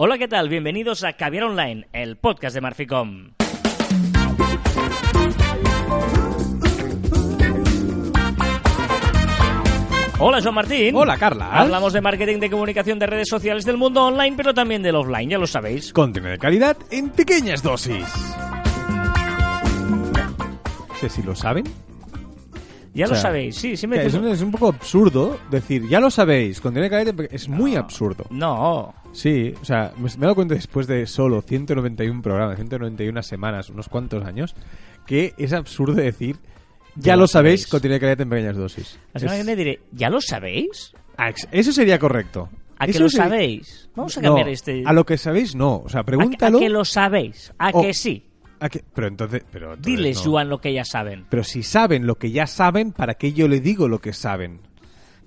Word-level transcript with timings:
Hola, 0.00 0.16
¿qué 0.16 0.28
tal? 0.28 0.48
Bienvenidos 0.48 1.02
a 1.02 1.14
Caviar 1.14 1.42
Online, 1.42 1.88
el 1.92 2.18
podcast 2.18 2.54
de 2.54 2.60
Marficom. 2.60 3.32
Hola, 10.20 10.40
Joan 10.40 10.54
Martín. 10.54 10.94
Hola, 10.94 11.18
Carla. 11.18 11.50
Hablamos 11.50 11.92
de 11.92 12.00
marketing 12.00 12.38
de 12.38 12.48
comunicación 12.48 13.00
de 13.00 13.08
redes 13.08 13.26
sociales 13.28 13.64
del 13.64 13.76
mundo 13.76 14.04
online, 14.04 14.36
pero 14.36 14.54
también 14.54 14.84
del 14.84 14.94
offline, 14.94 15.30
ya 15.30 15.38
lo 15.38 15.48
sabéis. 15.48 15.92
Contenido 15.92 16.30
de 16.30 16.38
calidad 16.38 16.76
en 16.92 17.10
pequeñas 17.10 17.60
dosis. 17.60 18.04
No 20.88 20.94
sé 21.00 21.08
si 21.08 21.24
lo 21.24 21.34
saben. 21.34 21.64
Ya 22.94 23.06
O 23.06 23.08
lo 23.10 23.16
sabéis, 23.16 23.56
sí, 23.56 23.76
sí 23.76 23.88
me 23.88 24.04
es, 24.04 24.14
un, 24.14 24.28
es 24.28 24.42
un 24.42 24.52
poco 24.52 24.68
absurdo 24.68 25.38
decir, 25.50 25.88
ya 25.88 25.98
lo 26.00 26.10
sabéis, 26.10 26.60
contenido 26.60 26.84
de 26.84 27.12
calidad 27.12 27.28
es 27.32 27.48
muy 27.48 27.76
absurdo. 27.76 28.24
No, 28.30 28.94
Sí, 29.18 29.52
o 29.60 29.64
sea, 29.64 29.92
me 29.98 30.08
he 30.08 30.16
dado 30.16 30.36
cuenta 30.36 30.54
después 30.54 30.86
de 30.86 31.04
solo 31.06 31.42
191 31.42 32.22
programas, 32.22 32.54
191 32.56 33.20
semanas, 33.24 33.68
unos 33.68 33.88
cuantos 33.88 34.24
años, 34.24 34.54
que 35.06 35.34
es 35.38 35.52
absurdo 35.52 35.94
decir, 35.94 36.36
ya, 36.94 37.12
Ya 37.12 37.16
lo 37.16 37.26
sabéis, 37.26 37.68
de 37.68 37.80
calidad 37.80 38.20
en 38.20 38.30
pequeñas 38.30 38.56
dosis. 38.56 38.98
la 39.12 39.18
semana 39.20 39.36
Es- 39.38 39.40
que 39.40 39.46
viene 39.46 39.56
diré, 39.56 39.80
¿ya 39.92 40.08
lo 40.08 40.20
sabéis? 40.20 40.92
Ah, 41.16 41.32
Eso 41.50 41.72
sería 41.72 41.98
correcto. 41.98 42.48
¿A 42.78 42.86
que 42.86 42.96
lo 43.00 43.08
sería- 43.08 43.24
sabéis? 43.24 43.90
Vamos 43.96 44.16
a 44.16 44.20
No, 44.20 44.28
cambiar 44.28 44.48
este... 44.50 44.84
A 44.86 44.92
lo 44.92 45.04
que 45.04 45.18
sabéis, 45.18 45.56
no. 45.56 45.78
O 45.78 45.88
sea, 45.88 46.00
¿A 46.00 46.04
que- 46.04 46.06
pregúntalo. 46.12 46.58
¿A 46.58 46.60
que 46.60 46.68
lo 46.68 46.84
sabéis? 46.84 47.52
¿A 47.58 47.70
O- 47.72 47.82
que 47.82 47.94
sí? 47.94 48.24
a 48.60 48.68
que- 48.68 48.84
Pero 48.94 49.08
entonces. 49.08 49.42
Pero 49.50 49.74
entonces 49.74 49.96
Diles, 49.96 50.24
no. 50.24 50.30
Joan, 50.30 50.48
lo 50.48 50.60
que 50.60 50.72
ya 50.72 50.84
saben, 50.84 51.26
Pero 51.28 51.42
si 51.42 51.64
saben 51.64 52.06
lo 52.06 52.14
que 52.16 52.30
ya 52.30 52.46
saben, 52.46 52.92
¿para 52.92 53.14
qué 53.14 53.32
yo 53.32 53.48
le 53.48 53.58
digo 53.60 53.88
lo 53.88 54.00
que 54.00 54.12
saben? 54.12 54.60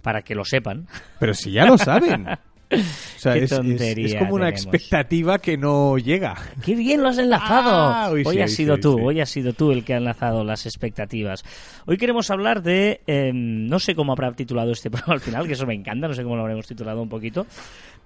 para 0.01 0.21
que 0.23 0.33
lo 0.33 0.43
sepan. 0.45 0.87
Pero 1.19 1.33
si 1.35 1.51
ya 1.51 1.65
lo 1.65 1.77
saben. 1.77 2.25
O 3.21 3.23
sea, 3.23 3.33
Qué 3.33 3.43
es, 3.43 3.51
es- 3.51 3.57
tontería 3.59 4.05
es 4.07 4.15
como 4.15 4.33
una 4.33 4.45
tenemos. 4.51 4.73
expectativa 4.73 5.37
que 5.37 5.55
no 5.55 5.97
llega. 5.99 6.35
¡Qué 6.65 6.73
bien 6.73 7.03
lo 7.03 7.09
has 7.09 7.19
enlazado! 7.19 7.69
Ah, 7.71 8.09
hoy 8.11 8.23
hoy 8.25 8.33
sí, 8.37 8.41
has 8.41 8.49
hoy 8.49 8.55
sido 8.55 8.75
sí, 8.77 8.81
tú, 8.81 8.95
sí. 8.97 9.03
hoy 9.05 9.19
has 9.21 9.29
sido 9.29 9.53
tú 9.53 9.71
el 9.71 9.83
que 9.85 9.93
ha 9.93 9.97
enlazado 9.97 10.43
las 10.43 10.65
expectativas. 10.65 11.43
Hoy 11.85 11.97
queremos 11.97 12.31
hablar 12.31 12.63
de, 12.63 13.01
eh, 13.05 13.31
no 13.33 13.77
sé 13.77 13.93
cómo 13.93 14.13
habrá 14.13 14.31
titulado 14.31 14.71
este 14.71 14.89
programa 14.89 15.13
al 15.13 15.19
final, 15.19 15.45
que 15.45 15.53
eso 15.53 15.67
me 15.67 15.75
encanta, 15.75 16.07
no 16.07 16.13
sé 16.15 16.23
cómo 16.23 16.35
lo 16.35 16.41
habremos 16.41 16.65
titulado 16.65 16.99
un 17.01 17.09
poquito, 17.09 17.45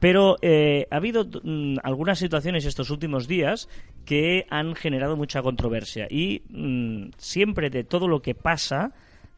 pero 0.01 0.35
eh, 0.41 0.85
ha 0.91 0.97
habido 0.97 1.25
mm, 1.25 1.77
algunas 1.81 2.19
situaciones 2.19 2.65
estos 2.65 2.89
últimos 2.89 3.27
días 3.29 3.69
que 4.03 4.45
han 4.49 4.75
generado 4.75 5.15
mucha 5.15 5.41
controversia 5.41 6.07
y 6.09 6.41
mm, 6.49 7.11
siempre 7.17 7.69
de 7.69 7.85
todo 7.85 8.09
lo 8.09 8.21
que 8.21 8.35
pasa 8.35 8.91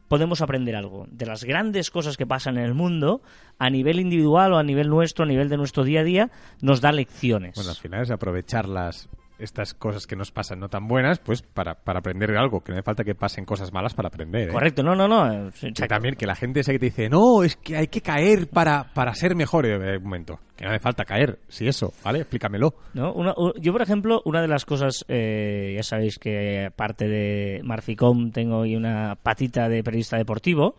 podemos 0.08 0.40
aprender 0.40 0.74
algo. 0.74 1.06
De 1.10 1.26
las 1.26 1.44
grandes 1.44 1.90
cosas 1.90 2.16
que 2.16 2.26
pasan 2.26 2.58
en 2.58 2.64
el 2.64 2.74
mundo, 2.74 3.22
a 3.58 3.70
nivel 3.70 4.00
individual 4.00 4.52
o 4.54 4.58
a 4.58 4.62
nivel 4.62 4.88
nuestro, 4.88 5.24
a 5.24 5.28
nivel 5.28 5.48
de 5.48 5.56
nuestro 5.56 5.84
día 5.84 6.00
a 6.00 6.04
día, 6.04 6.30
nos 6.60 6.80
da 6.80 6.92
lecciones. 6.92 7.54
Bueno, 7.54 7.70
al 7.70 7.76
final 7.76 8.02
es 8.02 8.10
aprovechar 8.10 8.68
las, 8.68 9.08
estas 9.38 9.74
cosas 9.74 10.06
que 10.06 10.16
nos 10.16 10.30
pasan 10.32 10.60
no 10.60 10.68
tan 10.68 10.88
buenas, 10.88 11.18
pues 11.18 11.42
para, 11.42 11.74
para 11.74 12.00
aprender 12.00 12.36
algo. 12.36 12.60
Que 12.62 12.72
no 12.72 12.78
hace 12.78 12.84
falta 12.84 13.04
que 13.04 13.14
pasen 13.14 13.44
cosas 13.44 13.72
malas 13.72 13.94
para 13.94 14.08
aprender. 14.08 14.48
¿eh? 14.48 14.52
Correcto, 14.52 14.82
no, 14.82 14.94
no, 14.94 15.06
no. 15.08 15.26
eh, 15.32 15.50
Que 15.60 15.68
exacto. 15.68 15.86
también 15.94 16.14
que 16.16 16.26
la 16.26 16.34
gente 16.34 16.60
esa 16.60 16.72
que 16.72 16.78
te 16.78 16.86
dice, 16.86 17.08
no, 17.08 17.42
es 17.42 17.56
que 17.56 17.76
hay 17.76 17.88
que 17.88 18.00
caer 18.00 18.48
para, 18.48 18.92
para 18.94 19.14
ser 19.14 19.34
mejor. 19.34 19.66
Y, 19.66 19.70
eh, 19.70 19.96
un 19.98 20.02
momento, 20.04 20.38
que 20.56 20.64
no 20.64 20.70
hace 20.70 20.80
falta 20.80 21.04
caer. 21.04 21.38
Si 21.48 21.66
eso, 21.68 21.92
¿vale? 22.04 22.20
Explícamelo. 22.20 22.74
¿no? 22.94 23.12
Una- 23.12 23.34
yo, 23.60 23.72
por 23.72 23.82
ejemplo, 23.82 24.20
una 24.24 24.40
de 24.42 24.48
las 24.48 24.64
cosas, 24.64 25.04
eh, 25.08 25.74
ya 25.76 25.82
sabéis 25.82 26.18
que 26.18 26.66
aparte 26.66 27.06
de 27.06 27.60
Marficom 27.64 28.30
tengo 28.32 28.58
hoy 28.58 28.76
una 28.76 29.14
patita 29.22 29.68
de 29.68 29.82
periodista 29.82 30.16
deportivo 30.16 30.76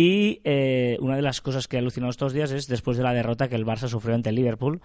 y 0.00 0.40
eh, 0.44 0.96
una 1.00 1.16
de 1.16 1.22
las 1.22 1.40
cosas 1.40 1.66
que 1.66 1.74
he 1.74 1.80
alucinado 1.80 2.10
estos 2.10 2.32
días 2.32 2.52
es 2.52 2.68
después 2.68 2.96
de 2.96 3.02
la 3.02 3.12
derrota 3.12 3.48
que 3.48 3.56
el 3.56 3.66
Barça 3.66 3.88
sufrió 3.88 4.14
ante 4.14 4.28
el 4.30 4.36
Liverpool. 4.36 4.80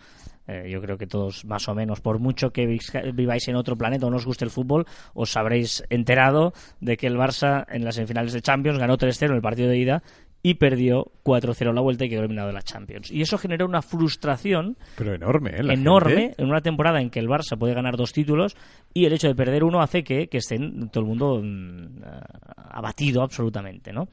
eh, 0.47 0.67
yo 0.71 0.81
creo 0.81 0.97
que 0.97 1.05
todos, 1.05 1.45
más 1.45 1.67
o 1.69 1.75
menos, 1.75 2.01
por 2.01 2.17
mucho 2.17 2.49
que 2.51 2.65
viváis 3.13 3.47
en 3.47 3.55
otro 3.55 3.75
planeta 3.77 4.07
o 4.07 4.09
no 4.09 4.15
os 4.17 4.25
guste 4.25 4.43
el 4.43 4.49
fútbol, 4.49 4.87
os 5.13 5.37
habréis 5.37 5.83
enterado 5.91 6.53
de 6.79 6.97
que 6.97 7.05
el 7.05 7.15
Barça 7.15 7.63
en 7.69 7.85
las 7.85 7.93
semifinales 7.93 8.33
de 8.33 8.41
Champions 8.41 8.79
ganó 8.79 8.97
3-0 8.97 9.27
en 9.29 9.35
el 9.35 9.41
partido 9.43 9.69
de 9.69 9.77
ida 9.77 10.01
y 10.41 10.55
perdió 10.55 11.11
4-0 11.23 11.73
la 11.73 11.81
vuelta 11.81 12.05
y 12.05 12.09
quedó 12.09 12.21
eliminado 12.21 12.47
de 12.47 12.53
la 12.55 12.63
Champions. 12.63 13.11
Y 13.11 13.21
eso 13.21 13.37
generó 13.37 13.67
una 13.67 13.83
frustración 13.83 14.77
Pero 14.97 15.13
enorme, 15.13 15.51
¿eh? 15.51 15.61
Enorme 15.73 16.15
gente- 16.15 16.41
en 16.41 16.49
una 16.49 16.61
temporada 16.61 16.99
en 17.01 17.11
que 17.11 17.19
el 17.19 17.27
Barça 17.29 17.55
puede 17.57 17.75
ganar 17.75 17.97
dos 17.97 18.11
títulos 18.13 18.57
y 18.95 19.05
el 19.05 19.13
hecho 19.13 19.27
de 19.27 19.35
perder 19.35 19.63
uno 19.63 19.79
hace 19.79 20.03
que, 20.03 20.27
que 20.27 20.39
estén 20.39 20.89
todo 20.89 21.01
el 21.03 21.07
mundo 21.09 21.39
mm, 21.41 22.01
abatido 22.57 23.21
absolutamente, 23.21 23.93
¿no? 23.93 24.07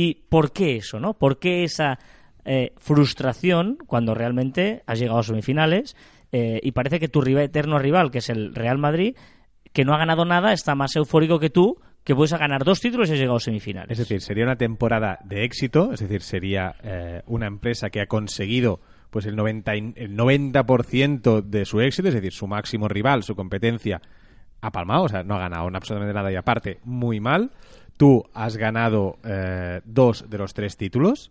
¿Y 0.00 0.14
por 0.28 0.52
qué 0.52 0.76
eso, 0.76 0.98
no? 1.00 1.14
¿Por 1.14 1.38
qué 1.38 1.62
esa 1.64 1.98
eh, 2.44 2.72
frustración 2.78 3.76
cuando 3.86 4.14
realmente 4.14 4.82
has 4.86 4.98
llegado 4.98 5.18
a 5.18 5.22
semifinales 5.22 5.94
eh, 6.32 6.58
y 6.62 6.72
parece 6.72 6.98
que 7.00 7.08
tu 7.08 7.20
rival, 7.20 7.44
eterno 7.44 7.78
rival, 7.78 8.10
que 8.10 8.18
es 8.18 8.30
el 8.30 8.54
Real 8.54 8.78
Madrid, 8.78 9.14
que 9.72 9.84
no 9.84 9.92
ha 9.94 9.98
ganado 9.98 10.24
nada, 10.24 10.52
está 10.52 10.74
más 10.74 10.96
eufórico 10.96 11.38
que 11.38 11.50
tú, 11.50 11.76
que 12.02 12.14
puedes 12.14 12.32
ganar 12.32 12.64
dos 12.64 12.80
títulos 12.80 13.10
y 13.10 13.12
has 13.12 13.18
llegado 13.18 13.36
a 13.36 13.40
semifinales? 13.40 13.92
Es 13.92 13.98
decir, 14.08 14.22
sería 14.22 14.44
una 14.44 14.56
temporada 14.56 15.18
de 15.24 15.44
éxito, 15.44 15.92
es 15.92 16.00
decir, 16.00 16.22
sería 16.22 16.74
eh, 16.82 17.22
una 17.26 17.46
empresa 17.46 17.90
que 17.90 18.00
ha 18.00 18.06
conseguido 18.06 18.80
pues 19.10 19.26
el 19.26 19.36
90, 19.36 19.76
y- 19.76 19.92
el 19.96 20.16
90% 20.16 21.42
de 21.42 21.64
su 21.64 21.80
éxito, 21.80 22.08
es 22.08 22.14
decir, 22.14 22.32
su 22.32 22.46
máximo 22.46 22.88
rival, 22.88 23.22
su 23.22 23.34
competencia, 23.34 24.00
ha 24.62 24.70
palmado, 24.70 25.04
o 25.04 25.08
sea, 25.08 25.22
no 25.24 25.34
ha 25.36 25.40
ganado 25.40 25.66
absolutamente 25.74 26.14
nada 26.14 26.30
y 26.32 26.36
aparte, 26.36 26.78
muy 26.84 27.18
mal. 27.20 27.50
Tú 28.00 28.24
has 28.32 28.56
ganado 28.56 29.18
eh, 29.24 29.82
dos 29.84 30.24
de 30.30 30.38
los 30.38 30.54
tres 30.54 30.78
títulos 30.78 31.30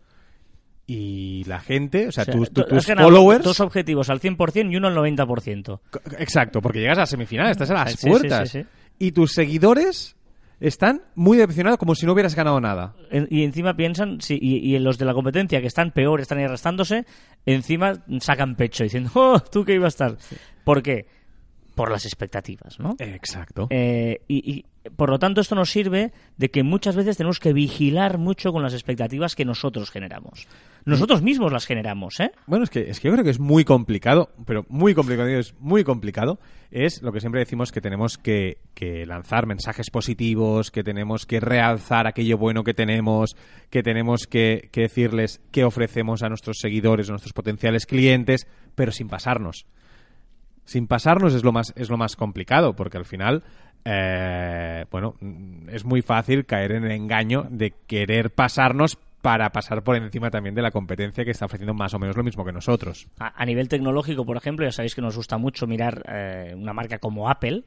y 0.85 1.43
la 1.45 1.59
gente, 1.59 2.07
o 2.07 2.11
sea, 2.11 2.21
O 2.21 2.25
sea, 2.25 2.33
tus, 2.35 2.51
tú 2.51 2.63
followers... 2.95 3.43
dos 3.43 3.59
objetivos 3.59 4.11
al 4.11 4.19
100% 4.19 4.71
y 4.71 4.75
uno 4.77 4.87
al 4.87 4.95
90%. 4.95 5.79
Co- 5.89 5.99
Exacto, 6.19 6.61
porque 6.61 6.79
llegas 6.79 6.99
a 6.99 7.01
la 7.01 7.05
semifinal, 7.07 7.49
estás 7.49 7.71
a 7.71 7.73
las 7.73 7.93
Sí, 7.93 8.07
puertas. 8.07 8.49
sí, 8.51 8.61
sí. 8.61 8.67
Y 8.99 9.11
tus 9.13 9.31
seguidores 9.31 10.15
están 10.59 11.01
muy 11.15 11.37
decepcionados 11.37 11.79
como 11.79 11.95
si 11.95 12.05
no 12.05 12.13
hubieras 12.13 12.35
ganado 12.35 12.61
nada. 12.61 12.93
En- 13.09 13.27
Y 13.31 13.43
encima 13.43 13.75
piensan, 13.75 14.21
sí, 14.21 14.37
y, 14.39 14.75
y 14.75 14.77
los 14.77 14.99
de 14.99 15.05
la 15.05 15.15
competencia 15.15 15.61
que 15.61 15.67
están 15.67 15.89
peor, 15.89 16.21
están 16.21 16.37
arrastrándose, 16.39 17.05
encima 17.47 17.93
sacan 18.19 18.55
pecho 18.55 18.83
diciendo, 18.83 19.09
oh, 19.15 19.39
tú 19.39 19.65
que 19.65 19.73
iba 19.73 19.85
a 19.85 19.89
estar. 19.89 20.17
¿Por 20.63 20.83
qué? 20.83 21.07
Por 21.79 21.91
las 21.91 22.03
expectativas, 22.03 22.77
¿no? 22.77 22.97
Exacto. 22.99 23.67
Eh, 23.69 24.19
y, 24.27 24.51
y, 24.51 24.65
por 24.97 25.09
lo 25.09 25.17
tanto 25.17 25.39
esto 25.39 25.55
nos 25.55 25.71
sirve 25.71 26.11
de 26.35 26.51
que 26.51 26.61
muchas 26.61 26.97
veces 26.97 27.15
tenemos 27.15 27.39
que 27.39 27.53
vigilar 27.53 28.17
mucho 28.17 28.51
con 28.51 28.61
las 28.61 28.73
expectativas 28.73 29.33
que 29.33 29.45
nosotros 29.45 29.89
generamos. 29.89 30.45
Nosotros 30.83 31.21
mismos 31.21 31.53
las 31.53 31.65
generamos, 31.65 32.19
¿eh? 32.19 32.31
Bueno, 32.47 32.65
es 32.65 32.69
que, 32.69 32.89
es 32.89 32.99
que 32.99 33.07
yo 33.07 33.13
creo 33.13 33.23
que 33.23 33.29
es 33.29 33.39
muy 33.39 33.63
complicado, 33.63 34.29
pero 34.45 34.65
muy 34.67 34.93
complicado, 34.93 35.29
es 35.29 35.53
muy 35.61 35.85
complicado. 35.85 36.41
Es 36.69 37.01
lo 37.01 37.13
que 37.13 37.21
siempre 37.21 37.39
decimos 37.39 37.71
que 37.71 37.79
tenemos 37.79 38.17
que, 38.17 38.57
que 38.73 39.05
lanzar 39.05 39.45
mensajes 39.45 39.89
positivos, 39.89 40.71
que 40.71 40.83
tenemos 40.83 41.25
que 41.25 41.39
realzar 41.39 42.07
aquello 42.07 42.37
bueno 42.37 42.65
que 42.65 42.73
tenemos, 42.73 43.37
que 43.69 43.83
tenemos 43.83 44.27
que, 44.27 44.67
que 44.73 44.81
decirles 44.81 45.39
qué 45.53 45.63
ofrecemos 45.63 46.23
a 46.23 46.27
nuestros 46.27 46.57
seguidores, 46.59 47.07
a 47.07 47.13
nuestros 47.13 47.31
potenciales 47.31 47.85
clientes, 47.85 48.47
pero 48.75 48.91
sin 48.91 49.07
pasarnos. 49.07 49.65
Sin 50.69 50.85
pasarnos 50.85 51.33
es 51.33 51.43
lo 51.43 51.51
más, 51.51 51.73
es 51.75 51.89
lo 51.89 51.97
más 51.97 52.15
complicado, 52.15 52.75
porque 52.75 52.99
al 52.99 53.05
final, 53.05 53.41
eh, 53.85 54.85
bueno, 54.91 55.15
es 55.67 55.83
muy 55.83 56.03
fácil 56.03 56.45
caer 56.45 56.73
en 56.73 56.83
el 56.83 56.91
engaño 56.91 57.47
de 57.49 57.73
querer 57.87 58.29
pasarnos 58.29 58.95
para 59.23 59.49
pasar 59.49 59.81
por 59.81 59.95
encima 59.95 60.29
también 60.29 60.53
de 60.53 60.61
la 60.61 60.69
competencia 60.69 61.25
que 61.25 61.31
está 61.31 61.47
ofreciendo 61.47 61.73
más 61.73 61.95
o 61.95 61.97
menos 61.97 62.15
lo 62.15 62.23
mismo 62.23 62.45
que 62.45 62.51
nosotros. 62.51 63.07
A, 63.17 63.41
a 63.41 63.45
nivel 63.47 63.67
tecnológico, 63.67 64.27
por 64.27 64.37
ejemplo, 64.37 64.63
ya 64.63 64.71
sabéis 64.71 64.93
que 64.93 65.01
nos 65.01 65.15
gusta 65.15 65.39
mucho 65.39 65.65
mirar 65.65 66.03
eh, 66.07 66.53
una 66.55 66.71
marca 66.71 66.99
como 66.99 67.31
Apple. 67.31 67.63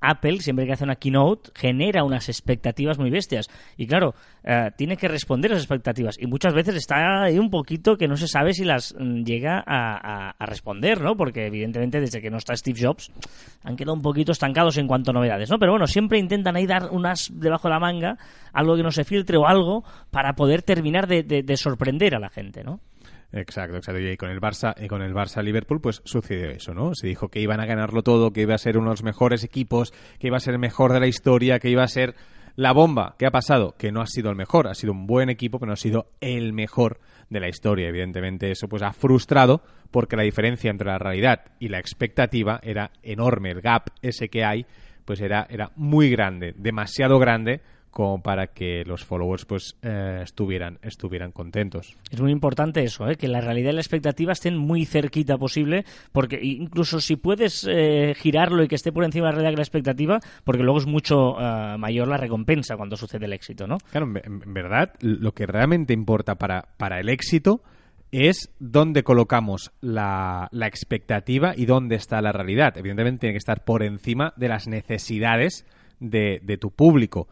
Apple, 0.00 0.38
siempre 0.40 0.66
que 0.66 0.72
hace 0.72 0.84
una 0.84 0.96
keynote, 0.96 1.50
genera 1.54 2.04
unas 2.04 2.28
expectativas 2.28 2.98
muy 2.98 3.10
bestias. 3.10 3.48
Y 3.76 3.86
claro, 3.86 4.14
eh, 4.44 4.70
tiene 4.76 4.96
que 4.96 5.08
responder 5.08 5.50
a 5.50 5.54
esas 5.54 5.64
expectativas. 5.64 6.16
Y 6.20 6.26
muchas 6.26 6.54
veces 6.54 6.74
está 6.76 7.24
ahí 7.24 7.38
un 7.38 7.50
poquito 7.50 7.96
que 7.96 8.08
no 8.08 8.16
se 8.16 8.28
sabe 8.28 8.52
si 8.52 8.64
las 8.64 8.94
mm, 8.98 9.22
llega 9.24 9.62
a, 9.66 10.34
responder, 10.46 11.00
¿no? 11.00 11.16
Porque 11.16 11.46
evidentemente 11.46 12.00
desde 12.00 12.20
que 12.20 12.30
no 12.30 12.36
está 12.36 12.56
Steve 12.56 12.78
Jobs 12.80 13.10
han 13.64 13.76
quedado 13.76 13.94
un 13.94 14.02
poquito 14.02 14.32
estancados 14.32 14.76
en 14.78 14.86
cuanto 14.86 15.10
a 15.10 15.14
novedades, 15.14 15.50
¿no? 15.50 15.58
Pero 15.58 15.72
bueno, 15.72 15.86
siempre 15.86 16.18
intentan 16.18 16.56
ahí 16.56 16.66
dar 16.66 16.90
unas 16.90 17.30
debajo 17.34 17.68
de 17.68 17.74
la 17.74 17.80
manga, 17.80 18.18
algo 18.52 18.76
que 18.76 18.82
no 18.82 18.90
se 18.90 19.04
filtre 19.04 19.36
o 19.36 19.46
algo, 19.46 19.84
para 20.10 20.34
poder 20.34 20.62
terminar 20.62 21.06
de- 21.06 21.22
de 21.22 21.56
sorprender 21.56 22.14
a 22.14 22.18
la 22.20 22.28
gente, 22.28 22.62
¿no? 22.62 22.80
Exacto, 23.32 23.76
exacto. 23.76 24.00
Y 24.00 24.16
con 24.16 24.30
el 24.30 24.40
Barça, 24.40 24.74
y 24.82 24.88
con 24.88 25.02
el 25.02 25.14
Barça 25.14 25.42
Liverpool, 25.42 25.80
pues 25.80 26.00
sucedió 26.04 26.50
eso, 26.50 26.74
¿no? 26.74 26.94
Se 26.94 27.06
dijo 27.06 27.28
que 27.28 27.40
iban 27.40 27.60
a 27.60 27.66
ganarlo 27.66 28.02
todo, 28.02 28.32
que 28.32 28.42
iba 28.42 28.54
a 28.54 28.58
ser 28.58 28.78
uno 28.78 28.86
de 28.86 28.92
los 28.92 29.02
mejores 29.02 29.44
equipos, 29.44 29.92
que 30.18 30.28
iba 30.28 30.36
a 30.36 30.40
ser 30.40 30.54
el 30.54 30.60
mejor 30.60 30.92
de 30.92 31.00
la 31.00 31.06
historia, 31.06 31.58
que 31.58 31.68
iba 31.68 31.82
a 31.82 31.88
ser 31.88 32.14
la 32.54 32.72
bomba. 32.72 33.14
¿Qué 33.18 33.26
ha 33.26 33.30
pasado? 33.30 33.74
Que 33.78 33.92
no 33.92 34.00
ha 34.00 34.06
sido 34.06 34.30
el 34.30 34.36
mejor, 34.36 34.66
ha 34.66 34.74
sido 34.74 34.92
un 34.92 35.06
buen 35.06 35.28
equipo, 35.28 35.58
pero 35.58 35.68
no 35.68 35.74
ha 35.74 35.76
sido 35.76 36.06
el 36.20 36.52
mejor 36.52 37.00
de 37.28 37.40
la 37.40 37.48
historia. 37.48 37.88
Evidentemente, 37.88 38.50
eso 38.50 38.68
pues 38.68 38.82
ha 38.82 38.92
frustrado 38.92 39.62
porque 39.90 40.16
la 40.16 40.22
diferencia 40.22 40.70
entre 40.70 40.88
la 40.88 40.98
realidad 40.98 41.44
y 41.60 41.68
la 41.68 41.78
expectativa 41.78 42.58
era 42.62 42.90
enorme. 43.02 43.50
El 43.50 43.60
gap 43.60 43.90
ese 44.02 44.28
que 44.28 44.44
hay, 44.44 44.66
pues 45.04 45.20
era, 45.20 45.46
era 45.50 45.70
muy 45.76 46.10
grande, 46.10 46.54
demasiado 46.56 47.18
grande 47.18 47.60
como 47.96 48.22
para 48.22 48.48
que 48.48 48.84
los 48.84 49.06
followers 49.06 49.46
pues 49.46 49.78
eh, 49.80 50.20
estuvieran 50.22 50.78
estuvieran 50.82 51.32
contentos. 51.32 51.96
Es 52.10 52.20
muy 52.20 52.30
importante 52.30 52.82
eso, 52.82 53.08
¿eh? 53.08 53.16
que 53.16 53.26
la 53.26 53.40
realidad 53.40 53.70
y 53.70 53.76
la 53.76 53.80
expectativa 53.80 54.32
estén 54.32 54.54
muy 54.54 54.84
cerquita 54.84 55.38
posible, 55.38 55.86
porque 56.12 56.38
incluso 56.42 57.00
si 57.00 57.16
puedes 57.16 57.66
eh, 57.66 58.12
girarlo 58.14 58.62
y 58.62 58.68
que 58.68 58.74
esté 58.74 58.92
por 58.92 59.04
encima 59.04 59.28
de 59.28 59.32
la 59.32 59.36
realidad 59.36 59.52
y 59.52 59.56
la 59.56 59.62
expectativa, 59.62 60.20
porque 60.44 60.62
luego 60.62 60.78
es 60.78 60.86
mucho 60.86 61.40
eh, 61.40 61.78
mayor 61.78 62.06
la 62.06 62.18
recompensa 62.18 62.76
cuando 62.76 62.98
sucede 62.98 63.24
el 63.24 63.32
éxito, 63.32 63.66
¿no? 63.66 63.78
Claro, 63.90 64.12
en, 64.22 64.42
en 64.42 64.52
verdad, 64.52 64.92
lo 65.00 65.32
que 65.32 65.46
realmente 65.46 65.94
importa 65.94 66.34
para, 66.34 66.68
para 66.76 67.00
el 67.00 67.08
éxito 67.08 67.62
es 68.12 68.50
dónde 68.58 69.04
colocamos 69.04 69.72
la, 69.80 70.48
la, 70.52 70.66
expectativa 70.66 71.54
y 71.56 71.64
dónde 71.64 71.96
está 71.96 72.20
la 72.20 72.32
realidad. 72.32 72.76
Evidentemente 72.76 73.20
tiene 73.20 73.32
que 73.32 73.38
estar 73.38 73.64
por 73.64 73.82
encima 73.82 74.34
de 74.36 74.48
las 74.48 74.68
necesidades 74.68 75.64
de, 75.98 76.40
de 76.42 76.58
tu 76.58 76.70
público. 76.72 77.26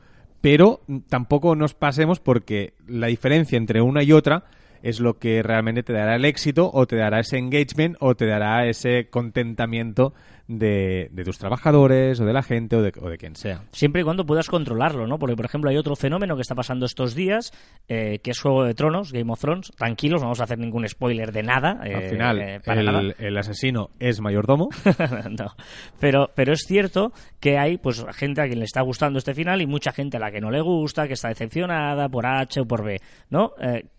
Pero 0.45 0.83
tampoco 1.09 1.57
nos 1.57 1.73
pasemos 1.73 2.21
porque 2.21 2.75
la 2.87 3.07
diferencia 3.07 3.57
entre 3.57 3.81
una 3.81 4.03
y 4.03 4.13
otra 4.13 4.45
es 4.83 5.01
lo 5.01 5.19
que 5.19 5.43
realmente 5.43 5.83
te 5.83 5.95
dará 5.95 6.17
el 6.17 6.27
éxito 6.27 6.71
o 6.71 6.87
te 6.87 6.97
dará 6.97 7.21
ese 7.21 7.39
engagement 7.39 7.97
o 7.99 8.15
te 8.15 8.27
dará 8.27 8.67
ese 8.67 9.09
contentamiento 9.09 10.13
de, 10.47 11.09
de 11.11 11.25
tus 11.25 11.39
trabajadores 11.39 12.21
o 12.21 12.25
de 12.25 12.33
la 12.33 12.43
gente 12.43 12.77
o 12.77 12.83
de, 12.83 12.93
o 13.01 13.09
de, 13.09 13.17
quien 13.17 13.37
sea. 13.37 13.63
Siempre 13.73 14.03
y 14.03 14.05
cuando 14.05 14.27
puedas 14.27 14.49
controlarlo, 14.49 15.07
¿no? 15.07 15.19
Porque, 15.19 15.37
por 15.37 15.47
ejemplo, 15.47 15.71
hay 15.71 15.77
otro 15.77 15.97
fenómeno 15.97 16.37
que 16.37 16.43
está 16.43 16.55
pasando 16.55 16.87
estos 16.87 17.15
días, 17.15 17.53
eh, 17.89 18.19
que 18.19 18.31
es 18.31 18.41
Juego 18.41 18.65
de 18.65 18.75
Tronos, 18.75 19.13
Game 19.13 19.31
of 19.33 19.41
Thrones. 19.41 19.71
Tranquilos, 19.77 20.21
no 20.21 20.27
vamos 20.27 20.41
a 20.41 20.45
hacer 20.45 20.59
ningún 20.59 20.87
spoiler 20.89 21.33
de 21.33 21.43
nada. 21.43 21.81
Eh, 21.85 21.95
Al 21.95 22.03
final, 22.05 22.41
eh, 22.41 22.61
el, 22.65 22.85
nada. 22.85 23.15
el, 23.19 23.37
asesino 23.37 23.91
es 23.99 24.21
mayordomo. 24.21 24.69
no, 25.39 25.55
pero, 25.99 26.31
pero 26.35 26.53
es 26.53 26.65
cierto 26.67 27.13
que 27.41 27.59
hay 27.59 27.79
pues 27.79 28.05
gente 28.15 28.43
a 28.43 28.47
quien 28.47 28.59
le 28.59 28.65
está 28.65 28.83
gustando 28.83 29.19
este 29.19 29.35
final 29.35 29.63
y 29.63 29.67
mucha 29.67 29.93
gente 29.93 30.17
a 30.19 30.21
la 30.21 30.31
que 30.31 30.41
no 30.41 30.51
le 30.51 30.61
gusta, 30.61 31.07
que 31.07 31.15
está 31.15 31.29
decepcionada 31.29 32.09
por 32.09 32.27
H 32.27 32.61
o 32.61 32.65
por 32.67 32.85
B, 32.85 33.01
¿no? 33.31 33.53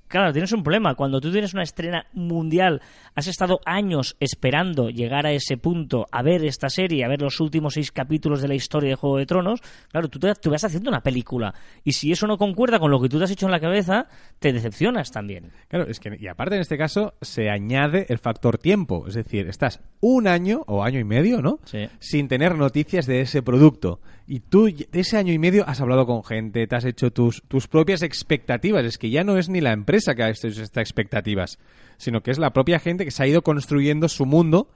Claro, 0.07 0.31
tienes 0.31 0.51
un 0.51 0.63
problema. 0.63 0.95
Cuando 0.95 1.19
tú 1.19 1.31
tienes 1.31 1.53
una 1.53 1.63
estrena 1.63 2.05
mundial, 2.13 2.81
has 3.15 3.27
estado 3.27 3.59
años 3.65 4.15
esperando 4.19 4.89
llegar 4.89 5.25
a 5.25 5.31
ese 5.31 5.57
punto, 5.57 6.05
a 6.11 6.21
ver 6.21 6.45
esta 6.45 6.69
serie, 6.69 7.03
a 7.03 7.07
ver 7.07 7.21
los 7.21 7.39
últimos 7.39 7.73
seis 7.73 7.91
capítulos 7.91 8.41
de 8.41 8.47
la 8.47 8.55
historia 8.55 8.89
de 8.89 8.95
Juego 8.95 9.17
de 9.17 9.25
Tronos, 9.25 9.61
claro, 9.91 10.07
tú, 10.07 10.19
te, 10.19 10.33
tú 10.35 10.51
vas 10.51 10.63
haciendo 10.63 10.89
una 10.89 11.01
película. 11.01 11.53
Y 11.83 11.93
si 11.93 12.11
eso 12.11 12.27
no 12.27 12.37
concuerda 12.37 12.79
con 12.79 12.91
lo 12.91 13.01
que 13.01 13.09
tú 13.09 13.17
te 13.17 13.23
has 13.23 13.31
hecho 13.31 13.47
en 13.47 13.51
la 13.51 13.59
cabeza, 13.59 14.07
te 14.39 14.53
decepcionas 14.53 15.11
también. 15.11 15.51
Claro, 15.67 15.87
es 15.87 15.99
que, 15.99 16.15
y 16.19 16.27
aparte 16.27 16.55
en 16.55 16.61
este 16.61 16.77
caso, 16.77 17.15
se 17.21 17.49
añade 17.49 18.05
el 18.09 18.19
factor 18.19 18.57
tiempo. 18.57 19.05
Es 19.07 19.15
decir, 19.15 19.47
estás 19.47 19.81
un 20.01 20.27
año 20.27 20.63
o 20.67 20.83
año 20.83 20.99
y 20.99 21.03
medio, 21.03 21.41
¿no? 21.41 21.59
Sí. 21.65 21.87
Sin 21.99 22.27
tener 22.27 22.55
noticias 22.55 23.05
de 23.07 23.21
ese 23.21 23.41
producto. 23.41 23.99
Y 24.27 24.39
tú, 24.39 24.67
ese 24.91 25.17
año 25.17 25.31
y 25.33 25.37
medio, 25.37 25.67
has 25.67 25.81
hablado 25.81 26.07
con 26.07 26.23
gente, 26.23 26.65
te 26.65 26.75
has 26.75 26.85
hecho 26.85 27.11
tus, 27.11 27.43
tus 27.47 27.67
propias 27.67 28.01
expectativas. 28.01 28.83
Es 28.83 28.97
que 28.97 29.11
ya 29.11 29.23
no 29.23 29.37
es 29.37 29.49
ni 29.49 29.61
la 29.61 29.71
empresa 29.71 30.15
que 30.15 30.23
ha 30.23 30.29
hecho 30.29 30.47
estas 30.47 30.81
expectativas, 30.81 31.59
sino 31.97 32.21
que 32.21 32.31
es 32.31 32.39
la 32.39 32.51
propia 32.51 32.79
gente 32.79 33.05
que 33.05 33.11
se 33.11 33.21
ha 33.21 33.27
ido 33.27 33.43
construyendo 33.43 34.07
su 34.09 34.25
mundo 34.25 34.69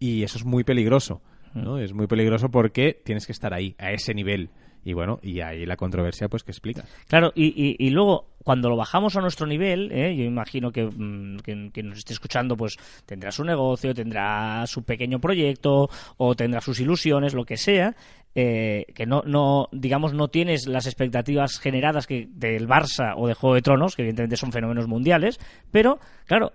y 0.00 0.24
eso 0.24 0.38
es 0.38 0.44
muy 0.44 0.64
peligroso. 0.64 1.22
¿no? 1.54 1.78
Es 1.78 1.92
muy 1.92 2.06
peligroso 2.06 2.50
porque 2.50 3.00
tienes 3.04 3.26
que 3.26 3.32
estar 3.32 3.54
ahí, 3.54 3.74
a 3.78 3.92
ese 3.92 4.14
nivel. 4.14 4.50
Y 4.88 4.94
bueno, 4.94 5.18
y 5.22 5.42
ahí 5.42 5.66
la 5.66 5.76
controversia, 5.76 6.30
pues 6.30 6.42
que 6.42 6.50
explica. 6.50 6.82
Claro, 7.08 7.30
y, 7.34 7.76
y, 7.78 7.90
luego, 7.90 8.30
cuando 8.42 8.70
lo 8.70 8.76
bajamos 8.78 9.14
a 9.16 9.20
nuestro 9.20 9.46
nivel, 9.46 9.92
¿eh? 9.92 10.16
yo 10.16 10.24
imagino 10.24 10.72
que, 10.72 10.84
mmm, 10.86 11.36
que, 11.40 11.70
que, 11.74 11.82
nos 11.82 11.98
esté 11.98 12.14
escuchando, 12.14 12.56
pues 12.56 12.78
tendrá 13.04 13.30
su 13.30 13.44
negocio, 13.44 13.92
tendrá 13.92 14.66
su 14.66 14.84
pequeño 14.84 15.20
proyecto, 15.20 15.90
o 16.16 16.34
tendrá 16.34 16.62
sus 16.62 16.80
ilusiones, 16.80 17.34
lo 17.34 17.44
que 17.44 17.58
sea, 17.58 17.94
eh, 18.34 18.86
que 18.94 19.04
no, 19.04 19.22
no, 19.26 19.68
digamos, 19.72 20.14
no 20.14 20.28
tienes 20.28 20.66
las 20.66 20.86
expectativas 20.86 21.58
generadas 21.58 22.06
que 22.06 22.26
del 22.30 22.66
Barça 22.66 23.12
o 23.14 23.28
de 23.28 23.34
Juego 23.34 23.56
de 23.56 23.60
Tronos, 23.60 23.94
que 23.94 24.00
evidentemente 24.00 24.38
son 24.38 24.52
fenómenos 24.52 24.88
mundiales, 24.88 25.38
pero, 25.70 25.98
claro, 26.24 26.54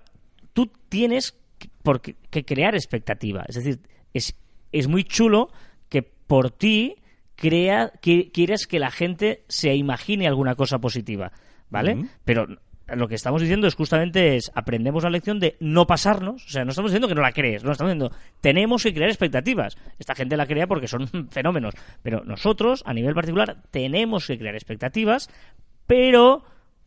tú 0.54 0.72
tienes 0.90 1.38
que, 1.60 1.70
por, 1.84 2.02
que 2.02 2.46
crear 2.46 2.74
expectativa. 2.74 3.46
Es 3.48 3.58
decir, 3.58 3.80
es, 4.12 4.36
es 4.72 4.88
muy 4.88 5.04
chulo 5.04 5.52
que 5.88 6.02
por 6.02 6.50
ti 6.50 6.96
crea, 7.36 7.92
que, 8.02 8.32
quieres 8.32 8.68
que 8.68 8.80
la 8.80 8.92
gente 8.92 9.44
se 9.48 9.76
imagine 9.76 10.28
alguna 10.28 10.56
cosa 10.56 10.80
positiva, 10.80 11.32
¿vale? 11.70 11.96
Uh 11.96 11.98
-huh. 12.00 12.10
Pero 12.26 12.48
lo 12.88 13.08
que 13.08 13.16
estamos 13.16 13.42
diciendo 13.42 13.68
es 13.68 13.76
justamente 13.76 14.36
es 14.36 14.52
aprendemos 14.54 15.04
la 15.04 15.10
lección 15.10 15.40
de 15.40 15.56
no 15.60 15.88
pasarnos, 15.88 16.46
o 16.46 16.50
sea, 16.50 16.66
no 16.66 16.72
estamos 16.72 16.92
diciendo 16.92 17.08
que 17.08 17.16
no 17.16 17.22
la 17.22 17.32
crees, 17.32 17.64
no 17.64 17.72
estamos 17.72 17.94
diciendo 17.94 18.16
tenemos 18.42 18.84
que 18.84 18.94
crear 18.94 19.10
expectativas. 19.10 19.78
Esta 20.00 20.16
gente 20.16 20.38
la 20.38 20.46
crea 20.46 20.68
porque 20.68 20.88
son 20.88 21.08
fenómenos, 21.32 21.74
pero 22.02 22.24
nosotros 22.26 22.84
a 22.86 22.94
nivel 22.94 23.14
particular 23.14 23.64
tenemos 23.72 24.28
que 24.28 24.38
crear 24.38 24.56
expectativas, 24.56 25.30
pero 25.88 26.44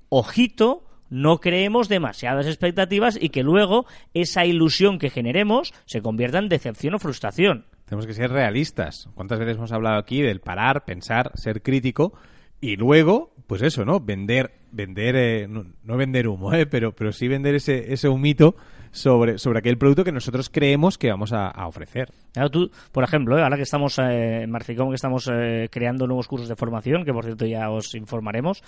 ojito, 0.08 0.84
no 1.08 1.38
creemos 1.40 1.88
demasiadas 1.88 2.46
expectativas 2.46 3.19
y 3.20 3.31
que 3.31 3.42
luego 3.42 3.87
esa 4.12 4.44
ilusión 4.44 4.99
que 4.99 5.10
generemos 5.10 5.72
se 5.87 6.02
convierta 6.02 6.38
en 6.38 6.49
decepción 6.49 6.94
o 6.94 6.99
frustración. 6.99 7.64
Tenemos 7.87 8.06
que 8.06 8.15
ser 8.15 8.31
realistas. 8.31 9.09
¿Cuántas 9.15 9.38
veces 9.38 9.56
hemos 9.56 9.73
hablado 9.73 9.99
aquí 9.99 10.21
del 10.21 10.41
parar, 10.41 10.85
pensar, 10.85 11.31
ser 11.35 11.62
crítico 11.62 12.12
y 12.61 12.77
luego, 12.77 13.33
pues 13.47 13.62
eso, 13.62 13.85
¿no? 13.85 14.00
Vender, 14.00 14.59
vender, 14.76 15.17
eh, 15.17 15.49
no, 15.49 15.64
no, 15.82 15.96
vender 15.96 16.28
humo, 16.28 16.52
¿eh? 16.55 16.67
pero, 16.67 16.93
pero 16.93 17.12
sí 17.12 17.28
vender 17.28 17.55
ese, 17.55 17.93
ese 17.93 18.08
humito 18.08 18.56
sobre, 18.96 19.38
sobre 19.38 19.58
aquel 19.58 19.78
producto 19.78 20.05
que 20.05 20.12
nosotros 20.12 20.49
creemos 20.50 20.99
que 20.99 21.11
vamos 21.11 21.32
a, 21.32 21.49
a 21.49 21.67
ofrecer. 21.67 22.11
Claro, 22.32 22.50
tú, 22.50 22.70
por 22.93 23.05
ejemplo, 23.05 23.38
¿eh? 23.38 23.43
ahora 23.43 23.56
que 23.56 23.62
estamos 23.62 23.99
eh, 23.99 24.43
en 24.43 24.50
Marficom, 24.50 24.88
que 24.88 24.94
estamos 24.94 25.31
eh, 25.32 25.69
creando 25.70 26.06
nuevos 26.06 26.28
cursos 26.28 26.49
de 26.49 26.56
formación, 26.56 27.05
que 27.05 27.12
por 27.12 27.25
cierto 27.25 27.46
ya 27.46 27.70
os 27.70 27.94
informaremos, 27.94 28.62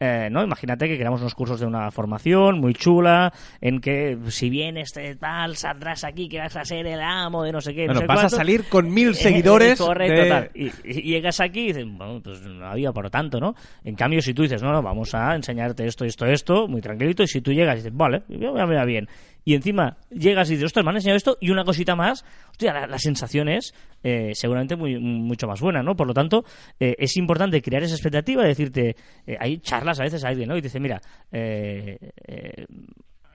eh, 0.00 0.28
¿no? 0.30 0.42
Imagínate 0.42 0.88
que 0.88 0.96
creamos 0.96 1.20
unos 1.20 1.34
cursos 1.34 1.60
de 1.60 1.66
una 1.66 1.90
formación 1.90 2.60
muy 2.60 2.74
chula, 2.74 3.32
en 3.60 3.80
que 3.80 4.18
si 4.28 4.50
bien 4.50 4.76
este 4.76 5.16
tal, 5.16 5.56
saldrás 5.56 6.04
aquí 6.04 6.28
que 6.28 6.38
vas 6.38 6.56
a 6.56 6.64
ser 6.64 6.86
el 6.86 7.00
amo 7.00 7.42
de 7.44 7.52
no 7.52 7.60
sé 7.60 7.74
qué. 7.74 7.86
Bueno, 7.86 7.94
no 7.94 8.00
sé 8.00 8.06
vas 8.06 8.20
cuánto. 8.20 8.36
a 8.36 8.38
salir 8.38 8.64
con 8.68 8.92
mil 8.92 9.14
seguidores. 9.14 9.78
correcto, 9.78 10.22
de... 10.22 10.28
tal. 10.28 10.50
Y, 10.54 10.70
y, 10.84 11.02
llegas 11.02 11.40
aquí 11.40 11.60
y 11.60 11.66
dices, 11.68 11.86
bueno, 11.86 12.20
pues 12.22 12.42
no 12.42 12.66
había 12.66 12.92
por 12.92 13.10
tanto, 13.10 13.38
¿no? 13.38 13.54
En 13.84 13.94
cambio, 13.94 14.20
si 14.20 14.34
tú 14.34 14.42
dices, 14.42 14.62
no, 14.62 14.72
no, 14.72 14.82
vamos 14.82 15.14
a 15.14 15.34
enseñarte 15.54 15.86
esto, 15.86 16.04
esto, 16.04 16.26
esto, 16.26 16.68
muy 16.68 16.80
tranquilito, 16.80 17.22
y 17.22 17.28
si 17.28 17.40
tú 17.40 17.52
llegas 17.52 17.74
y 17.74 17.78
dices, 17.78 17.96
vale, 17.96 18.22
ya 18.28 18.52
me 18.52 18.76
va 18.76 18.84
bien 18.84 19.08
y 19.44 19.54
encima 19.54 19.98
llegas 20.10 20.48
y 20.48 20.52
dices, 20.52 20.66
ostras, 20.66 20.84
me 20.84 20.90
han 20.90 20.96
enseñado 20.96 21.16
esto 21.16 21.36
y 21.40 21.50
una 21.50 21.64
cosita 21.64 21.94
más, 21.94 22.24
hostia, 22.50 22.72
la, 22.72 22.86
la 22.86 22.98
sensación 22.98 23.48
es 23.48 23.74
eh, 24.02 24.30
seguramente 24.34 24.76
muy, 24.76 24.98
mucho 24.98 25.46
más 25.46 25.60
buena, 25.60 25.82
¿no? 25.82 25.94
Por 25.94 26.06
lo 26.06 26.14
tanto, 26.14 26.44
eh, 26.80 26.94
es 26.98 27.16
importante 27.16 27.60
crear 27.60 27.82
esa 27.82 27.94
expectativa 27.94 28.42
de 28.42 28.48
decirte, 28.48 28.96
eh, 29.26 29.36
hay 29.38 29.58
charlas 29.58 30.00
a 30.00 30.04
veces 30.04 30.24
a 30.24 30.28
alguien, 30.28 30.48
¿no? 30.48 30.56
Y 30.56 30.62
te 30.62 30.68
dice, 30.68 30.80
mira, 30.80 31.00
eh, 31.30 31.98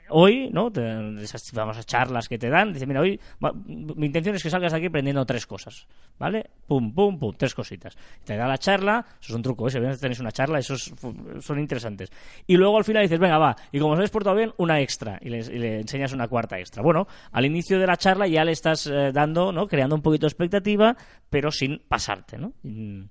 hoy, 0.10 0.50
¿no? 0.52 0.72
Te, 0.72 1.22
esas 1.22 1.52
famosas 1.52 1.86
charlas 1.86 2.28
que 2.28 2.38
te 2.38 2.50
dan, 2.50 2.74
dice, 2.74 2.86
mira, 2.86 3.02
hoy 3.02 3.20
mi 3.68 4.08
intención 4.08 4.36
es 4.36 4.44
que 4.44 4.50
salgas 4.50 4.72
de 4.72 4.78
aquí 4.78 4.88
aprendiendo 4.88 5.26
tres 5.26 5.46
cosas, 5.46 5.88
¿vale? 6.18 6.50
Pum, 6.68 6.94
pum, 6.94 7.18
pum, 7.18 7.36
tres 7.38 7.54
cositas. 7.54 7.98
Te 8.24 8.36
da 8.36 8.48
la 8.48 8.57
charla, 8.57 9.06
eso 9.22 9.33
es 9.33 9.36
un 9.36 9.42
truco, 9.42 9.68
¿eh? 9.68 9.72
si 9.72 10.00
tenéis 10.00 10.19
una 10.19 10.31
charla, 10.31 10.60
esos 10.60 10.94
son 11.40 11.60
interesantes. 11.60 12.12
Y 12.48 12.57
luego 12.57 12.78
al 12.78 12.83
final 12.83 13.04
dices, 13.04 13.19
venga, 13.19 13.38
va, 13.38 13.56
y 13.72 13.80
como 13.80 13.94
os 13.94 13.98
habéis 13.98 14.12
portado 14.12 14.36
bien, 14.36 14.54
una 14.57 14.81
extra, 14.81 15.19
y 15.22 15.30
le, 15.30 15.40
y 15.40 15.60
le, 15.60 15.80
enseñas 15.81 16.14
una 16.14 16.28
cuarta 16.28 16.60
extra. 16.60 16.83
Bueno, 16.83 17.07
al 17.31 17.45
inicio 17.45 17.80
de 17.80 17.88
la 17.88 17.98
charla 17.98 18.28
ya 18.28 18.44
le 18.44 18.52
estás 18.52 18.88
eh, 18.88 19.12
dando, 19.14 19.52
¿no? 19.52 19.68
Creando 19.68 19.95
un 19.95 20.02
poquito 20.02 20.26
de 20.26 20.30
expectativa, 20.30 20.95
pero 21.30 21.52
sin 21.52 21.81
pasarte, 21.88 22.38
¿no? 22.38 22.54
Y, 22.64 23.04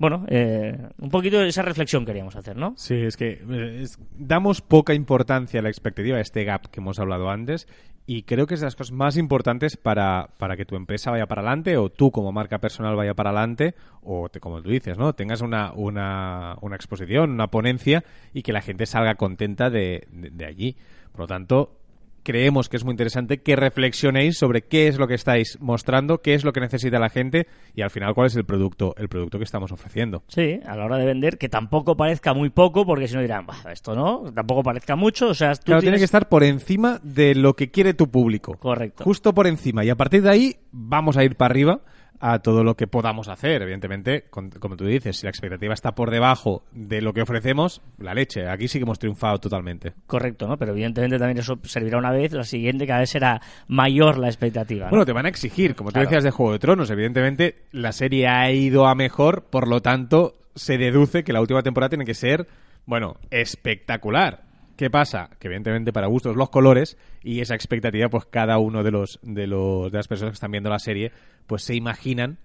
bueno, 0.00 0.24
eh, 0.28 0.74
un 0.98 1.10
poquito 1.10 1.42
esa 1.42 1.60
reflexión 1.60 2.06
queríamos 2.06 2.34
hacer, 2.34 2.56
¿no? 2.56 2.72
Sí, 2.78 2.94
es 2.94 3.18
que 3.18 3.42
es, 3.82 3.98
damos 4.16 4.62
poca 4.62 4.94
importancia 4.94 5.60
a 5.60 5.62
la 5.62 5.68
expectativa, 5.68 6.16
a 6.16 6.22
este 6.22 6.42
gap 6.44 6.68
que 6.70 6.80
hemos 6.80 6.98
hablado 6.98 7.28
antes, 7.28 7.68
y 8.06 8.22
creo 8.22 8.46
que 8.46 8.54
es 8.54 8.60
de 8.60 8.66
las 8.66 8.76
cosas 8.76 8.92
más 8.92 9.18
importantes 9.18 9.76
para, 9.76 10.30
para 10.38 10.56
que 10.56 10.64
tu 10.64 10.76
empresa 10.76 11.10
vaya 11.10 11.26
para 11.26 11.42
adelante, 11.42 11.76
o 11.76 11.90
tú 11.90 12.10
como 12.10 12.32
marca 12.32 12.60
personal 12.60 12.96
vaya 12.96 13.12
para 13.12 13.28
adelante, 13.28 13.74
o 14.02 14.30
te, 14.30 14.40
como 14.40 14.62
tú 14.62 14.70
dices, 14.70 14.96
¿no? 14.96 15.12
Tengas 15.12 15.42
una, 15.42 15.70
una, 15.74 16.56
una, 16.62 16.76
exposición, 16.76 17.32
una 17.32 17.48
ponencia, 17.48 18.02
y 18.32 18.40
que 18.40 18.54
la 18.54 18.62
gente 18.62 18.86
salga 18.86 19.16
contenta 19.16 19.68
de, 19.68 20.08
de, 20.10 20.30
de 20.30 20.46
allí. 20.46 20.76
Por 21.12 21.20
lo 21.20 21.26
tanto, 21.26 21.79
creemos 22.22 22.68
que 22.68 22.76
es 22.76 22.84
muy 22.84 22.92
interesante 22.92 23.38
que 23.38 23.56
reflexionéis 23.56 24.38
sobre 24.38 24.62
qué 24.62 24.88
es 24.88 24.98
lo 24.98 25.06
que 25.06 25.14
estáis 25.14 25.58
mostrando, 25.60 26.18
qué 26.18 26.34
es 26.34 26.44
lo 26.44 26.52
que 26.52 26.60
necesita 26.60 26.98
la 26.98 27.08
gente 27.08 27.46
y 27.74 27.82
al 27.82 27.90
final 27.90 28.14
cuál 28.14 28.28
es 28.28 28.36
el 28.36 28.44
producto, 28.44 28.94
el 28.96 29.08
producto 29.08 29.38
que 29.38 29.44
estamos 29.44 29.72
ofreciendo. 29.72 30.22
Sí, 30.28 30.60
a 30.66 30.76
la 30.76 30.84
hora 30.84 30.98
de 30.98 31.06
vender, 31.06 31.38
que 31.38 31.48
tampoco 31.48 31.96
parezca 31.96 32.34
muy 32.34 32.50
poco, 32.50 32.84
porque 32.84 33.08
si 33.08 33.14
no 33.14 33.22
dirán, 33.22 33.46
esto 33.70 33.94
no, 33.94 34.32
tampoco 34.32 34.62
parezca 34.62 34.96
mucho, 34.96 35.28
o 35.28 35.34
sea, 35.34 35.54
tú 35.54 35.64
claro, 35.64 35.80
tienes... 35.80 35.82
tiene 35.82 35.98
que 35.98 36.04
estar 36.04 36.28
por 36.28 36.44
encima 36.44 37.00
de 37.02 37.34
lo 37.34 37.54
que 37.54 37.70
quiere 37.70 37.94
tu 37.94 38.10
público. 38.10 38.54
Correcto. 38.58 39.04
Justo 39.04 39.34
por 39.34 39.46
encima 39.46 39.84
y 39.84 39.90
a 39.90 39.96
partir 39.96 40.22
de 40.22 40.30
ahí 40.30 40.56
vamos 40.72 41.16
a 41.16 41.24
ir 41.24 41.36
para 41.36 41.52
arriba 41.52 41.80
a 42.20 42.38
todo 42.40 42.62
lo 42.62 42.76
que 42.76 42.86
podamos 42.86 43.28
hacer. 43.28 43.62
Evidentemente, 43.62 44.26
con, 44.30 44.50
como 44.50 44.76
tú 44.76 44.84
dices, 44.84 45.16
si 45.16 45.26
la 45.26 45.30
expectativa 45.30 45.72
está 45.72 45.94
por 45.94 46.10
debajo 46.10 46.62
de 46.72 47.00
lo 47.00 47.12
que 47.12 47.22
ofrecemos, 47.22 47.80
la 47.98 48.14
leche. 48.14 48.46
Aquí 48.48 48.68
sí 48.68 48.78
que 48.78 48.84
hemos 48.84 48.98
triunfado 48.98 49.38
totalmente. 49.38 49.94
Correcto, 50.06 50.46
¿no? 50.46 50.56
Pero 50.58 50.72
evidentemente 50.72 51.18
también 51.18 51.38
eso 51.38 51.58
servirá 51.64 51.98
una 51.98 52.12
vez, 52.12 52.32
la 52.32 52.44
siguiente 52.44 52.86
cada 52.86 53.00
vez 53.00 53.10
será 53.10 53.40
mayor 53.66 54.18
la 54.18 54.28
expectativa. 54.28 54.86
¿no? 54.86 54.90
Bueno, 54.90 55.06
te 55.06 55.12
van 55.12 55.26
a 55.26 55.30
exigir, 55.30 55.74
como 55.74 55.90
claro. 55.90 56.06
tú 56.06 56.10
decías 56.10 56.24
de 56.24 56.30
Juego 56.30 56.52
de 56.52 56.58
Tronos. 56.58 56.90
Evidentemente, 56.90 57.64
la 57.72 57.92
serie 57.92 58.28
ha 58.28 58.50
ido 58.52 58.86
a 58.86 58.94
mejor, 58.94 59.44
por 59.44 59.66
lo 59.66 59.80
tanto, 59.80 60.36
se 60.54 60.76
deduce 60.76 61.24
que 61.24 61.32
la 61.32 61.40
última 61.40 61.62
temporada 61.62 61.90
tiene 61.90 62.04
que 62.04 62.14
ser, 62.14 62.46
bueno, 62.84 63.16
espectacular. 63.30 64.49
¿Qué 64.80 64.88
pasa? 64.88 65.28
Que 65.38 65.48
evidentemente 65.48 65.92
para 65.92 66.06
gustos 66.06 66.36
los 66.36 66.48
colores 66.48 66.96
y 67.22 67.42
esa 67.42 67.54
expectativa, 67.54 68.08
pues 68.08 68.24
cada 68.24 68.56
uno 68.56 68.82
de 68.82 68.90
los 68.90 69.20
de 69.22 69.46
los 69.46 69.92
de 69.92 69.98
las 69.98 70.08
personas 70.08 70.32
que 70.32 70.36
están 70.36 70.52
viendo 70.52 70.70
la 70.70 70.78
serie, 70.78 71.12
pues 71.46 71.64
se 71.64 71.74
imaginan 71.74 72.38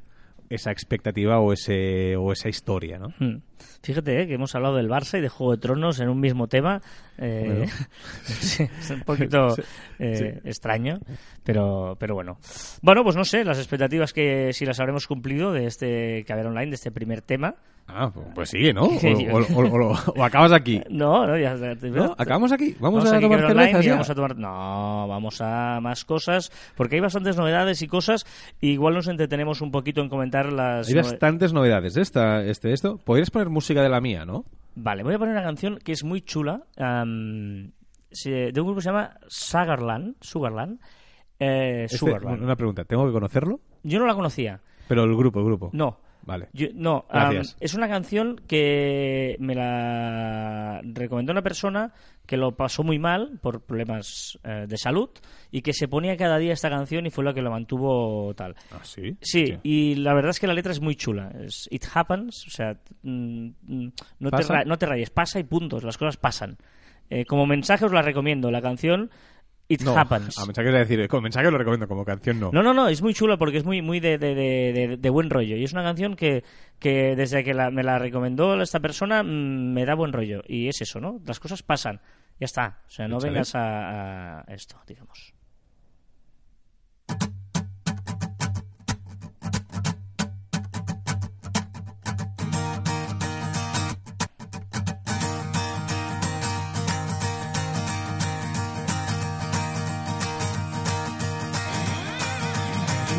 esa 0.50 0.70
expectativa 0.70 1.40
o 1.40 1.54
ese 1.54 2.18
o 2.18 2.34
esa 2.34 2.50
historia, 2.50 3.00
¿no? 3.00 3.14
Hmm. 3.20 3.38
Fíjate 3.82 4.22
eh, 4.22 4.28
que 4.28 4.34
hemos 4.34 4.54
hablado 4.54 4.76
del 4.76 4.90
Barça 4.90 5.18
y 5.18 5.22
de 5.22 5.30
Juego 5.30 5.54
de 5.54 5.62
Tronos 5.62 6.02
en 6.02 6.10
un 6.10 6.20
mismo 6.20 6.48
tema. 6.48 6.82
Eh, 7.18 7.46
Bueno. 7.48 7.64
es 8.82 8.90
un 8.90 9.00
poquito 9.04 9.52
Sí, 9.56 9.62
eh, 10.00 10.42
extraño, 10.44 11.00
pero, 11.42 11.96
pero 11.98 12.16
bueno. 12.16 12.38
Bueno, 12.82 13.06
pues 13.06 13.16
no 13.16 13.24
sé, 13.24 13.46
las 13.46 13.60
expectativas 13.60 14.12
que 14.12 14.52
si 14.52 14.66
las 14.66 14.82
habremos 14.82 15.08
cumplido 15.08 15.54
de 15.54 15.68
este 15.68 16.26
Caber 16.28 16.48
Online, 16.48 16.68
de 16.68 16.76
este 16.76 16.92
primer 16.92 17.22
tema. 17.22 17.56
Ah, 17.88 18.10
pues- 18.14 18.26
pues 18.34 18.50
sigue, 18.50 18.74
¿no? 18.74 18.84
O, 18.86 18.88
o- 18.88 19.62
o- 19.62 19.92
o- 19.92 20.14
o 20.18 20.24
acabas 20.24 20.52
aquí. 20.52 20.82
No, 20.90 21.26
no, 21.28 21.38
ya. 21.38 21.56
¿No? 21.56 22.16
Acabamos 22.18 22.52
aquí. 22.52 22.76
Vamos, 22.80 23.04
Vamos 23.04 23.14
a 23.14 23.20
tomar 23.22 23.40
cervezas 23.48 23.86
ya. 23.86 23.92
vamos 23.94 24.10
a 24.10 24.16
tomar... 24.16 24.36
No, 24.38 25.08
vamos 25.08 25.42
a 25.42 25.80
más 25.82 26.04
cosas, 26.04 26.52
porque 26.76 26.96
hay 26.96 27.02
bastantes 27.02 27.38
novedades 27.38 27.82
y 27.82 27.88
cosas. 27.88 28.26
y 28.60 28.70
igual 28.72 28.96
nos 28.96 29.08
entretenemos 29.08 29.62
un 29.62 29.72
poquito 29.72 30.02
en 30.02 30.10
comentar 30.10 30.52
las... 30.52 30.88
Hay 30.88 30.96
bastantes 30.96 31.54
novedades 31.54 31.94
de 31.94 32.02
esta, 32.02 32.44
este, 32.44 32.74
esto. 32.74 32.98
Podrías 32.98 33.30
poner 33.32 33.50
música 33.50 33.82
de 33.84 33.90
la 33.90 34.02
mía, 34.02 34.26
¿no? 34.26 34.46
Vale, 34.76 35.04
voy 35.04 35.14
a 35.14 35.20
poner 35.20 35.34
una 35.34 35.44
canción 35.44 35.78
que 35.78 35.92
es 35.94 36.04
muy 36.04 36.22
chula, 36.22 36.64
se- 38.12 38.52
de 38.52 38.62
un 38.62 38.66
grupo 38.68 38.76
que 38.76 38.82
se 38.82 38.90
llama 38.90 39.18
Sugarland. 39.28 40.16
Sugarland. 40.22 40.80
Eh, 41.40 41.84
Este, 41.86 41.98
Sugarland. 41.98 42.42
una 42.44 42.56
pregunta, 42.56 42.84
¿tengo 42.86 43.06
que 43.06 43.12
conocerlo? 43.14 43.60
Yo 43.84 44.00
no 44.00 44.06
la 44.08 44.16
conocía. 44.16 44.60
Pero 44.88 45.04
el 45.04 45.16
grupo, 45.16 45.40
el 45.40 45.46
grupo. 45.46 45.70
No. 45.74 46.00
Vale. 46.26 46.48
Yo- 46.54 46.68
no, 46.74 47.06
es 47.60 47.74
una 47.76 47.88
canción 47.88 48.42
que 48.48 49.36
me 49.40 49.54
la 49.56 50.82
recomendó 50.84 51.32
una 51.32 51.42
persona 51.44 51.94
que 52.26 52.38
lo 52.38 52.56
pasó 52.56 52.84
muy 52.84 52.98
mal 52.98 53.38
por 53.42 53.62
problemas 53.62 54.40
eh, 54.44 54.66
de 54.68 54.78
salud 54.78 55.10
y 55.52 55.62
que 55.62 55.74
se 55.74 55.88
ponía 55.88 56.18
cada 56.18 56.38
día 56.40 56.54
esta 56.54 56.70
canción 56.70 57.06
y 57.06 57.12
fue 57.12 57.24
la 57.24 57.34
que 57.34 57.42
lo 57.44 57.52
mantuvo 57.52 58.34
tal. 58.34 58.56
Ah, 58.72 58.80
sí. 58.84 59.16
Sí, 59.22 59.56
y 59.62 59.96
la 59.96 60.14
verdad 60.16 60.32
es 60.32 60.40
que 60.40 60.48
la 60.48 60.56
letra 60.56 60.72
es 60.72 60.82
muy 60.82 60.96
chula. 60.96 61.32
Es 61.40 61.68
It 61.70 61.86
happens, 61.94 62.46
o 62.48 62.50
sea, 62.50 62.76
mm, 63.04 63.48
mm, 63.62 63.92
no, 64.20 64.32
te 64.32 64.66
no 64.66 64.78
te 64.78 64.86
rayes, 64.88 65.12
pasa 65.12 65.40
y 65.40 65.44
puntos, 65.44 65.84
las 65.84 65.98
cosas 65.98 66.18
pasan. 66.18 66.58
Eh, 67.12 67.24
como 67.26 67.46
mensaje 67.46 67.86
os 67.86 67.92
la 67.94 68.02
recomiendo, 68.02 68.50
la 68.50 68.64
canción 68.64 69.12
It 69.68 69.82
No, 69.82 69.98
happens. 69.98 70.38
A 70.38 70.46
mensaje 70.46 70.68
es 70.70 70.74
decir, 70.76 71.00
mensaje 71.24 71.50
lo 71.50 71.58
recomiendo, 71.58 71.88
como 71.88 72.06
canción 72.06 72.40
no. 72.40 72.52
No, 72.52 72.62
no, 72.62 72.74
no, 72.74 72.88
es 72.88 73.02
muy 73.02 73.14
chula 73.14 73.38
porque 73.38 73.58
es 73.58 73.66
muy, 73.66 73.82
muy 73.82 74.00
de, 74.00 74.18
de- 74.18 74.36
de- 74.36 74.98
buen 75.10 75.30
rollo. 75.30 75.56
Y 75.58 75.64
es 75.64 75.74
una 75.74 75.84
canción 75.84 76.16
que, 76.16 76.44
que 76.80 77.16
desde 77.16 77.44
que 77.44 77.54
la- 77.54 77.72
me 77.72 77.84
la 77.84 77.98
recomendó 78.00 78.62
esta 78.62 78.80
persona 78.80 79.24
mm, 79.24 79.74
me 79.74 79.86
da 79.86 79.96
buen 79.96 80.14
rollo. 80.14 80.44
Y 80.48 80.68
es 80.68 80.82
eso, 80.82 81.00
¿no? 81.00 81.20
Las 81.26 81.40
cosas 81.40 81.64
pasan. 81.64 82.00
Ya 82.40 82.46
está. 82.46 82.82
O 82.88 82.90
sea, 82.90 83.08
no 83.08 83.18
Échale. 83.18 83.32
vengas 83.34 83.56
a, 83.56 84.40
a 84.42 84.54
esto, 84.54 84.78
digamos. 84.88 85.34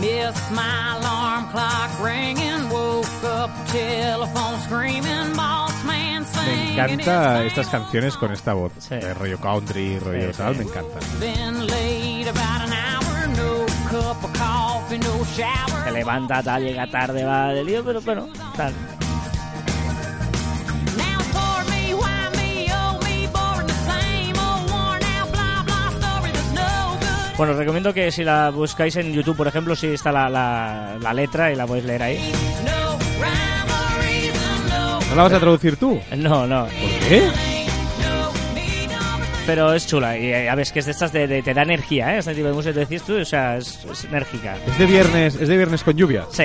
Missed 0.06 0.52
my 0.52 0.96
alarm 1.00 1.48
clock 1.50 1.90
ringing, 2.00 2.68
woke 2.70 3.06
up, 3.24 3.50
telephone 3.72 4.60
screaming, 4.60 5.34
boss 5.34 5.74
man 5.84 6.20
Me 6.22 6.26
singing. 6.26 6.78
encanta 6.78 7.44
estas 7.44 7.66
canciones 7.68 8.16
con 8.16 8.30
esta 8.32 8.52
voz. 8.54 8.72
Sí. 8.78 8.94
De 8.96 9.14
rollo 9.14 9.38
country, 9.40 9.98
rollo 9.98 10.32
Sí, 10.32 10.38
tal, 10.38 10.54
sí. 10.54 10.58
me 10.58 10.64
encantan. 10.70 11.20
Been 11.20 11.66
late 11.66 12.28
about 12.28 12.60
an 12.68 12.72
hour, 12.72 13.28
no 13.36 13.66
cup 13.90 14.24
of 14.24 14.32
coffee, 14.38 14.98
no 14.98 15.24
shower. 15.34 15.84
Se 15.84 15.90
levanta, 15.90 16.40
tal, 16.42 16.62
llega 16.62 16.86
tarde, 16.88 17.24
va 17.24 17.48
de 17.52 17.64
lío, 17.64 17.84
pero 17.84 18.00
bueno, 18.02 18.28
tal. 18.56 18.72
Bueno, 27.36 27.52
os 27.52 27.58
recomiendo 27.58 27.92
que 27.92 28.10
si 28.10 28.24
la 28.24 28.48
buscáis 28.50 28.96
en 28.96 29.12
YouTube, 29.12 29.36
por 29.36 29.46
ejemplo, 29.46 29.76
si 29.76 29.88
está 29.88 30.10
la, 30.10 30.28
la, 30.30 30.96
la 31.00 31.12
letra 31.12 31.52
y 31.52 31.56
la 31.56 31.66
podéis 31.66 31.84
leer 31.84 32.02
ahí. 32.02 32.32
No 32.64 32.98
rhyme 33.20 33.72
or 33.72 34.02
reason, 34.02 34.68
no 34.70 35.00
¿No 35.10 35.14
la 35.16 35.22
vas 35.24 35.32
a 35.34 35.40
traducir 35.40 35.76
tú? 35.76 36.00
No, 36.16 36.46
no. 36.46 36.64
¿Por 36.64 37.08
qué? 37.08 37.22
Pero 39.44 39.74
es 39.74 39.86
chula. 39.86 40.16
Y 40.18 40.32
eh, 40.32 40.44
ya 40.46 40.54
ves 40.54 40.72
que 40.72 40.78
es 40.80 40.86
de 40.86 40.92
estas 40.92 41.12
de, 41.12 41.26
de- 41.28 41.42
te 41.42 41.52
da 41.54 41.62
energía, 41.62 42.14
¿eh? 42.14 42.18
Este 42.18 42.34
tipo 42.34 42.48
de 42.48 42.54
música 42.54 42.72
que 42.72 42.80
decís 42.80 43.02
tú, 43.02 43.16
o 43.20 43.24
sea, 43.24 43.58
es, 43.58 43.84
es 43.84 44.04
enérgica. 44.04 44.56
Es 44.66 44.78
de 44.78 44.86
viernes, 44.86 45.34
es 45.36 45.46
de 45.48 45.56
viernes 45.56 45.84
con 45.84 45.94
lluvia. 45.94 46.24
Sí. 46.32 46.44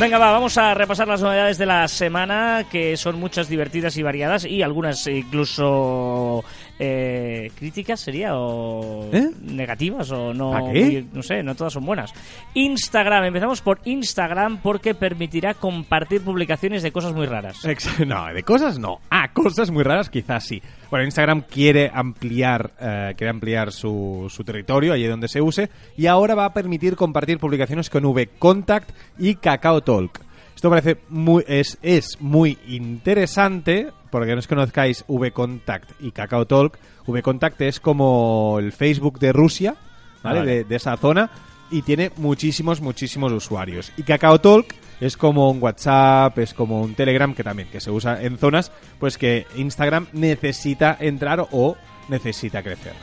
Venga, 0.00 0.16
va, 0.16 0.30
vamos 0.30 0.56
a 0.56 0.74
repasar 0.74 1.08
las 1.08 1.20
novedades 1.20 1.58
de 1.58 1.66
la 1.66 1.88
semana, 1.88 2.64
que 2.70 2.96
son 2.96 3.18
muchas 3.18 3.48
divertidas 3.48 3.96
y 3.96 4.02
variadas, 4.04 4.44
y 4.44 4.62
algunas 4.62 5.04
incluso 5.08 6.44
eh, 6.78 7.50
críticas, 7.58 8.00
¿sería? 8.00 8.36
O 8.36 9.08
¿Eh? 9.12 9.30
negativas, 9.42 10.10
o 10.10 10.32
no. 10.32 10.54
¿A 10.54 10.72
qué? 10.72 10.84
muy- 10.84 11.08
no 11.12 11.22
sé, 11.22 11.42
no 11.42 11.54
todas 11.54 11.72
son 11.72 11.84
buenas. 11.84 12.12
Instagram, 12.54 13.24
empezamos 13.24 13.60
por 13.60 13.80
Instagram 13.84 14.58
porque 14.58 14.94
permitirá 14.94 15.54
compartir 15.54 16.22
publicaciones 16.22 16.82
de 16.82 16.92
cosas 16.92 17.12
muy 17.12 17.26
raras. 17.26 17.58
No, 18.06 18.26
de 18.32 18.42
cosas 18.42 18.78
no. 18.78 19.00
Ah, 19.10 19.32
cosas 19.32 19.70
muy 19.70 19.82
raras 19.82 20.08
quizás 20.10 20.44
sí. 20.44 20.62
Bueno, 20.90 21.04
Instagram 21.04 21.42
quiere 21.42 21.90
ampliar, 21.92 22.72
eh, 22.80 23.14
quiere 23.16 23.30
ampliar 23.30 23.72
su, 23.72 24.26
su 24.30 24.44
territorio, 24.44 24.92
allí 24.92 25.06
donde 25.06 25.28
se 25.28 25.40
use, 25.40 25.68
y 25.96 26.06
ahora 26.06 26.34
va 26.34 26.46
a 26.46 26.52
permitir 26.54 26.96
compartir 26.96 27.38
publicaciones 27.38 27.90
con 27.90 28.04
VContact 28.04 28.90
y 29.18 29.34
Kakao 29.34 29.82
Talk. 29.82 30.20
Esto 30.58 30.70
parece 30.70 30.98
muy, 31.08 31.44
es, 31.46 31.78
es 31.82 32.20
muy 32.20 32.58
interesante, 32.66 33.92
porque 34.10 34.32
no 34.32 34.40
os 34.40 34.48
conozcáis 34.48 35.04
VContact 35.06 35.92
y 36.00 36.10
Kakao 36.10 36.48
Talk. 36.48 36.80
VContact 37.06 37.60
es 37.60 37.78
como 37.78 38.56
el 38.58 38.72
Facebook 38.72 39.20
de 39.20 39.32
Rusia, 39.32 39.76
¿vale? 40.20 40.40
Vale. 40.40 40.50
De, 40.50 40.64
de 40.64 40.74
esa 40.74 40.96
zona 40.96 41.30
y 41.70 41.82
tiene 41.82 42.10
muchísimos, 42.16 42.80
muchísimos 42.80 43.30
usuarios. 43.30 43.92
Y 43.96 44.02
Kakao 44.02 44.40
Talk 44.40 44.74
es 45.00 45.16
como 45.16 45.48
un 45.48 45.62
WhatsApp, 45.62 46.36
es 46.40 46.54
como 46.54 46.82
un 46.82 46.96
Telegram 46.96 47.32
que 47.36 47.44
también 47.44 47.68
que 47.70 47.80
se 47.80 47.92
usa 47.92 48.20
en 48.20 48.36
zonas 48.36 48.72
pues 48.98 49.16
que 49.16 49.46
Instagram 49.54 50.08
necesita 50.12 50.96
entrar 50.98 51.46
o 51.52 51.76
necesita 52.08 52.64
crecer. 52.64 52.94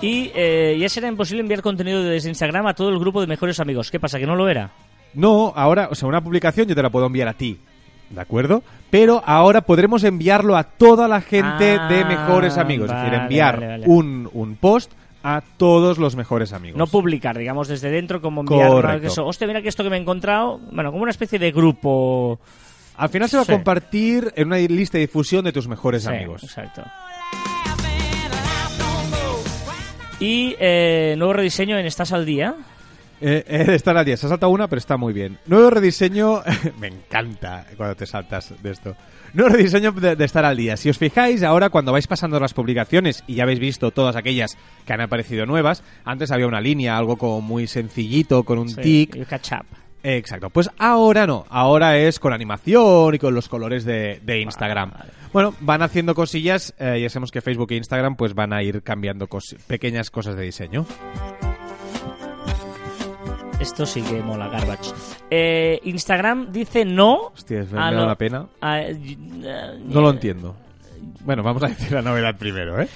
Y 0.00 0.30
eh, 0.34 0.76
ya 0.78 0.88
será 0.88 1.08
imposible 1.08 1.40
enviar 1.42 1.60
contenido 1.62 2.02
desde 2.02 2.28
Instagram 2.28 2.66
a 2.68 2.74
todo 2.74 2.88
el 2.90 2.98
grupo 2.98 3.20
de 3.20 3.26
mejores 3.26 3.58
amigos. 3.60 3.90
¿Qué 3.90 3.98
pasa? 3.98 4.18
¿Que 4.18 4.26
no 4.26 4.36
lo 4.36 4.48
era? 4.48 4.70
No, 5.14 5.52
ahora, 5.56 5.88
o 5.90 5.94
sea, 5.94 6.08
una 6.08 6.20
publicación 6.22 6.68
yo 6.68 6.74
te 6.74 6.82
la 6.82 6.90
puedo 6.90 7.06
enviar 7.06 7.26
a 7.28 7.32
ti, 7.34 7.58
¿de 8.10 8.20
acuerdo? 8.20 8.62
Pero 8.90 9.22
ahora 9.26 9.62
podremos 9.62 10.04
enviarlo 10.04 10.56
a 10.56 10.62
toda 10.64 11.08
la 11.08 11.20
gente 11.20 11.76
Ah, 11.80 11.88
de 11.88 12.04
mejores 12.04 12.56
amigos, 12.58 12.90
es 12.90 12.96
decir, 12.96 13.14
enviar 13.14 13.56
vale, 13.56 13.66
vale. 13.68 13.84
Un, 13.86 14.30
un 14.32 14.54
post 14.56 14.92
a 15.24 15.42
todos 15.56 15.98
los 15.98 16.14
mejores 16.14 16.52
amigos. 16.52 16.78
No 16.78 16.86
publicar, 16.86 17.36
digamos, 17.36 17.66
desde 17.68 17.90
dentro, 17.90 18.20
como 18.20 18.42
enviar... 18.42 19.04
Eso, 19.04 19.26
Hostia, 19.26 19.46
mira 19.48 19.60
que 19.62 19.68
esto 19.68 19.82
que 19.82 19.90
me 19.90 19.96
he 19.96 20.00
encontrado... 20.00 20.60
Bueno, 20.70 20.90
como 20.92 21.02
una 21.02 21.10
especie 21.10 21.38
de 21.40 21.50
grupo... 21.50 22.38
Al 22.96 23.08
final 23.08 23.28
se 23.28 23.36
va 23.36 23.44
Sí. 23.44 23.52
a 23.52 23.54
compartir 23.54 24.32
en 24.36 24.46
una 24.48 24.58
lista 24.58 24.96
de 24.98 25.02
difusión 25.06 25.44
de 25.44 25.52
tus 25.52 25.66
mejores 25.68 26.02
Sí, 26.04 26.08
amigos. 26.08 26.42
Exacto. 26.44 26.82
Y 30.20 30.56
eh, 30.58 31.14
nuevo 31.16 31.32
rediseño 31.32 31.78
en 31.78 31.86
Estás 31.86 32.12
al 32.12 32.26
Día. 32.26 32.54
Eh, 33.20 33.44
eh, 33.48 33.64
estar 33.74 33.96
al 33.96 34.04
día. 34.04 34.16
Se 34.16 34.26
ha 34.26 34.28
saltado 34.28 34.52
una, 34.52 34.68
pero 34.68 34.78
está 34.78 34.96
muy 34.96 35.12
bien. 35.12 35.38
Nuevo 35.46 35.70
rediseño. 35.70 36.42
me 36.80 36.88
encanta 36.88 37.66
cuando 37.76 37.96
te 37.96 38.06
saltas 38.06 38.54
de 38.62 38.70
esto. 38.70 38.96
Nuevo 39.34 39.54
rediseño 39.54 39.92
de, 39.92 40.16
de 40.16 40.24
estar 40.24 40.44
al 40.44 40.56
día. 40.56 40.76
Si 40.76 40.88
os 40.88 40.98
fijáis, 40.98 41.42
ahora 41.42 41.68
cuando 41.70 41.92
vais 41.92 42.06
pasando 42.06 42.38
las 42.40 42.54
publicaciones 42.54 43.22
y 43.26 43.34
ya 43.34 43.42
habéis 43.44 43.58
visto 43.60 43.90
todas 43.90 44.16
aquellas 44.16 44.56
que 44.86 44.92
han 44.92 45.00
aparecido 45.00 45.46
nuevas, 45.46 45.82
antes 46.04 46.30
había 46.30 46.46
una 46.46 46.60
línea, 46.60 46.96
algo 46.96 47.16
como 47.16 47.40
muy 47.40 47.66
sencillito, 47.66 48.42
con 48.44 48.58
un 48.58 48.68
Sí, 48.70 48.80
tic. 48.80 49.16
el 49.16 49.26
catch 49.26 49.52
up. 49.52 49.66
Exacto. 50.02 50.50
Pues 50.50 50.70
ahora 50.78 51.26
no. 51.26 51.44
Ahora 51.50 51.96
es 51.98 52.18
con 52.18 52.32
animación 52.32 53.14
y 53.14 53.18
con 53.18 53.34
los 53.34 53.48
colores 53.48 53.84
de, 53.84 54.20
de 54.22 54.40
Instagram. 54.40 54.92
Vale. 54.92 55.10
Bueno, 55.32 55.54
van 55.60 55.82
haciendo 55.82 56.14
cosillas. 56.14 56.74
eh, 56.78 56.98
ya 57.02 57.10
sabemos 57.10 57.30
que 57.30 57.40
Facebook 57.40 57.72
e 57.72 57.76
Instagram 57.76 58.16
pues 58.16 58.34
van 58.34 58.52
a 58.52 58.62
ir 58.62 58.82
cambiando 58.82 59.26
cos- 59.28 59.56
pequeñas 59.66 60.10
cosas 60.10 60.36
de 60.36 60.44
diseño. 60.44 60.86
Esto 63.60 63.84
sí 63.86 64.00
que 64.02 64.22
mola, 64.22 64.48
garbage. 64.48 64.92
Eh, 65.30 65.80
Instagram 65.82 66.52
dice 66.52 66.84
no... 66.84 67.32
Hostia, 67.34 67.66
me 67.72 67.78
a 67.80 67.84
da 67.86 67.90
lo- 67.90 68.04
una 68.04 68.14
pena. 68.14 68.46
a- 68.60 68.80
eh, 68.82 68.96
No 69.84 70.00
lo 70.00 70.10
entiendo. 70.10 70.54
Bueno, 71.24 71.42
vamos 71.42 71.62
a 71.64 71.66
decir 71.68 71.90
la 71.92 72.02
novedad 72.02 72.36
primero, 72.38 72.80
¿eh? 72.80 72.88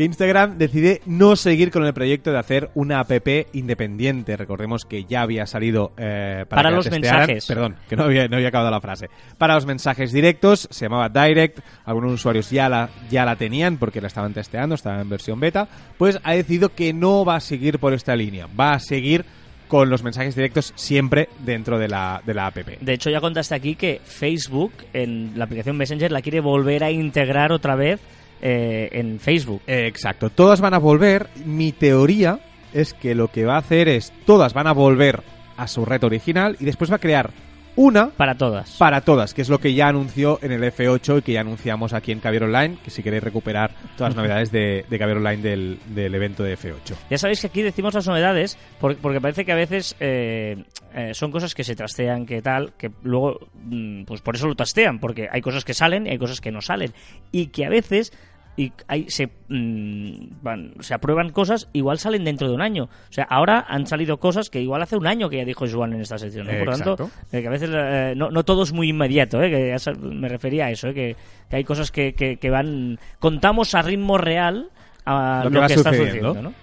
Que 0.00 0.04
Instagram 0.06 0.56
decide 0.56 1.02
no 1.04 1.36
seguir 1.36 1.70
con 1.70 1.84
el 1.84 1.92
proyecto 1.92 2.32
de 2.32 2.38
hacer 2.38 2.70
una 2.72 3.00
app 3.00 3.12
independiente. 3.52 4.34
Recordemos 4.34 4.86
que 4.86 5.04
ya 5.04 5.20
había 5.20 5.44
salido 5.44 5.92
eh, 5.98 6.46
para, 6.48 6.70
los 6.70 6.88
testearan. 6.88 7.20
mensajes. 7.20 7.44
Perdón, 7.44 7.76
que 7.86 7.96
no 7.96 8.04
había, 8.04 8.26
no 8.26 8.36
había 8.36 8.48
acabado 8.48 8.70
la 8.70 8.80
frase. 8.80 9.10
Para 9.36 9.56
los 9.56 9.66
mensajes 9.66 10.10
directos, 10.10 10.68
se 10.70 10.86
llamaba 10.86 11.10
Direct. 11.10 11.60
Algunos 11.84 12.14
usuarios 12.14 12.48
ya 12.48 12.70
la, 12.70 12.88
ya 13.10 13.26
la 13.26 13.36
tenían 13.36 13.76
porque 13.76 14.00
la 14.00 14.06
estaban 14.06 14.32
testeando, 14.32 14.74
estaba 14.74 15.02
en 15.02 15.10
versión 15.10 15.38
beta. 15.38 15.68
Pues 15.98 16.18
ha 16.22 16.32
decidido 16.32 16.70
que 16.70 16.94
no 16.94 17.26
va 17.26 17.36
a 17.36 17.40
seguir 17.40 17.78
por 17.78 17.92
esta 17.92 18.16
línea. 18.16 18.48
Va 18.58 18.72
a 18.72 18.80
seguir 18.80 19.26
con 19.68 19.90
los 19.90 20.02
mensajes 20.02 20.34
directos 20.34 20.72
siempre 20.76 21.28
dentro 21.44 21.78
de 21.78 21.88
la, 21.88 22.22
de 22.24 22.32
la 22.32 22.46
app. 22.46 22.56
De 22.56 22.94
hecho, 22.94 23.10
ya 23.10 23.20
contaste 23.20 23.54
aquí 23.54 23.74
que 23.74 24.00
Facebook, 24.02 24.72
en 24.94 25.38
la 25.38 25.44
aplicación 25.44 25.76
Messenger, 25.76 26.10
la 26.10 26.22
quiere 26.22 26.40
volver 26.40 26.84
a 26.84 26.90
integrar 26.90 27.52
otra 27.52 27.76
vez 27.76 28.00
eh, 28.42 28.88
en 28.92 29.20
Facebook. 29.20 29.62
Exacto, 29.66 30.30
todas 30.30 30.60
van 30.60 30.74
a 30.74 30.78
volver. 30.78 31.28
Mi 31.44 31.72
teoría 31.72 32.40
es 32.72 32.94
que 32.94 33.14
lo 33.14 33.28
que 33.28 33.44
va 33.44 33.54
a 33.56 33.58
hacer 33.58 33.88
es 33.88 34.12
todas 34.26 34.54
van 34.54 34.66
a 34.66 34.72
volver 34.72 35.22
a 35.56 35.68
su 35.68 35.84
red 35.84 36.02
original 36.04 36.56
y 36.58 36.64
después 36.64 36.90
va 36.90 36.96
a 36.96 37.00
crear 37.00 37.30
una 37.76 38.10
Para 38.10 38.34
todas. 38.36 38.76
para 38.76 39.00
todas, 39.00 39.32
que 39.32 39.42
es 39.42 39.48
lo 39.48 39.58
que 39.58 39.72
ya 39.74 39.88
anunció 39.88 40.38
en 40.42 40.52
el 40.52 40.62
F8 40.62 41.18
y 41.18 41.22
que 41.22 41.32
ya 41.32 41.40
anunciamos 41.40 41.92
aquí 41.92 42.12
en 42.12 42.20
Caviar 42.20 42.44
Online, 42.44 42.76
que 42.84 42.90
si 42.90 43.02
queréis 43.02 43.22
recuperar 43.22 43.70
todas 43.96 44.10
las 44.14 44.16
novedades 44.22 44.50
de, 44.52 44.84
de 44.88 44.98
Caviar 44.98 45.18
Online 45.18 45.42
del, 45.42 45.78
del 45.94 46.14
evento 46.14 46.42
de 46.42 46.58
F8. 46.58 46.94
Ya 47.10 47.18
sabéis 47.18 47.40
que 47.40 47.46
aquí 47.46 47.62
decimos 47.62 47.94
las 47.94 48.06
novedades 48.06 48.58
por- 48.80 48.96
porque 48.96 49.20
parece 49.20 49.44
que 49.44 49.52
a 49.52 49.56
veces 49.56 49.96
eh, 50.00 50.64
eh, 50.94 51.12
son 51.14 51.30
cosas 51.30 51.54
que 51.54 51.64
se 51.64 51.74
trastean, 51.76 52.26
que 52.26 52.42
tal, 52.42 52.72
que 52.76 52.90
luego, 53.02 53.38
mm, 53.64 54.04
pues 54.04 54.20
por 54.20 54.34
eso 54.34 54.46
lo 54.48 54.54
trastean, 54.54 54.98
porque 54.98 55.28
hay 55.30 55.40
cosas 55.40 55.64
que 55.64 55.72
salen 55.74 56.06
y 56.06 56.10
hay 56.10 56.18
cosas 56.18 56.40
que 56.40 56.50
no 56.50 56.60
salen. 56.60 56.92
Y 57.32 57.46
que 57.46 57.64
a 57.64 57.68
veces 57.70 58.12
y 58.56 58.72
hay, 58.88 59.08
se, 59.08 59.28
mm, 59.48 60.42
van- 60.42 60.74
se 60.80 60.92
aprueban 60.94 61.30
cosas, 61.30 61.68
igual 61.72 61.98
salen 61.98 62.24
dentro 62.24 62.48
de 62.48 62.54
un 62.54 62.60
año. 62.60 62.84
O 62.84 63.12
sea, 63.12 63.24
ahora 63.30 63.64
han 63.68 63.86
salido 63.86 64.18
cosas 64.18 64.50
que 64.50 64.60
igual 64.60 64.82
hace 64.82 64.96
un 64.96 65.06
año 65.06 65.28
que 65.30 65.38
ya 65.38 65.44
dijo 65.44 65.64
Joan 65.70 65.92
en 65.94 66.00
esta 66.02 66.18
sección. 66.18 66.46
¿no? 66.46 66.52
Por 66.58 66.66
lo 66.66 66.72
tanto, 66.72 67.10
eh, 67.32 67.40
que 67.40 67.46
a 67.46 67.50
veces 67.50 67.70
eh, 67.72 68.14
no, 68.16 68.30
no 68.30 68.44
todo 68.44 68.62
es 68.64 68.72
muy 68.72 68.88
inmediato, 68.88 69.42
¿eh? 69.42 69.50
que 69.50 69.68
ya 69.78 69.92
me 70.00 70.28
refería 70.28 70.66
a 70.66 70.70
eso, 70.70 70.88
¿eh? 70.88 70.94
que, 70.94 71.16
que 71.48 71.56
hay 71.56 71.64
cosas 71.64 71.90
que, 71.90 72.12
que, 72.12 72.36
que 72.36 72.50
van... 72.50 72.98
Contamos 73.18 73.74
a 73.74 73.82
ritmo 73.82 74.18
real 74.18 74.68
a 75.06 75.42
Lo 75.44 75.50
lo 75.50 75.66
que 75.66 75.74
está 75.74 75.90
sucediendo. 75.90 76.28
sucediendo. 76.34 76.42
¿no? 76.50 76.54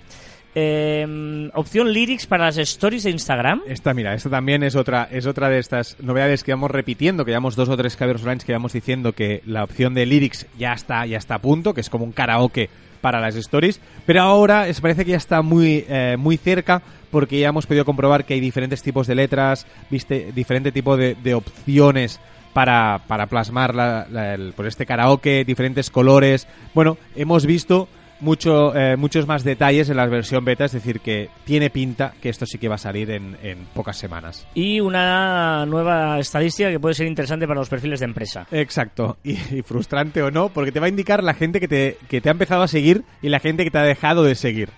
Eh, 0.59 1.51
opción 1.53 1.93
lyrics 1.93 2.25
para 2.25 2.45
las 2.45 2.57
stories 2.57 3.03
de 3.03 3.11
Instagram. 3.11 3.61
Esta, 3.67 3.93
mira, 3.93 4.15
esta 4.15 4.31
también 4.31 4.63
es 4.63 4.75
otra, 4.75 5.07
es 5.11 5.27
otra 5.27 5.49
de 5.49 5.59
estas 5.59 5.97
novedades 6.01 6.43
que 6.43 6.51
vamos 6.51 6.71
repitiendo, 6.71 7.23
que 7.23 7.29
llevamos 7.29 7.55
dos 7.55 7.69
o 7.69 7.77
tres 7.77 7.95
Caviar 7.95 8.17
Online 8.17 8.41
que 8.43 8.53
vamos 8.53 8.73
diciendo 8.73 9.13
que 9.13 9.43
la 9.45 9.63
opción 9.63 9.93
de 9.93 10.07
lyrics 10.07 10.47
ya 10.57 10.73
está, 10.73 11.05
ya 11.05 11.19
está 11.19 11.35
a 11.35 11.39
punto, 11.41 11.75
que 11.75 11.81
es 11.81 11.91
como 11.91 12.05
un 12.05 12.11
karaoke 12.11 12.71
para 13.01 13.19
las 13.21 13.35
stories, 13.35 13.79
pero 14.07 14.23
ahora 14.23 14.67
es, 14.67 14.81
parece 14.81 15.05
que 15.05 15.11
ya 15.11 15.17
está 15.17 15.43
muy, 15.43 15.85
eh, 15.87 16.15
muy 16.17 16.37
cerca 16.37 16.81
porque 17.11 17.39
ya 17.39 17.49
hemos 17.49 17.67
podido 17.67 17.85
comprobar 17.85 18.25
que 18.25 18.33
hay 18.33 18.39
diferentes 18.39 18.81
tipos 18.81 19.05
de 19.05 19.13
letras, 19.13 19.67
viste, 19.91 20.31
diferente 20.33 20.71
tipo 20.71 20.97
de, 20.97 21.13
de 21.21 21.35
opciones 21.35 22.19
para, 22.53 23.01
para 23.07 23.27
plasmar 23.27 23.75
la, 23.75 24.07
la- 24.11 24.33
el- 24.33 24.53
pues 24.55 24.69
este 24.69 24.87
karaoke, 24.87 25.45
diferentes 25.45 25.91
colores. 25.91 26.47
Bueno, 26.73 26.97
hemos 27.15 27.45
visto 27.45 27.87
mucho, 28.19 28.75
eh, 28.75 28.95
muchos 28.97 29.27
más 29.27 29.43
detalles 29.43 29.89
en 29.89 29.97
la 29.97 30.05
versión 30.07 30.43
beta, 30.45 30.65
es 30.65 30.71
decir, 30.71 30.99
que 30.99 31.29
tiene 31.45 31.69
pinta 31.69 32.13
que 32.21 32.29
esto 32.29 32.45
sí 32.45 32.57
que 32.57 32.67
va 32.67 32.75
a 32.75 32.79
salir 32.79 33.11
en, 33.11 33.37
en 33.41 33.65
pocas 33.73 33.97
semanas. 33.97 34.47
Y 34.53 34.79
una 34.79 35.65
nueva 35.65 36.19
estadística 36.19 36.69
que 36.69 36.79
puede 36.79 36.95
ser 36.95 37.07
interesante 37.07 37.47
para 37.47 37.59
los 37.59 37.69
perfiles 37.69 37.99
de 37.99 38.05
empresa. 38.05 38.47
Exacto, 38.51 39.17
y, 39.23 39.33
y 39.55 39.61
frustrante 39.61 40.21
o 40.21 40.31
no, 40.31 40.49
porque 40.49 40.71
te 40.71 40.79
va 40.79 40.87
a 40.87 40.89
indicar 40.89 41.23
la 41.23 41.33
gente 41.33 41.59
que 41.59 41.67
te, 41.67 41.97
que 42.09 42.21
te 42.21 42.29
ha 42.29 42.31
empezado 42.31 42.63
a 42.63 42.67
seguir 42.67 43.03
y 43.21 43.29
la 43.29 43.39
gente 43.39 43.63
que 43.63 43.71
te 43.71 43.77
ha 43.77 43.83
dejado 43.83 44.23
de 44.23 44.35
seguir. 44.35 44.69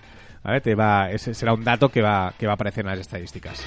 ¿Vale? 0.42 0.62
Te 0.62 0.74
va, 0.74 1.10
ese 1.10 1.34
será 1.34 1.52
un 1.52 1.64
dato 1.64 1.90
que 1.90 2.00
va, 2.00 2.32
que 2.38 2.46
va 2.46 2.52
a 2.52 2.54
aparecer 2.54 2.84
en 2.84 2.92
las 2.92 3.00
estadísticas. 3.00 3.62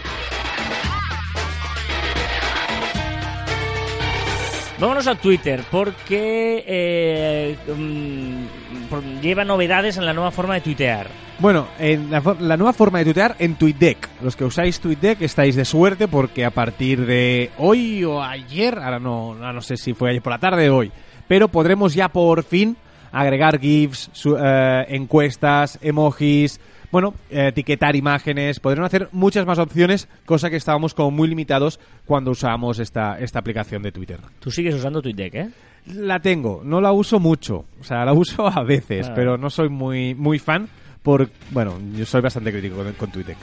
Vámonos 4.79 5.07
a 5.07 5.15
Twitter 5.15 5.61
porque 5.71 6.63
eh, 6.67 7.55
mm, 7.75 9.21
lleva 9.21 9.45
novedades 9.45 9.97
en 9.97 10.05
la 10.05 10.13
nueva 10.13 10.31
forma 10.31 10.55
de 10.55 10.61
tuitear. 10.61 11.07
Bueno, 11.39 11.67
en 11.79 12.09
la, 12.11 12.21
nueva 12.57 12.73
forma 12.73 12.99
de 12.99 13.05
tuitear 13.05 13.35
en 13.39 13.55
TweetDeck. 13.55 14.09
Los 14.21 14.35
que 14.35 14.45
usáis 14.45 14.79
TweetDeck 14.79 15.21
estáis 15.21 15.55
de 15.55 15.65
suerte 15.65 16.07
porque 16.07 16.43
a 16.45 16.51
partir 16.51 17.05
de 17.05 17.51
hoy 17.57 18.03
o 18.03 18.21
ayer, 18.21 18.77
ahora 18.77 18.99
no, 18.99 19.35
no 19.35 19.61
sé 19.61 19.77
si 19.77 19.93
fue 19.93 20.09
ayer 20.11 20.21
por 20.21 20.31
la 20.31 20.39
tarde 20.39 20.69
o 20.69 20.77
hoy, 20.77 20.91
pero 21.27 21.47
podremos 21.47 21.93
ya 21.93 22.09
por 22.09 22.43
fin 22.43 22.75
agregar 23.11 23.59
GIFs, 23.59 24.09
su- 24.11 24.37
eh, 24.37 24.85
encuestas, 24.89 25.77
emojis, 25.81 26.59
bueno, 26.93 27.15
eh, 27.31 27.47
etiquetar 27.47 27.95
imágenes, 27.95 28.59
podrán 28.59 28.85
hacer 28.85 29.09
muchas 29.11 29.47
más 29.47 29.57
opciones, 29.57 30.07
cosa 30.27 30.51
que 30.51 30.57
estábamos 30.57 30.93
como 30.93 31.09
muy 31.09 31.27
limitados 31.27 31.79
cuando 32.05 32.29
usábamos 32.29 32.77
esta, 32.77 33.17
esta 33.19 33.39
aplicación 33.39 33.81
de 33.81 33.91
Twitter. 33.91 34.19
Tú 34.39 34.51
sigues 34.51 34.75
usando 34.75 35.01
TweetDeck, 35.01 35.33
¿eh? 35.35 35.49
La 35.87 36.19
tengo, 36.19 36.61
no 36.63 36.79
la 36.81 36.91
uso 36.91 37.19
mucho, 37.19 37.65
o 37.81 37.83
sea, 37.83 38.05
la 38.05 38.13
uso 38.13 38.47
a 38.47 38.63
veces, 38.63 39.07
Ah. 39.09 39.13
pero 39.15 39.39
no 39.39 39.49
soy 39.49 39.69
muy, 39.69 40.13
muy 40.13 40.37
fan 40.37 40.69
por, 41.01 41.29
bueno, 41.49 41.79
yo 41.95 42.05
soy 42.05 42.21
bastante 42.21 42.51
crítico 42.51 42.75
con, 42.75 42.93
con 42.93 43.09
Twitter. 43.11 43.35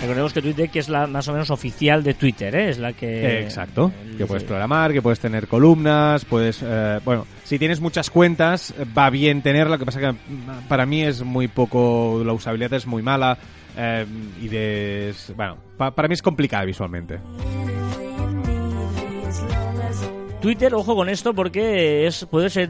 Recordemos 0.00 0.34
que 0.34 0.42
TweetDeck 0.42 0.76
es 0.76 0.88
la 0.90 1.06
más 1.06 1.26
o 1.28 1.32
menos 1.32 1.50
oficial 1.50 2.02
de 2.02 2.12
Twitter, 2.12 2.54
¿eh? 2.54 2.68
Es 2.68 2.78
la 2.78 2.92
que... 2.92 3.40
Exacto, 3.40 3.90
el- 4.06 4.18
que 4.18 4.26
puedes 4.26 4.44
programar, 4.44 4.92
que 4.92 5.00
puedes 5.00 5.18
tener 5.18 5.48
columnas, 5.48 6.26
puedes, 6.26 6.60
eh, 6.62 7.00
bueno, 7.04 7.26
si 7.42 7.58
tienes 7.58 7.80
muchas 7.80 8.10
cuentas, 8.10 8.74
va 8.96 9.08
bien 9.08 9.40
tenerla, 9.40 9.76
lo 9.76 9.78
que 9.78 9.86
pasa 9.86 10.00
que 10.00 10.14
para 10.68 10.84
mí 10.84 11.02
es 11.02 11.22
muy 11.22 11.48
poco, 11.48 12.22
la 12.24 12.34
usabilidad 12.34 12.74
es 12.74 12.86
muy 12.86 13.02
mala 13.02 13.38
eh, 13.78 14.04
y 14.42 14.48
de, 14.48 15.14
bueno, 15.36 15.56
pa- 15.78 15.92
para 15.94 16.06
mí 16.06 16.12
es 16.14 16.22
complicada 16.22 16.66
visualmente. 16.66 17.18
Twitter, 20.42 20.74
ojo 20.74 20.94
con 20.94 21.08
esto 21.08 21.32
porque 21.32 22.06
es 22.06 22.26
puede 22.30 22.50
ser, 22.50 22.68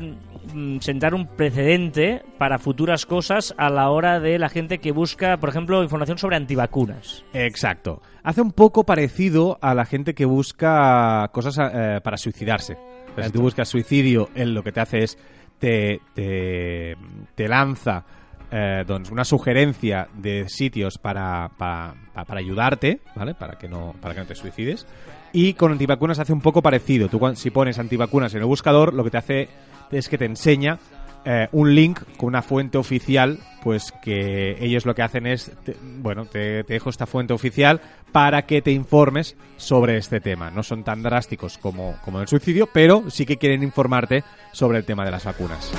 sentar 0.80 1.14
un 1.14 1.26
precedente 1.26 2.22
para 2.38 2.58
futuras 2.58 3.06
cosas 3.06 3.54
a 3.58 3.70
la 3.70 3.90
hora 3.90 4.20
de 4.20 4.38
la 4.38 4.48
gente 4.48 4.78
que 4.78 4.92
busca, 4.92 5.36
por 5.38 5.48
ejemplo, 5.48 5.82
información 5.82 6.18
sobre 6.18 6.36
antivacunas. 6.36 7.24
Exacto. 7.32 8.00
Hace 8.22 8.40
un 8.42 8.52
poco 8.52 8.84
parecido 8.84 9.58
a 9.60 9.74
la 9.74 9.84
gente 9.84 10.14
que 10.14 10.24
busca 10.24 11.28
cosas 11.32 11.58
eh, 11.72 12.00
para 12.02 12.16
suicidarse. 12.16 12.74
O 13.12 13.14
sea, 13.14 13.24
si 13.24 13.32
tú 13.32 13.40
buscas 13.42 13.68
suicidio, 13.68 14.30
él 14.34 14.54
lo 14.54 14.62
que 14.62 14.72
te 14.72 14.80
hace 14.80 14.98
es 15.04 15.18
te, 15.58 16.00
te, 16.14 16.96
te 17.34 17.48
lanza 17.48 18.04
eh, 18.50 18.84
doncs, 18.86 19.10
una 19.10 19.24
sugerencia 19.24 20.08
de 20.14 20.48
sitios 20.48 20.98
para, 20.98 21.50
para, 21.56 21.94
pa- 22.12 22.24
para 22.24 22.40
ayudarte, 22.40 23.00
¿vale? 23.16 23.34
Para 23.34 23.56
que 23.58 23.68
no 23.68 23.94
para 24.00 24.14
que 24.14 24.20
no 24.20 24.26
te 24.26 24.34
suicides. 24.34 24.86
Y 25.32 25.54
con 25.54 25.72
antivacunas 25.72 26.18
hace 26.20 26.32
un 26.32 26.40
poco 26.40 26.62
parecido. 26.62 27.08
Tú 27.08 27.20
si 27.34 27.50
pones 27.50 27.78
antivacunas 27.78 28.32
en 28.34 28.40
el 28.40 28.46
buscador, 28.46 28.94
lo 28.94 29.02
que 29.02 29.10
te 29.10 29.16
hace 29.18 29.48
es 29.94 30.08
que 30.08 30.18
te 30.18 30.24
enseña 30.24 30.78
eh, 31.24 31.48
un 31.52 31.74
link 31.74 32.00
con 32.18 32.28
una 32.28 32.42
fuente 32.42 32.76
oficial, 32.76 33.38
pues 33.62 33.92
que 34.02 34.62
ellos 34.62 34.84
lo 34.84 34.94
que 34.94 35.02
hacen 35.02 35.26
es, 35.26 35.52
bueno, 35.98 36.26
te, 36.26 36.64
te 36.64 36.74
dejo 36.74 36.90
esta 36.90 37.06
fuente 37.06 37.32
oficial 37.32 37.80
para 38.12 38.42
que 38.42 38.60
te 38.60 38.72
informes 38.72 39.36
sobre 39.56 39.96
este 39.96 40.20
tema. 40.20 40.50
No 40.50 40.62
son 40.62 40.84
tan 40.84 41.02
drásticos 41.02 41.56
como, 41.56 41.96
como 42.04 42.20
el 42.20 42.28
suicidio, 42.28 42.68
pero 42.72 43.10
sí 43.10 43.24
que 43.24 43.38
quieren 43.38 43.62
informarte 43.62 44.22
sobre 44.52 44.78
el 44.78 44.84
tema 44.84 45.04
de 45.04 45.10
las 45.12 45.24
vacunas. 45.24 45.72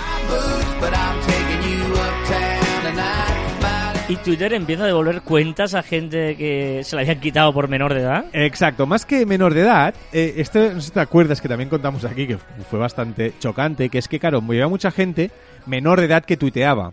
Y 4.08 4.18
Twitter 4.18 4.54
empieza 4.54 4.84
a 4.84 4.88
devolver 4.88 5.22
cuentas 5.22 5.74
a 5.74 5.82
gente 5.82 6.36
que 6.38 6.82
se 6.84 6.96
la 6.96 7.02
habían 7.02 7.20
quitado 7.20 7.52
por 7.54 7.68
menor 7.68 7.92
de 7.96 8.02
edad. 8.02 8.26
Exacto, 8.34 8.86
más 8.86 9.04
que 9.04 9.26
menor 9.26 9.56
de 9.56 9.62
edad, 9.62 9.96
eh, 10.14 10.36
esto 10.38 10.60
no 10.60 10.80
sé 10.80 10.88
si 10.88 10.92
te 10.92 11.00
acuerdas 11.00 11.42
que 11.42 11.48
también 11.50 11.72
contamos 11.72 12.06
aquí, 12.06 12.28
que 12.28 12.38
fue 12.38 12.78
bastante 12.78 13.34
chocante, 13.40 13.90
que 13.90 13.98
es 13.98 14.08
que, 14.08 14.20
claro, 14.20 14.44
había 14.48 14.68
mucha 14.68 14.92
gente 14.92 15.32
menor 15.66 16.00
de 16.00 16.06
edad 16.06 16.24
que 16.24 16.38
tuiteaba, 16.38 16.92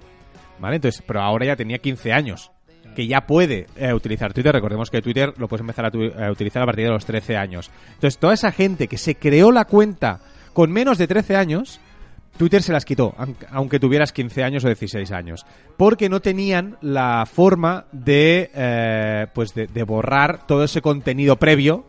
¿vale? 0.59 0.77
Entonces, 0.77 1.03
pero 1.07 1.21
ahora 1.21 1.45
ya 1.45 1.55
tenía 1.57 1.77
15 1.77 2.15
años, 2.15 2.51
que 2.97 3.07
ya 3.07 3.27
puede 3.27 3.67
eh, 3.77 3.93
utilizar 3.93 4.33
Twitter. 4.33 4.55
Recordemos 4.55 4.89
que 4.91 5.03
Twitter 5.03 5.35
lo 5.37 5.49
puedes 5.49 5.61
empezar 5.61 5.85
a, 5.85 5.91
tu- 5.91 6.13
a 6.19 6.31
utilizar 6.31 6.63
a 6.63 6.67
partir 6.67 6.87
de 6.87 6.93
los 6.93 7.05
13 7.05 7.37
años. 7.37 7.71
Entonces, 7.93 8.17
toda 8.19 8.33
esa 8.33 8.53
gente 8.53 8.89
que 8.89 8.97
se 8.97 9.17
creó 9.17 9.53
la 9.53 9.67
cuenta 9.67 10.21
con 10.55 10.73
menos 10.73 10.97
de 10.97 11.07
13 11.09 11.37
años, 11.37 11.79
Twitter 12.37 12.63
se 12.63 12.73
las 12.73 12.85
quitó, 12.85 13.15
aun- 13.19 13.37
aunque 13.51 13.79
tuvieras 13.79 14.13
15 14.13 14.43
años 14.43 14.65
o 14.65 14.69
16 14.69 15.13
años, 15.13 15.45
porque 15.77 16.09
no 16.09 16.21
tenían 16.21 16.77
la 16.81 17.27
forma 17.27 17.85
de, 17.93 18.51
eh, 18.55 19.27
pues 19.35 19.55
de, 19.55 19.83
borrar 19.85 20.47
todo 20.47 20.65
ese 20.65 20.81
contenido 20.83 21.37
previo 21.37 21.85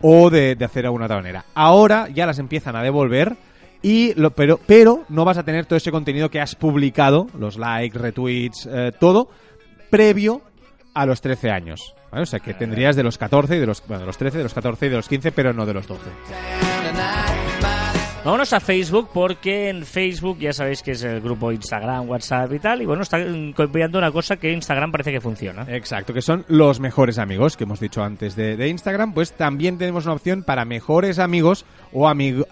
o 0.00 0.30
de, 0.30 0.56
hacer 0.64 0.82
de 0.82 0.86
alguna 0.88 1.04
otra 1.06 1.16
manera. 1.18 1.44
Ahora 1.54 2.08
ya 2.08 2.26
las 2.26 2.38
empiezan 2.38 2.74
a 2.76 2.82
devolver 2.82 3.36
y 3.82 4.14
lo, 4.14 4.30
pero, 4.30 4.58
pero 4.66 5.04
no 5.08 5.24
vas 5.24 5.38
a 5.38 5.44
tener 5.44 5.66
todo 5.66 5.76
ese 5.76 5.90
contenido 5.92 6.30
que 6.30 6.40
has 6.40 6.54
publicado, 6.54 7.26
los 7.38 7.56
likes, 7.56 7.98
retweets, 7.98 8.68
eh, 8.70 8.92
todo, 8.98 9.28
previo 9.90 10.42
a 10.94 11.06
los 11.06 11.20
13 11.20 11.50
años. 11.50 11.94
O 12.10 12.26
sea 12.26 12.40
que 12.40 12.52
tendrías 12.54 12.94
de 12.94 13.02
los 13.02 13.16
14 13.16 13.56
y 13.56 13.58
de 13.58 13.66
los, 13.66 13.82
bueno, 13.86 14.00
de 14.00 14.06
los 14.06 14.18
13, 14.18 14.38
de 14.38 14.42
los 14.44 14.54
14 14.54 14.86
y 14.86 14.88
de 14.90 14.96
los 14.96 15.08
15, 15.08 15.32
pero 15.32 15.52
no 15.52 15.64
de 15.64 15.74
los 15.74 15.86
12. 15.86 16.02
Vámonos 18.24 18.52
a 18.52 18.60
Facebook 18.60 19.08
porque 19.12 19.68
en 19.68 19.84
Facebook 19.84 20.38
ya 20.38 20.52
sabéis 20.52 20.80
que 20.80 20.92
es 20.92 21.02
el 21.02 21.20
grupo 21.20 21.50
Instagram, 21.50 22.08
WhatsApp 22.08 22.52
y 22.52 22.60
tal. 22.60 22.80
Y 22.80 22.86
bueno, 22.86 23.02
está 23.02 23.18
copiando 23.56 23.98
una 23.98 24.12
cosa 24.12 24.36
que 24.36 24.52
Instagram 24.52 24.92
parece 24.92 25.10
que 25.10 25.20
funciona. 25.20 25.66
Exacto, 25.68 26.14
que 26.14 26.22
son 26.22 26.44
los 26.46 26.78
mejores 26.78 27.18
amigos 27.18 27.56
que 27.56 27.64
hemos 27.64 27.80
dicho 27.80 28.00
antes 28.00 28.36
de, 28.36 28.56
de 28.56 28.68
Instagram. 28.68 29.12
Pues 29.12 29.32
también 29.32 29.76
tenemos 29.76 30.04
una 30.04 30.14
opción 30.14 30.44
para 30.44 30.64
mejores 30.64 31.18
amigos 31.18 31.64
o 31.92 32.06
amigos, 32.06 32.46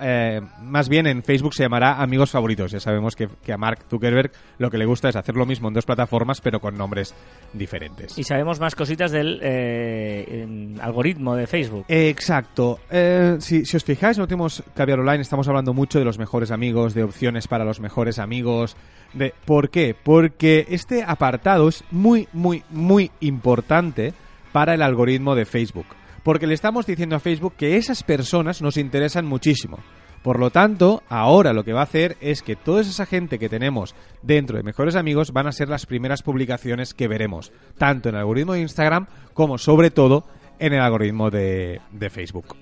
más 0.61 0.89
bien 0.89 1.07
en 1.07 1.23
Facebook 1.23 1.55
se 1.55 1.63
llamará 1.63 2.03
amigos 2.03 2.33
favoritos. 2.33 2.73
Ya 2.73 2.81
sabemos 2.81 3.15
que, 3.15 3.29
que 3.45 3.53
a 3.53 3.57
Mark 3.57 3.85
Zuckerberg 3.89 4.33
lo 4.59 4.73
que 4.73 4.77
le 4.77 4.87
gusta 4.87 5.09
es 5.09 5.15
hacer 5.15 5.37
lo 5.37 5.47
mismo 5.47 5.69
en 5.69 5.75
dos 5.75 5.87
plataformas, 5.87 6.41
pero 6.41 6.59
con 6.59 6.77
nombres 6.77 7.15
diferentes. 7.53 8.19
Y 8.19 8.25
sabemos 8.25 8.59
más 8.59 8.75
cositas 8.75 9.13
del 9.13 9.39
eh, 9.41 10.75
algoritmo 10.83 11.37
de 11.37 11.47
Facebook. 11.47 11.85
Exacto. 11.87 12.81
Eh, 12.91 13.37
si, 13.39 13.65
si 13.65 13.77
os 13.77 13.85
fijáis, 13.85 14.17
en 14.17 14.23
últimos 14.23 14.65
Caviar 14.75 14.99
Online 14.99 15.23
estamos 15.23 15.47
hablando 15.47 15.60
mucho 15.67 15.99
de 15.99 16.05
los 16.05 16.19
mejores 16.19 16.51
amigos, 16.51 16.95
de 16.95 17.05
opciones 17.05 17.49
para 17.49 17.65
los 17.65 17.81
mejores 17.81 18.19
amigos. 18.19 18.77
De, 19.13 19.35
¿Por 19.45 19.71
qué? 19.71 19.95
Porque 19.95 20.67
este 20.71 21.03
apartado 21.03 21.69
es 21.69 21.85
muy, 21.91 22.29
muy, 22.33 22.65
muy 22.71 23.11
importante 23.21 24.15
para 24.53 24.75
el 24.75 24.83
algoritmo 24.83 25.35
de 25.35 25.45
Facebook. 25.45 25.87
Porque 26.23 26.47
le 26.47 26.55
estamos 26.55 26.87
diciendo 26.87 27.17
a 27.17 27.21
Facebook 27.21 27.55
que 27.57 27.77
esas 27.77 28.03
personas 28.03 28.63
nos 28.63 28.77
interesan 28.77 29.27
muchísimo. 29.27 29.79
Por 30.23 30.39
lo 30.39 30.51
tanto, 30.51 31.03
ahora 31.09 31.55
lo 31.55 31.65
que 31.65 31.73
va 31.73 31.81
a 31.81 31.85
hacer 31.85 32.19
es 32.21 32.43
que 32.43 32.55
toda 32.55 32.83
esa 32.83 33.07
gente 33.07 33.39
que 33.39 33.49
tenemos 33.49 33.95
dentro 34.23 34.59
de 34.59 34.63
Mejores 34.63 34.95
Amigos 34.95 35.33
van 35.33 35.47
a 35.47 35.53
ser 35.53 35.71
las 35.71 35.87
primeras 35.87 36.23
publicaciones 36.23 36.93
que 36.93 37.09
veremos, 37.09 37.53
tanto 37.79 38.11
en 38.11 38.17
el 38.17 38.21
algoritmo 38.21 38.53
de 38.53 38.61
Instagram 38.61 39.07
como 39.33 39.57
sobre 39.57 39.91
todo 39.91 40.27
en 40.59 40.75
el 40.75 40.81
algoritmo 40.81 41.31
de, 41.31 41.81
de 41.91 42.11
Facebook. 42.11 42.55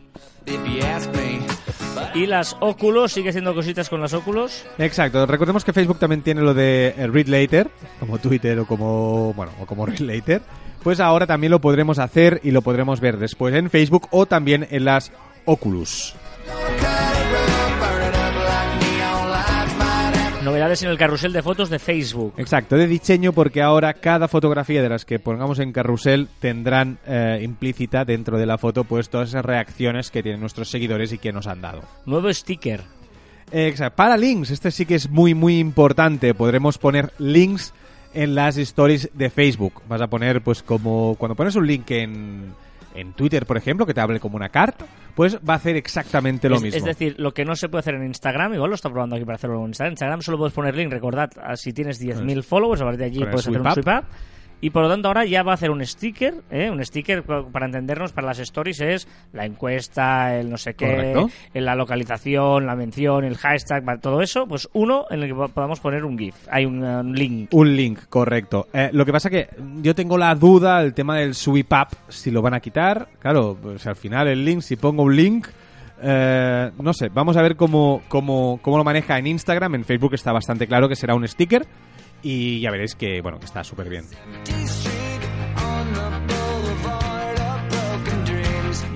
Y 2.15 2.27
las 2.27 2.57
óculos, 2.61 3.13
sigue 3.13 3.31
haciendo 3.31 3.55
cositas 3.55 3.89
con 3.89 4.01
las 4.01 4.13
óculos. 4.15 4.65
Exacto, 4.79 5.25
recordemos 5.27 5.65
que 5.65 5.73
Facebook 5.73 5.99
también 5.99 6.23
tiene 6.23 6.41
lo 6.41 6.55
de 6.55 6.95
eh, 6.97 7.07
Read 7.07 7.27
Later, 7.27 7.71
como 8.01 8.19
Twitter 8.19 8.59
o 8.59 8.67
como, 8.67 9.33
bueno, 9.35 9.53
o 9.61 9.67
como 9.67 9.87
Read 9.87 10.01
Later. 10.01 10.43
Pues 10.83 11.01
ahora 11.01 11.27
también 11.27 11.51
lo 11.51 11.61
podremos 11.61 11.99
hacer 11.99 12.41
y 12.45 12.51
lo 12.51 12.63
podremos 12.63 13.01
ver 13.01 13.19
después 13.19 13.55
en 13.55 13.69
Facebook 13.69 14.09
o 14.11 14.27
también 14.27 14.67
en 14.71 14.85
las 14.85 15.13
Oculus. 15.45 16.15
Novedades 20.49 20.83
en 20.83 20.89
el 20.89 20.97
carrusel 20.97 21.35
de 21.35 21.43
fotos 21.43 21.69
de 21.69 21.79
Facebook. 21.79 22.33
Exacto, 22.39 22.79
de 22.79 22.87
diseño 22.87 23.35
porque 23.35 23.61
ahora 23.61 23.93
cada 23.93 24.29
fotografía 24.29 24.81
de 24.81 24.89
las 24.89 25.05
que 25.05 25.19
pongamos 25.19 25.59
en 25.59 25.73
carrusel 25.73 26.27
tendrán 26.41 26.99
eh, 27.07 27.41
implícita 27.43 28.07
dentro 28.07 28.39
de 28.39 28.47
la 28.47 28.57
foto 28.57 28.85
pues 28.85 29.11
todas 29.11 29.29
esas 29.29 29.45
reacciones 29.45 30.11
que 30.11 30.23
tienen 30.23 30.41
nuestros 30.41 30.71
seguidores 30.71 31.13
y 31.13 31.19
que 31.19 31.33
nos 31.33 31.47
han 31.47 31.61
dado. 31.61 31.83
Nuevo 32.07 32.33
sticker. 32.33 32.81
Exacto. 33.53 33.97
Para 33.97 34.17
links, 34.17 34.51
este 34.51 34.71
sí 34.71 34.87
que 34.87 34.95
es 34.95 35.11
muy 35.11 35.35
muy 35.35 35.59
importante. 35.59 36.33
Podremos 36.33 36.79
poner 36.79 37.13
links 37.19 37.75
en 38.15 38.35
las 38.35 38.57
stories 38.57 39.11
de 39.13 39.29
Facebook. 39.29 39.83
Vas 39.87 40.01
a 40.01 40.07
poner 40.07 40.41
pues 40.41 40.63
como 40.63 41.15
cuando 41.19 41.35
pones 41.35 41.57
un 41.57 41.67
link 41.67 41.91
en, 41.91 42.55
en 43.01 43.13
Twitter, 43.13 43.47
por 43.47 43.57
ejemplo, 43.57 43.87
que 43.87 43.95
te 43.95 44.01
hable 44.01 44.21
como 44.21 44.37
una 44.37 44.49
carta, 44.49 44.87
pues 45.15 45.37
va 45.37 45.55
a 45.55 45.57
hacer 45.57 45.77
exactamente 45.77 46.49
lo 46.49 46.57
es, 46.57 46.63
mismo. 46.63 46.79
es 46.79 46.85
decir, 46.85 47.15
lo 47.19 47.33
que 47.33 47.45
no 47.45 47.57
se 47.57 47.69
puede 47.69 47.81
hacer 47.81 47.95
en 47.95 48.05
Instagram, 48.05 48.55
igual 48.55 48.71
lo 48.71 48.75
está 48.75 48.91
probando 48.91 49.17
aquí 49.17 49.25
para 49.25 49.37
hacerlo 49.37 49.61
en 49.61 49.69
Instagram. 49.69 49.91
En 49.91 49.93
Instagram 49.93 50.23
solo 50.23 50.39
puedes 50.39 50.55
poner 50.55 50.77
link, 50.77 50.91
recordad, 50.91 51.31
si 51.55 51.73
tienes 51.73 52.03
10.000 52.03 52.43
followers, 52.43 52.81
a 52.81 52.85
partir 52.85 53.01
de 53.01 53.05
allí 53.07 53.21
puedes 53.21 53.47
hacer 53.47 53.61
un 53.61 53.73
swipe 53.73 53.81
up. 53.81 53.85
swipe 53.85 53.99
up. 53.99 54.05
Y 54.61 54.71
por 54.71 54.83
lo 54.83 54.89
tanto 54.89 55.07
ahora 55.07 55.25
ya 55.25 55.45
va 55.45 55.53
a 55.53 55.55
hacer 55.55 55.71
un 55.71 55.85
sticker, 55.87 56.35
¿eh? 56.51 56.69
un 56.69 56.85
sticker 56.85 57.23
pa- 57.23 57.47
para 57.47 57.67
entendernos 57.67 58.13
para 58.13 58.27
las 58.27 58.41
stories 58.41 58.81
es 58.81 59.09
la 59.33 59.45
encuesta, 59.47 60.37
el 60.37 60.51
no 60.51 60.57
sé 60.57 60.75
qué, 60.75 61.13
en 61.55 61.65
la 61.65 61.77
localización, 61.77 62.67
la 62.67 62.75
mención, 62.75 63.25
el 63.25 63.37
hashtag, 63.37 64.01
todo 64.01 64.21
eso, 64.21 64.47
pues 64.49 64.69
uno 64.73 65.05
en 65.11 65.23
el 65.23 65.29
que 65.29 65.35
po- 65.35 65.49
podamos 65.49 65.79
poner 65.79 66.05
un 66.05 66.19
GIF. 66.19 66.35
Hay 66.51 66.65
un, 66.67 66.83
un 66.83 67.15
link. 67.15 67.51
Un 67.55 67.77
link, 67.77 68.01
correcto. 68.09 68.67
Eh, 68.73 68.91
lo 68.93 69.05
que 69.05 69.13
pasa 69.13 69.31
que 69.31 69.49
yo 69.81 69.95
tengo 69.95 70.19
la 70.19 70.35
duda, 70.35 70.83
el 70.83 70.93
tema 70.93 71.17
del 71.19 71.35
sweep 71.37 71.73
up, 71.73 71.97
si 72.09 72.31
lo 72.33 72.43
van 72.43 72.55
a 72.55 72.61
quitar. 72.61 73.09
Claro, 73.21 73.57
pues 73.63 73.87
al 73.87 73.95
final 73.97 74.27
el 74.27 74.45
link, 74.45 74.63
si 74.63 74.75
pongo 74.75 75.05
un 75.05 75.15
link, 75.15 75.47
eh, 76.03 76.71
no 76.81 76.93
sé, 76.93 77.09
vamos 77.11 77.37
a 77.37 77.43
ver 77.43 77.55
cómo, 77.57 78.03
cómo, 78.09 78.59
cómo 78.63 78.77
lo 78.79 78.85
maneja 78.85 79.19
en 79.19 79.27
Instagram. 79.29 79.77
En 79.77 79.85
Facebook 79.85 80.15
está 80.15 80.33
bastante 80.33 80.67
claro 80.67 80.89
que 80.89 80.97
será 80.97 81.15
un 81.15 81.27
sticker 81.29 81.65
y 82.23 82.61
ya 82.61 82.71
veréis 82.71 82.95
que, 82.95 83.21
bueno, 83.21 83.39
que 83.39 83.47
está 83.47 83.63
súper 83.65 83.89
bien. 83.89 84.05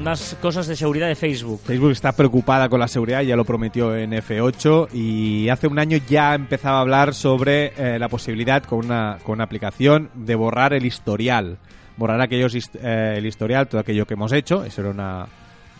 Más 0.02 0.36
cosas 0.42 0.66
de 0.66 0.74
seguridad 0.74 1.06
de 1.06 1.14
Facebook. 1.14 1.60
Facebook 1.64 1.92
está 1.92 2.10
preocupada 2.12 2.68
con 2.68 2.80
la 2.80 2.88
seguridad, 2.88 3.20
ya 3.22 3.36
lo 3.36 3.44
prometió 3.44 3.96
en 3.96 4.10
F8 4.12 4.88
y 4.92 5.48
hace 5.48 5.68
un 5.68 5.78
año 5.78 5.98
ya 6.08 6.34
empezaba 6.34 6.78
a 6.78 6.80
hablar 6.80 7.14
sobre 7.14 7.72
eh, 7.76 7.98
la 8.00 8.08
posibilidad 8.08 8.64
con 8.64 8.84
una, 8.86 9.18
con 9.22 9.34
una 9.34 9.44
aplicación 9.44 10.10
de 10.14 10.34
borrar 10.34 10.72
el 10.72 10.84
historial. 10.86 11.58
Borrar 11.96 12.20
aquellos 12.20 12.52
hist- 12.56 12.78
eh, 12.82 13.14
el 13.18 13.26
historial, 13.26 13.68
todo 13.68 13.80
aquello 13.80 14.04
que 14.04 14.14
hemos 14.14 14.32
hecho. 14.32 14.64
Eso 14.64 14.80
era 14.80 14.90
una 14.90 15.26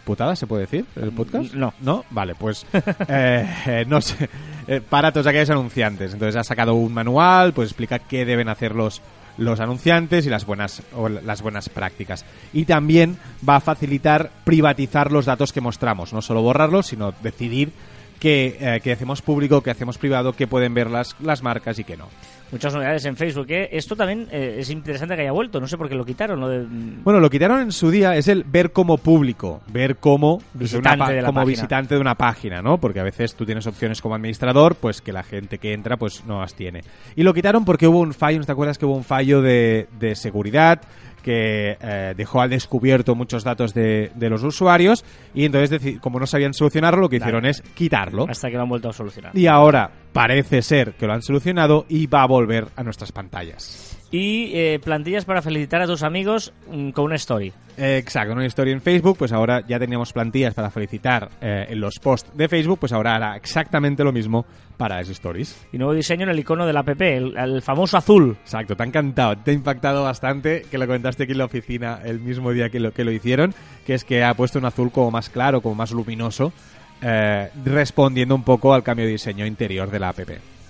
putada, 0.05 0.37
¿se 0.37 0.47
puede 0.47 0.63
decir? 0.63 0.85
¿El 0.95 1.11
podcast? 1.11 1.53
No. 1.55 1.75
¿No? 1.81 2.05
Vale, 2.11 2.37
pues 2.37 2.65
eh, 3.09 3.49
eh, 3.67 3.85
no 3.89 4.01
sé. 4.01 4.29
Eh, 4.69 4.81
para 4.81 5.13
todos 5.13 5.27
aquellos 5.27 5.51
anunciantes. 5.51 6.13
Entonces 6.13 6.37
ha 6.37 6.45
sacado 6.45 6.75
un 6.75 6.93
manual, 6.93 7.53
pues 7.53 7.69
explica 7.69 7.99
qué 7.99 8.25
deben 8.25 8.49
hacer 8.49 8.75
los, 8.75 9.03
los 9.39 9.61
anunciantes 9.61 10.27
y 10.27 10.31
las 10.31 10.47
buenas, 10.47 10.83
o 10.95 11.09
las 11.09 11.43
buenas 11.43 11.69
prácticas. 11.69 12.25
Y 12.53 12.65
también 12.65 13.19
va 13.49 13.57
a 13.57 13.61
facilitar 13.61 14.31
privatizar 14.45 15.11
los 15.11 15.27
datos 15.27 15.53
que 15.53 15.61
mostramos. 15.61 16.13
No 16.13 16.23
solo 16.23 16.43
borrarlos, 16.43 16.87
sino 16.87 17.13
decidir 17.23 17.73
qué, 18.21 18.57
eh, 18.61 18.93
hacemos 18.93 19.23
público, 19.23 19.63
qué 19.63 19.71
hacemos 19.71 19.99
privado, 19.99 20.35
qué 20.35 20.47
pueden 20.47 20.75
ver 20.75 20.91
las, 20.91 21.17
las 21.21 21.43
marcas 21.43 21.79
y 21.79 21.85
qué 21.85 21.97
no. 21.97 22.09
Muchas 22.53 22.75
novedades 22.75 23.05
en 23.07 23.17
Facebook. 23.17 23.47
¿eh? 23.49 23.71
Esto 23.73 23.97
también 23.97 24.29
eh, 24.31 24.57
es 24.59 24.69
interesante 24.71 25.17
que 25.17 25.23
haya 25.23 25.33
vuelto. 25.33 25.59
No 25.59 25.67
sé 25.67 25.79
por 25.79 25.89
qué 25.89 25.95
lo 25.95 26.05
quitaron. 26.05 26.39
Lo 26.39 26.49
de, 26.49 26.65
Bueno, 27.03 27.19
lo 27.19 27.31
quitaron 27.31 27.61
en 27.61 27.73
su 27.73 27.91
día, 27.91 28.15
es 28.15 28.29
el 28.29 28.45
ver 28.45 28.73
como 28.73 28.99
público, 28.99 29.63
ver 29.69 29.97
como 29.97 30.43
Visitante 30.53 31.15
de 31.15 31.23
la 31.23 31.29
como 31.29 31.41
página. 31.41 31.51
visitante 31.51 31.95
de 31.95 32.01
una 32.01 32.15
página, 32.15 32.61
¿no? 32.61 32.79
Porque 32.79 33.01
a 33.01 33.05
veces 33.05 33.35
tú 33.35 33.47
tienes 33.47 33.67
opciones 33.67 34.03
como 34.03 34.15
administrador, 34.15 34.75
pues 34.75 35.01
que 35.01 35.13
la 35.13 35.23
gente 35.23 35.57
que 35.57 35.73
entra 35.73 35.97
pues 35.97 36.25
no 36.27 36.41
las 36.41 36.55
tiene. 36.55 36.83
Y 37.17 37.23
lo 37.23 37.33
quitaron 37.33 37.65
porque 37.65 37.87
hubo 37.87 38.01
un 38.01 38.13
fallo, 38.13 38.39
¿no 38.39 38.45
te 38.45 38.53
acuerdas 38.53 38.77
que 38.77 38.85
hubo 38.85 38.97
un 38.97 39.05
fallo 39.05 39.41
de, 39.41 39.89
de 39.99 40.15
seguridad? 40.15 40.83
Que 41.23 41.77
eh, 41.81 42.15
dejó 42.17 42.41
al 42.41 42.51
descubierto 42.51 43.15
muchos 43.15 43.45
datos 43.45 43.73
de, 43.75 44.11
de 44.15 44.31
los 44.31 44.43
usuarios 44.43 45.05
y 45.35 45.45
entonces 45.45 45.99
como 46.01 46.19
no 46.19 46.27
sabían 46.27 46.53
solucionarlo 46.53 47.03
lo 47.03 47.09
que 47.09 47.17
hicieron 47.17 47.47
es 47.47 47.63
quitarlo. 47.75 48.27
Hasta 48.29 48.51
que 48.51 48.57
lo 48.57 48.63
han 48.63 48.69
vuelto 48.69 48.89
a 48.89 48.93
solucionar. 48.93 49.37
y 49.37 49.47
ahora 49.47 49.91
parece 50.13 50.63
ser 50.63 50.95
que 50.95 51.07
lo 51.07 51.15
han 51.15 51.23
solucionado 51.23 51.87
y 51.89 52.07
va 52.07 52.23
a 52.23 52.27
volver 52.27 52.67
a 52.77 52.83
nuestras 52.83 53.13
pantallas 53.13 54.02
Y 54.13 54.53
eh, 54.55 54.79
plantillas 54.79 55.25
para 55.25 55.41
felicitar 55.41 55.81
a 55.81 55.87
tus 55.87 56.03
amigos 56.03 56.53
mm, 56.71 56.91
con 56.91 57.07
una 57.07 57.17
story. 57.17 57.53
Exacto, 57.79 58.35
una 58.35 58.45
historia 58.45 58.75
en 58.75 58.83
Facebook, 58.83 59.17
pues 59.17 59.33
ahora 59.33 59.67
ya 59.67 59.79
teníamos 59.79 60.13
plantillas 60.13 60.53
para 60.53 60.71
felicitar 60.71 61.31
eh, 61.41 61.67
en 61.71 61.81
los 61.81 61.99
posts 61.99 62.31
de 62.37 62.47
Facebook, 62.47 62.79
pues 62.79 62.93
ahora 62.93 63.17
hará 63.17 63.37
exactamente 63.37 64.05
lo 64.05 64.13
mismo 64.13 64.45
para 64.77 64.97
las 64.97 65.09
stories. 65.09 65.67
Y 65.73 65.79
nuevo 65.79 65.95
diseño 65.95 66.25
en 66.25 66.29
el 66.29 66.39
icono 66.39 66.67
del 66.67 66.77
app, 66.77 67.01
el, 67.01 67.35
el 67.37 67.63
famoso 67.63 67.97
azul. 67.97 68.37
Exacto, 68.43 68.77
te 68.77 68.83
ha 68.83 68.87
encantado, 68.87 69.37
te 69.39 69.53
ha 69.53 69.55
impactado 69.55 70.03
bastante 70.03 70.67
que 70.71 70.77
lo 70.77 70.87
comentaste 70.87 71.23
aquí 71.23 71.33
en 71.33 71.39
la 71.39 71.47
oficina 71.47 72.01
el 72.05 72.21
mismo 72.21 72.53
día 72.53 72.69
que 72.69 72.81
lo, 72.81 72.93
que 72.93 73.05
lo 73.05 73.13
hicieron, 73.13 73.55
que 73.87 73.95
es 73.95 74.05
que 74.05 74.23
ha 74.23 74.35
puesto 74.35 74.59
un 74.59 74.67
azul 74.67 74.93
como 74.93 75.11
más 75.11 75.31
claro, 75.31 75.63
como 75.63 75.75
más 75.75 75.91
luminoso, 75.91 76.53
eh, 77.01 77.49
respondiendo 77.65 78.35
un 78.35 78.45
poco 78.45 78.75
al 78.75 78.83
cambio 78.83 79.07
de 79.07 79.13
diseño 79.13 79.47
interior 79.47 79.91
de 79.91 79.99
la 79.99 80.11
app. 80.11 80.19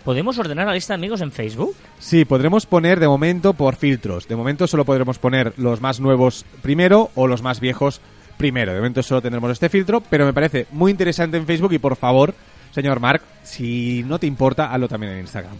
¿Podemos 0.04 0.36
ordenar 0.36 0.66
la 0.66 0.74
lista 0.74 0.94
de 0.94 0.96
amigos 0.96 1.20
en 1.20 1.30
Facebook? 1.30 1.76
Sí, 2.00 2.24
podremos 2.24 2.66
poner 2.66 2.98
de 2.98 3.06
momento 3.06 3.52
por 3.52 3.76
filtros. 3.76 4.26
De 4.26 4.34
momento 4.34 4.66
solo 4.66 4.84
podremos 4.84 5.18
poner 5.18 5.54
los 5.58 5.80
más 5.80 6.00
nuevos 6.00 6.44
primero 6.60 7.10
o 7.14 7.28
los 7.28 7.42
más 7.42 7.60
viejos 7.60 8.00
primero. 8.36 8.72
De 8.72 8.78
momento 8.78 9.02
solo 9.04 9.22
tendremos 9.22 9.52
este 9.52 9.68
filtro, 9.68 10.00
pero 10.00 10.24
me 10.24 10.32
parece 10.32 10.66
muy 10.72 10.90
interesante 10.90 11.36
en 11.36 11.46
Facebook 11.46 11.72
y 11.74 11.78
por 11.78 11.94
favor, 11.94 12.34
señor 12.72 12.98
Mark, 12.98 13.22
si 13.44 14.02
no 14.02 14.18
te 14.18 14.26
importa, 14.26 14.72
hazlo 14.72 14.88
también 14.88 15.12
en 15.12 15.20
Instagram. 15.20 15.54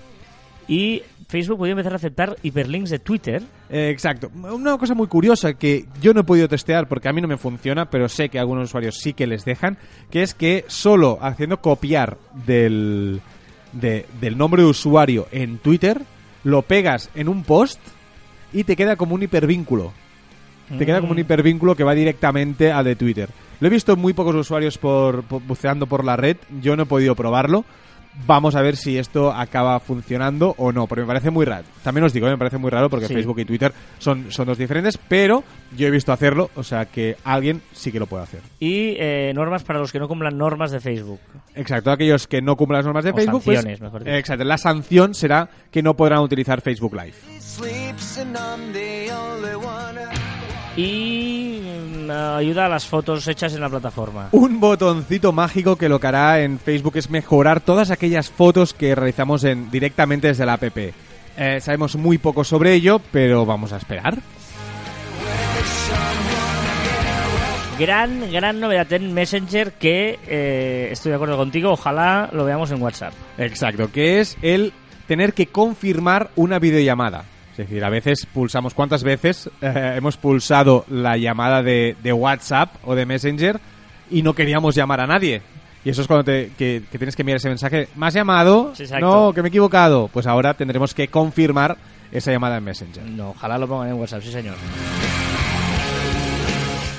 Y 0.66 1.02
Facebook 1.28 1.58
podría 1.58 1.72
empezar 1.72 1.92
a 1.92 1.96
aceptar 1.96 2.36
hiperlinks 2.42 2.90
de 2.90 2.98
Twitter. 2.98 3.42
Eh, 3.70 3.90
exacto. 3.90 4.30
Una 4.34 4.76
cosa 4.76 4.94
muy 4.94 5.06
curiosa 5.06 5.54
que 5.54 5.86
yo 6.00 6.14
no 6.14 6.20
he 6.20 6.24
podido 6.24 6.48
testear 6.48 6.88
porque 6.88 7.08
a 7.08 7.12
mí 7.12 7.20
no 7.20 7.28
me 7.28 7.36
funciona, 7.36 7.88
pero 7.88 8.08
sé 8.08 8.28
que 8.28 8.40
algunos 8.40 8.70
usuarios 8.70 8.98
sí 8.98 9.12
que 9.12 9.28
les 9.28 9.44
dejan, 9.44 9.78
que 10.10 10.22
es 10.22 10.34
que 10.34 10.64
solo 10.66 11.18
haciendo 11.20 11.60
copiar 11.60 12.18
del, 12.46 13.20
de- 13.72 14.06
del 14.20 14.36
nombre 14.38 14.62
de 14.62 14.68
usuario 14.68 15.26
en 15.32 15.58
Twitter, 15.58 16.00
lo 16.44 16.62
pegas 16.62 17.10
en 17.14 17.28
un 17.28 17.42
post 17.44 17.80
y 18.52 18.64
te 18.64 18.76
queda 18.76 18.96
como 18.96 19.14
un 19.14 19.22
hipervínculo. 19.22 19.92
Te 20.78 20.86
queda 20.86 21.00
como 21.00 21.12
un 21.12 21.18
hipervínculo 21.18 21.74
que 21.76 21.84
va 21.84 21.94
directamente 21.94 22.72
al 22.72 22.84
de 22.86 22.96
Twitter. 22.96 23.28
Lo 23.60 23.66
he 23.66 23.70
visto 23.70 23.92
en 23.92 23.98
muy 24.00 24.12
pocos 24.14 24.34
usuarios 24.34 24.78
por, 24.78 25.22
por- 25.24 25.42
buceando 25.42 25.86
por 25.86 26.02
la 26.04 26.16
red, 26.16 26.36
yo 26.62 26.76
no 26.76 26.84
he 26.84 26.86
podido 26.86 27.14
probarlo, 27.14 27.64
Vamos 28.26 28.54
a 28.56 28.60
ver 28.62 28.76
si 28.76 28.98
esto 28.98 29.32
acaba 29.32 29.80
funcionando 29.80 30.54
o 30.58 30.70
no, 30.70 30.86
porque 30.86 31.00
me 31.02 31.06
parece 31.06 31.30
muy 31.30 31.46
raro. 31.46 31.64
También 31.82 32.04
os 32.04 32.12
digo, 32.12 32.26
¿eh? 32.28 32.30
me 32.32 32.38
parece 32.38 32.58
muy 32.58 32.70
raro 32.70 32.90
porque 32.90 33.06
Sí. 33.08 33.14
Facebook 33.14 33.38
y 33.40 33.44
Twitter 33.46 33.72
son, 33.98 34.30
son 34.30 34.46
dos 34.46 34.58
diferentes, 34.58 34.98
pero 34.98 35.42
yo 35.76 35.86
he 35.86 35.90
visto 35.90 36.12
hacerlo, 36.12 36.50
o 36.54 36.62
sea 36.62 36.84
que 36.84 37.16
alguien 37.24 37.62
sí 37.72 37.90
que 37.90 37.98
lo 37.98 38.06
puede 38.06 38.24
hacer. 38.24 38.40
Y 38.60 38.96
eh, 38.98 39.32
normas 39.34 39.64
para 39.64 39.78
los 39.78 39.90
que 39.92 39.98
no 39.98 40.08
cumplan 40.08 40.36
normas 40.36 40.70
de 40.72 40.80
Facebook. 40.80 41.20
Exacto, 41.54 41.90
aquellos 41.90 42.26
que 42.26 42.42
no 42.42 42.54
cumplan 42.56 42.80
las 42.80 42.84
normas 42.86 43.04
de 43.04 43.12
O 43.12 43.14
Facebook, 43.14 43.42
pues, 43.44 43.56
sanciones, 43.56 43.80
mejor 43.80 44.04
dicho. 44.04 44.14
exacto, 44.16 44.44
la 44.44 44.58
sanción 44.58 45.14
será 45.14 45.48
que 45.70 45.82
no 45.82 45.94
podrán 45.94 46.20
utilizar 46.20 46.60
Facebook 46.60 46.94
Live. 46.94 47.14
Y 50.76 51.60
ayuda 52.10 52.66
a 52.66 52.68
las 52.68 52.86
fotos 52.86 53.26
hechas 53.28 53.54
en 53.54 53.60
la 53.60 53.68
plataforma. 53.68 54.28
Un 54.32 54.60
botoncito 54.60 55.32
mágico 55.32 55.76
que 55.76 55.88
lo 55.88 56.00
que 56.00 56.06
hará 56.06 56.40
en 56.40 56.58
Facebook 56.58 56.96
es 56.96 57.10
mejorar 57.10 57.60
todas 57.60 57.90
aquellas 57.90 58.30
fotos 58.30 58.74
que 58.74 58.94
realizamos 58.94 59.44
en, 59.44 59.70
directamente 59.70 60.28
desde 60.28 60.46
la 60.46 60.54
app. 60.54 60.78
Eh, 61.36 61.60
sabemos 61.60 61.96
muy 61.96 62.18
poco 62.18 62.44
sobre 62.44 62.74
ello, 62.74 63.00
pero 63.10 63.46
vamos 63.46 63.72
a 63.72 63.76
esperar. 63.76 64.18
Gran, 67.78 68.30
gran 68.30 68.60
novedad 68.60 68.92
en 68.92 69.12
Messenger 69.14 69.72
que 69.72 70.18
eh, 70.26 70.88
estoy 70.92 71.10
de 71.10 71.16
acuerdo 71.16 71.36
contigo. 71.36 71.72
Ojalá 71.72 72.28
lo 72.32 72.44
veamos 72.44 72.70
en 72.70 72.82
WhatsApp. 72.82 73.14
Exacto, 73.38 73.90
que 73.90 74.20
es 74.20 74.36
el 74.42 74.72
tener 75.06 75.32
que 75.32 75.46
confirmar 75.46 76.30
una 76.36 76.58
videollamada. 76.58 77.24
Es 77.52 77.58
decir, 77.58 77.84
a 77.84 77.90
veces 77.90 78.26
pulsamos, 78.26 78.72
¿cuántas 78.74 79.04
veces 79.04 79.50
eh, 79.60 79.94
hemos 79.96 80.16
pulsado 80.16 80.84
la 80.88 81.16
llamada 81.16 81.62
de, 81.62 81.96
de 82.02 82.12
WhatsApp 82.12 82.74
o 82.84 82.94
de 82.94 83.04
Messenger 83.06 83.60
y 84.10 84.22
no 84.22 84.32
queríamos 84.34 84.74
llamar 84.74 85.00
a 85.00 85.06
nadie? 85.06 85.42
Y 85.84 85.90
eso 85.90 86.00
es 86.02 86.06
cuando 86.06 86.24
te, 86.24 86.52
que, 86.56 86.84
que 86.90 86.96
tienes 86.98 87.14
que 87.16 87.22
enviar 87.22 87.36
ese 87.36 87.48
mensaje, 87.48 87.88
¿me 87.96 88.06
has 88.06 88.14
llamado? 88.14 88.72
Sí, 88.74 88.84
no, 89.00 89.32
que 89.34 89.42
me 89.42 89.48
he 89.48 89.50
equivocado. 89.50 90.08
Pues 90.12 90.26
ahora 90.26 90.54
tendremos 90.54 90.94
que 90.94 91.08
confirmar 91.08 91.76
esa 92.12 92.30
llamada 92.30 92.56
en 92.58 92.64
Messenger. 92.64 93.02
No, 93.04 93.30
ojalá 93.30 93.58
lo 93.58 93.66
pongan 93.68 93.88
en 93.88 93.94
WhatsApp, 93.94 94.22
sí 94.22 94.30
señor. 94.30 94.54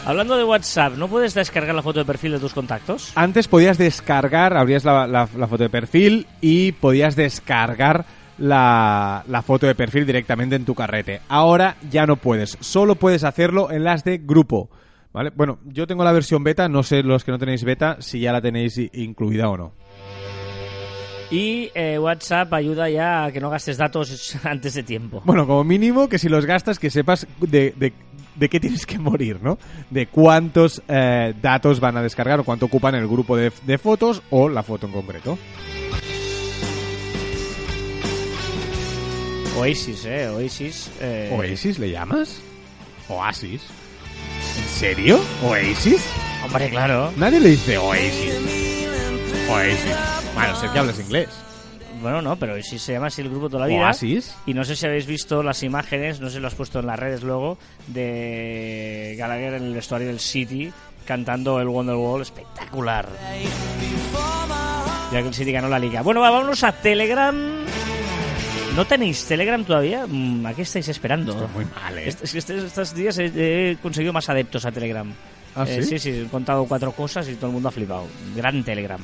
Hablando 0.05 0.35
de 0.35 0.43
WhatsApp, 0.43 0.95
¿no 0.97 1.07
puedes 1.07 1.33
descargar 1.33 1.73
la 1.73 1.81
foto 1.81 1.99
de 1.99 2.05
perfil 2.05 2.33
de 2.33 2.39
tus 2.39 2.53
contactos? 2.53 3.13
Antes 3.15 3.47
podías 3.47 3.77
descargar, 3.77 4.55
abrías 4.57 4.83
la, 4.83 5.07
la- 5.07 5.29
la 5.37 5.47
foto 5.47 5.63
de 5.63 5.69
perfil 5.69 6.27
y 6.41 6.73
podías 6.73 7.15
descargar 7.15 8.05
la, 8.37 9.23
la 9.27 9.41
foto 9.41 9.67
de 9.67 9.75
perfil 9.75 10.05
directamente 10.05 10.55
en 10.55 10.65
tu 10.65 10.75
carrete. 10.75 11.21
Ahora 11.29 11.75
ya 11.89 12.05
no 12.05 12.15
puedes, 12.17 12.57
solo 12.61 12.95
puedes 12.95 13.23
hacerlo 13.23 13.71
en 13.71 13.83
las 13.83 14.03
de 14.03 14.17
grupo. 14.17 14.69
¿Vale? 15.13 15.31
Bueno, 15.35 15.59
yo 15.65 15.85
tengo 15.85 16.03
la 16.03 16.11
versión 16.11 16.43
beta, 16.43 16.67
no 16.67 16.81
sé 16.81 17.03
los 17.03 17.23
que 17.23 17.31
no 17.31 17.37
tenéis 17.37 17.63
beta 17.63 17.97
si 17.99 18.19
ya 18.19 18.31
la 18.31 18.41
tenéis 18.41 18.79
incluida 18.93 19.47
o 19.49 19.57
no. 19.57 19.73
Y 21.31 21.71
eh, 21.73 21.97
WhatsApp 21.97 22.53
ayuda 22.53 22.89
ya 22.89 23.25
a 23.25 23.31
que 23.31 23.39
no 23.39 23.49
gastes 23.49 23.77
datos 23.77 24.37
antes 24.43 24.73
de 24.75 24.83
tiempo. 24.83 25.21
Bueno, 25.25 25.47
como 25.47 25.63
mínimo 25.63 26.07
que 26.09 26.19
si 26.19 26.29
los 26.29 26.45
gastas 26.45 26.79
que 26.79 26.89
sepas 26.89 27.27
de, 27.39 27.73
de- 27.77 27.93
de 28.35 28.49
qué 28.49 28.59
tienes 28.59 28.87
que 28.87 28.97
morir, 28.97 29.39
¿no? 29.43 29.59
De 29.91 30.07
cuántos 30.07 30.81
eh, 30.87 31.35
datos 31.39 31.79
van 31.79 31.97
a 31.97 32.01
descargar 32.01 32.39
o 32.39 32.43
cuánto 32.43 32.65
ocupan 32.65 32.95
el 32.95 33.07
grupo 33.07 33.37
de, 33.37 33.51
de 33.67 33.77
fotos 33.77 34.23
o 34.31 34.49
la 34.49 34.63
foto 34.63 34.87
en 34.87 34.93
concreto. 34.93 35.37
Oasis, 39.57 40.05
eh, 40.05 40.27
Oasis. 40.29 40.89
eh, 40.99 41.29
¿Oasis 41.31 41.77
le 41.79 41.91
llamas? 41.91 42.39
¿Oasis? 43.07 43.61
¿En 44.61 44.67
serio? 44.69 45.19
¿Oasis? 45.43 46.03
Hombre, 46.43 46.69
claro. 46.69 47.11
Nadie 47.17 47.39
le 47.39 47.49
dice 47.49 47.77
Oasis. 47.77 48.33
Oasis. 49.49 49.95
Bueno, 50.33 50.55
sé 50.55 50.67
que 50.71 50.79
hablas 50.79 50.99
inglés. 50.99 51.29
Bueno, 52.01 52.21
no, 52.21 52.35
pero 52.35 52.53
Oasis 52.53 52.81
se 52.81 52.93
llama 52.93 53.07
así 53.07 53.21
el 53.21 53.29
grupo 53.29 53.47
toda 53.49 53.61
la 53.61 53.67
vida. 53.67 53.87
¿Oasis? 53.87 54.35
Y 54.45 54.53
no 54.53 54.63
sé 54.65 54.75
si 54.75 54.85
habéis 54.85 55.05
visto 55.05 55.43
las 55.43 55.61
imágenes, 55.63 56.19
no 56.19 56.27
sé 56.29 56.35
si 56.35 56.41
lo 56.41 56.47
has 56.47 56.55
puesto 56.55 56.79
en 56.79 56.87
las 56.87 56.99
redes 56.99 57.23
luego, 57.23 57.57
de 57.87 59.15
Gallagher 59.17 59.53
en 59.53 59.63
el 59.63 59.73
vestuario 59.73 60.07
del 60.07 60.19
City 60.19 60.73
cantando 61.05 61.59
el 61.61 61.67
Wonderwall 61.67 62.21
espectacular. 62.21 63.07
Ya 65.11 65.21
que 65.21 65.27
el 65.27 65.33
City 65.33 65.51
ganó 65.51 65.69
la 65.69 65.77
liga. 65.79 66.01
Bueno, 66.01 66.21
va, 66.21 66.31
vámonos 66.31 66.63
a 66.63 66.71
Telegram. 66.71 67.35
¿No 68.75 68.86
tenéis 68.86 69.25
Telegram 69.25 69.63
todavía? 69.63 70.05
Mm, 70.07 70.45
¿A 70.47 70.53
qué 70.53 70.63
estáis 70.63 70.88
esperando? 70.88 71.47
Muy 71.53 71.65
mal, 71.65 71.97
¿eh? 71.97 72.07
Est- 72.09 72.23
es 72.23 72.33
este- 72.33 72.57
estos 72.57 72.95
días 72.95 73.17
he, 73.19 73.71
he 73.71 73.75
conseguido 73.77 74.12
más 74.13 74.27
adeptos 74.29 74.65
a 74.65 74.71
Telegram. 74.71 75.07
¿Ah, 75.55 75.65
Eh, 75.67 75.83
sí? 75.83 75.99
sí, 75.99 76.09
he 76.09 76.25
contado 76.25 76.65
cuatro 76.65 76.91
cosas 76.91 77.29
y 77.29 77.36
todo 77.36 77.47
el 77.47 77.53
mundo 77.53 77.69
ha 77.69 77.71
flipado. 77.71 78.07
Gran 78.36 78.63
Telegram. 78.63 78.99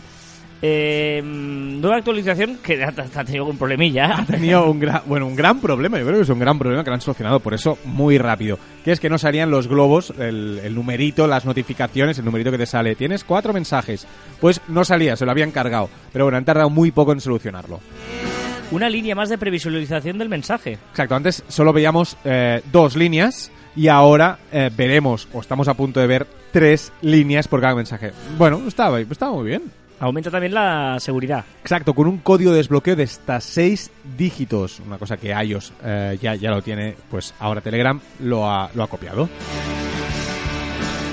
Eh, 0.62 1.21
nueva 1.23 1.97
actualización 1.97 2.58
que 2.63 2.84
ha, 2.84 2.88
ha 2.89 3.23
tenido 3.23 3.45
un 3.45 3.58
problemilla. 3.60 4.17
Ha 4.17 4.25
tenido 4.25 4.69
un 4.71 4.79
gran, 4.79 5.03
bueno, 5.05 5.27
un 5.27 5.36
gran 5.36 5.62
problema, 5.62 5.99
yo 5.99 6.05
creo 6.05 6.17
que 6.17 6.23
es 6.23 6.29
un 6.29 6.39
gran 6.39 6.58
problema 6.58 6.84
que 6.84 6.89
lo 6.89 6.95
han 6.95 7.01
solucionado 7.01 7.39
por 7.39 7.53
eso 7.53 7.77
muy 7.86 8.17
rápido. 8.17 8.58
Que 8.84 8.91
es 8.91 8.99
que 8.99 9.10
no 9.10 9.19
salían 9.19 9.51
los 9.51 9.67
globos, 9.67 10.12
el, 10.17 10.60
el 10.63 10.73
numerito, 10.73 11.27
las 11.27 11.45
notificaciones, 11.45 12.17
el 12.17 12.25
numerito 12.25 12.49
que 12.51 12.58
te 12.58 12.65
sale. 12.65 12.95
Tienes 12.95 13.23
cuatro 13.23 13.53
mensajes. 13.53 14.08
Pues 14.41 14.60
no 14.67 14.84
salía, 14.84 15.15
se 15.15 15.25
lo 15.25 15.32
habían 15.32 15.51
cargado. 15.51 15.89
Pero 16.12 16.25
bueno, 16.25 16.39
han 16.39 16.45
tardado 16.45 16.71
muy 16.71 16.89
poco 16.91 17.12
en 17.13 17.21
solucionarlo. 17.21 17.79
Una 18.71 18.88
línea 18.88 19.15
más 19.15 19.29
de 19.29 19.38
previsualización 19.39 20.19
del 20.19 20.29
mensaje. 20.29 20.77
Exacto, 20.91 21.15
antes 21.15 21.43
solo 21.47 21.73
veíamos 21.73 22.15
eh, 22.23 22.62
dos 22.71 22.95
líneas 22.95 23.51
y 23.75 23.88
ahora 23.88 24.38
eh, 24.51 24.69
veremos, 24.75 25.27
o 25.34 25.41
estamos 25.41 25.67
a 25.67 25.73
punto 25.73 25.99
de 25.99 26.05
ver, 26.05 26.27
tres 26.51 26.91
líneas 27.01 27.47
por 27.47 27.62
cada 27.62 27.73
mensaje. 27.73 28.12
Bueno, 28.38 28.62
estaba, 28.67 28.99
estaba 28.99 29.34
muy 29.34 29.47
bien. 29.47 29.63
Aumenta 29.99 30.29
también 30.29 30.53
la 30.53 30.97
seguridad. 30.99 31.43
Exacto, 31.62 31.95
con 31.95 32.08
un 32.08 32.19
código 32.19 32.51
de 32.51 32.58
desbloqueo 32.58 32.95
de 32.95 33.03
hasta 33.03 33.41
seis 33.41 33.91
dígitos. 34.17 34.79
Una 34.86 34.99
cosa 34.99 35.17
que 35.17 35.29
iOS 35.32 35.73
eh, 35.84 36.19
ya, 36.21 36.36
ya 36.36 36.51
lo 36.51 36.62
tiene, 36.62 36.95
pues 37.10 37.34
ahora 37.39 37.62
Telegram 37.62 37.99
lo 38.19 38.49
ha, 38.49 38.69
lo 38.75 38.84
ha 38.84 38.88
copiado. 38.88 39.27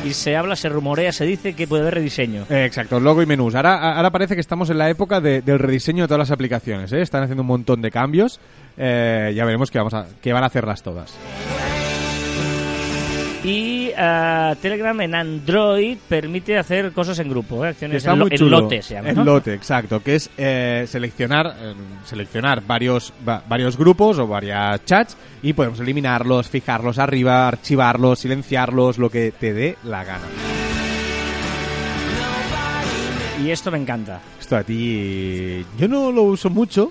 Y 0.07 0.13
se 0.13 0.37
habla, 0.37 0.55
se 0.57 0.69
rumorea, 0.69 1.11
se 1.13 1.25
dice 1.25 1.55
que 1.55 1.67
puede 1.67 1.83
haber 1.83 1.95
rediseño. 1.95 2.45
Eh, 2.49 2.65
exacto, 2.65 3.01
logo 3.01 3.23
y 3.23 3.27
menús. 3.27 3.55
Ahora, 3.57 3.95
ahora 3.97 4.11
parece 4.11 4.35
que 4.35 4.41
estamos 4.41 4.71
en 4.71 4.79
la 4.79 4.89
época 4.89 5.21
de- 5.21 5.43
del 5.43 5.59
rediseño 5.59 6.05
de 6.05 6.09
todas 6.09 6.21
las 6.21 6.31
aplicaciones. 6.31 6.93
¿eh? 6.93 7.03
Están 7.03 7.23
haciendo 7.25 7.43
un 7.43 7.49
montón 7.49 7.83
de 7.83 7.91
cambios. 7.91 8.39
Eh, 8.77 9.33
ya 9.35 9.45
veremos 9.45 9.71
que, 9.71 9.79
vamos 9.79 9.95
a, 9.95 10.07
que 10.23 10.33
van 10.33 10.45
a 10.45 10.47
hacerlas 10.47 10.83
todas. 10.83 11.13
Y 13.49 13.93
ah, 13.97 14.57
Telegram 14.61 15.01
en 15.03 15.15
Android 15.15 15.97
permite 16.09 16.59
hacer 16.59 16.91
cosas 16.91 17.17
en 17.21 17.29
grupo, 17.31 17.65
¿eh? 17.65 17.69
Acciones 17.69 17.99
está 17.99 18.13
en, 18.13 18.51
lote, 18.51 18.83
se 18.83 18.95
llama. 18.95 19.11
En 19.11 19.25
lote, 19.25 19.55
exacto. 19.55 20.03
Que 20.03 20.17
es 20.17 20.29
eh, 20.37 20.85
seleccionar, 20.89 21.55
eh, 21.61 21.75
seleccionar 22.05 22.67
varios, 22.67 23.13
va- 23.27 23.45
varios 23.49 23.77
grupos 23.77 24.19
o 24.19 24.27
varias 24.27 24.85
chats 24.85 25.17
y 25.43 25.53
podemos 25.53 25.79
eliminarlos, 25.79 26.49
fijarlos 26.49 26.99
arriba, 26.99 27.47
archivarlos, 27.47 28.19
silenciarlos, 28.19 28.99
lo 28.99 29.11
que 29.11 29.31
te 29.31 29.53
dé 29.53 29.77
la 29.85 30.03
gana. 30.03 30.25
Y 33.45 33.51
esto 33.51 33.71
me 33.71 33.79
encanta. 33.79 34.21
Esto 34.41 34.57
a 34.57 34.65
ti. 34.65 35.65
Yo 35.79 35.87
no 35.87 36.11
lo 36.11 36.23
uso 36.23 36.51
mucho. 36.51 36.91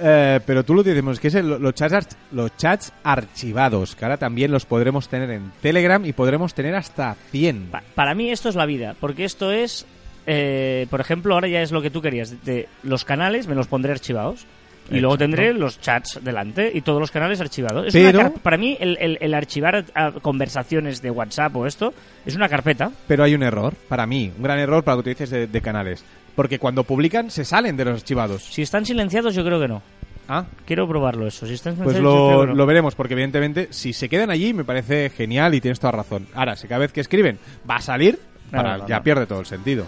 Eh, 0.00 0.40
pero 0.46 0.64
tú 0.64 0.74
lo 0.74 0.82
decimos, 0.82 1.20
que 1.20 1.28
es 1.28 1.34
el- 1.34 1.48
los, 1.60 1.74
chats, 1.74 2.16
los 2.32 2.56
chats 2.56 2.92
archivados, 3.04 3.94
que 3.94 4.04
ahora 4.04 4.16
también 4.16 4.50
los 4.50 4.64
podremos 4.66 5.08
tener 5.08 5.30
en 5.30 5.52
Telegram 5.60 6.04
y 6.04 6.12
podremos 6.12 6.54
tener 6.54 6.74
hasta 6.74 7.14
100. 7.30 7.66
Pa- 7.70 7.82
para 7.94 8.14
mí 8.14 8.30
esto 8.30 8.48
es 8.48 8.54
la 8.56 8.66
vida, 8.66 8.94
porque 8.98 9.24
esto 9.24 9.52
es, 9.52 9.86
eh, 10.26 10.86
por 10.90 11.00
ejemplo, 11.00 11.34
ahora 11.34 11.48
ya 11.48 11.62
es 11.62 11.72
lo 11.72 11.82
que 11.82 11.90
tú 11.90 12.00
querías. 12.02 12.44
De 12.44 12.68
los 12.82 13.04
canales 13.04 13.46
me 13.46 13.54
los 13.54 13.66
pondré 13.66 13.92
archivados. 13.92 14.46
Y 14.92 14.98
luego 14.98 15.16
tendré 15.18 15.52
los 15.54 15.80
chats 15.80 16.18
delante 16.20 16.68
y 16.74 16.80
todos 16.80 16.98
los 16.98 17.12
canales 17.12 17.40
archivados. 17.40 17.86
Es 17.86 17.92
Pero- 17.92 18.18
una 18.18 18.30
car- 18.32 18.40
para 18.40 18.56
mí, 18.56 18.76
el, 18.80 18.96
el- 19.00 19.18
el 19.20 19.34
archivar 19.34 19.84
conversaciones 20.20 21.00
de 21.00 21.10
WhatsApp 21.12 21.54
o 21.54 21.66
esto 21.66 21.94
es 22.26 22.34
una 22.34 22.48
carpeta. 22.48 22.90
Pero 23.06 23.22
hay 23.22 23.34
un 23.34 23.42
error, 23.44 23.74
para 23.88 24.04
mí, 24.06 24.32
un 24.36 24.42
gran 24.42 24.58
error 24.58 24.82
para 24.82 24.96
lo 24.96 25.02
que 25.04 25.10
tú 25.14 25.18
dices 25.22 25.30
de, 25.30 25.46
de 25.46 25.60
canales. 25.60 26.04
Porque 26.40 26.58
cuando 26.58 26.84
publican 26.84 27.30
se 27.30 27.44
salen 27.44 27.76
de 27.76 27.84
los 27.84 27.96
archivados. 28.00 28.42
Si 28.42 28.62
están 28.62 28.86
silenciados, 28.86 29.34
yo 29.34 29.44
creo 29.44 29.60
que 29.60 29.68
no. 29.68 29.82
Ah, 30.26 30.46
Quiero 30.64 30.88
probarlo 30.88 31.26
eso. 31.26 31.46
Si 31.46 31.52
están 31.52 31.76
Pues 31.76 31.98
lo, 32.00 32.46
lo 32.46 32.64
veremos, 32.64 32.94
porque 32.94 33.12
evidentemente 33.12 33.68
si 33.72 33.92
se 33.92 34.08
quedan 34.08 34.30
allí 34.30 34.54
me 34.54 34.64
parece 34.64 35.10
genial 35.10 35.54
y 35.54 35.60
tienes 35.60 35.78
toda 35.78 35.90
razón. 35.92 36.26
Ahora, 36.34 36.56
si 36.56 36.66
cada 36.66 36.78
vez 36.78 36.92
que 36.94 37.02
escriben 37.02 37.38
va 37.68 37.76
a 37.76 37.80
salir, 37.82 38.18
No, 38.50 38.56
para- 38.56 38.78
no, 38.78 38.88
ya 38.88 39.02
pierde 39.02 39.26
todo 39.26 39.40
el 39.40 39.44
sentido. 39.44 39.84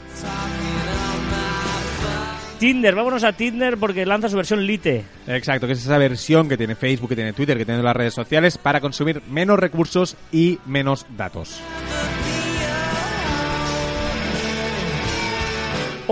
Tinder, 2.58 2.94
vámonos 2.94 3.24
a 3.24 3.32
Tinder 3.32 3.78
porque 3.78 4.04
lanza 4.04 4.28
su 4.28 4.36
versión 4.36 4.66
Lite. 4.66 5.04
Exacto, 5.28 5.66
que 5.66 5.72
es 5.72 5.82
esa 5.82 5.96
versión 5.96 6.50
que 6.50 6.58
tiene 6.58 6.74
Facebook, 6.74 7.08
que 7.08 7.16
tiene 7.16 7.32
Twitter, 7.32 7.56
que 7.56 7.64
tiene 7.64 7.82
las 7.82 7.96
redes 7.96 8.12
sociales 8.12 8.58
para 8.58 8.82
consumir 8.82 9.22
menos 9.30 9.58
recursos 9.58 10.18
y 10.30 10.58
menos 10.66 11.06
datos. 11.16 11.60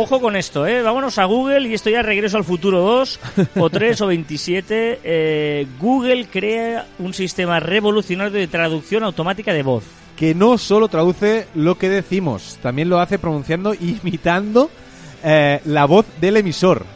Ojo 0.03 0.19
con 0.19 0.35
esto, 0.35 0.67
¿eh? 0.67 0.81
Vámonos 0.81 1.19
a 1.19 1.27
Google 1.27 1.69
y 1.69 1.75
esto 1.75 1.91
ya 1.91 2.01
regreso 2.01 2.39
al 2.39 2.45
futuro 2.45 2.81
2 2.81 3.21
o 3.57 3.69
3 3.69 4.01
o 4.01 4.07
27. 4.07 5.01
Eh, 5.05 5.67
Google 5.79 6.25
crea 6.25 6.87
un 7.01 7.13
sistema 7.13 7.61
revolucionario 7.61 8.33
de 8.33 8.47
traducción 8.47 9.05
automática 9.05 9.53
de 9.53 9.63
voz. 9.63 9.85
Que 10.17 10.35
no 10.35 10.57
solo 10.57 10.89
traduce 10.89 11.49
lo 11.55 11.77
que 11.77 11.91
decimos, 11.91 12.59
también 12.63 12.89
lo 12.89 12.99
hace 12.99 13.19
pronunciando 13.19 13.75
e 13.75 13.99
imitando 14.03 14.71
eh, 15.23 15.61
la 15.67 15.85
voz 15.85 16.07
del 16.19 16.39
emisor. 16.39 16.87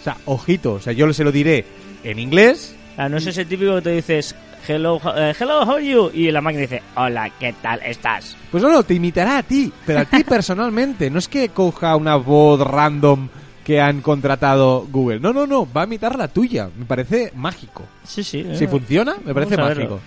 O 0.00 0.02
sea, 0.02 0.16
ojito, 0.24 0.72
o 0.72 0.80
sea, 0.80 0.92
yo 0.92 1.12
se 1.12 1.22
lo 1.22 1.30
diré 1.30 1.64
en 2.02 2.18
inglés. 2.18 2.74
Ah, 2.96 3.08
no 3.08 3.18
es 3.18 3.26
ese 3.28 3.44
típico 3.44 3.76
que 3.76 3.82
te 3.82 3.90
dices 3.90 4.34
hello, 4.66 5.00
eh, 5.16 5.34
hello, 5.38 5.62
how 5.62 5.76
are 5.76 5.86
you? 5.86 6.10
Y 6.12 6.30
la 6.30 6.40
máquina 6.40 6.62
dice 6.62 6.82
hola, 6.94 7.30
¿qué 7.38 7.54
tal 7.60 7.80
estás? 7.84 8.36
Pues 8.50 8.62
no, 8.62 8.70
no, 8.70 8.82
te 8.82 8.94
imitará 8.94 9.38
a 9.38 9.42
ti, 9.42 9.72
pero 9.86 10.00
a 10.00 10.04
ti 10.04 10.24
personalmente. 10.28 11.10
No 11.10 11.18
es 11.18 11.28
que 11.28 11.48
coja 11.48 11.96
una 11.96 12.16
voz 12.16 12.60
random 12.60 13.28
que 13.64 13.80
han 13.80 14.00
contratado 14.00 14.86
Google. 14.90 15.20
No, 15.20 15.32
no, 15.32 15.46
no, 15.46 15.66
va 15.70 15.82
a 15.82 15.84
imitar 15.84 16.16
la 16.16 16.28
tuya. 16.28 16.68
Me 16.76 16.84
parece 16.84 17.32
mágico. 17.34 17.84
Sí, 18.04 18.24
sí. 18.24 18.44
Si 18.54 18.64
eh. 18.64 18.68
funciona, 18.68 19.16
me 19.24 19.34
parece 19.34 19.56
mágico. 19.56 20.00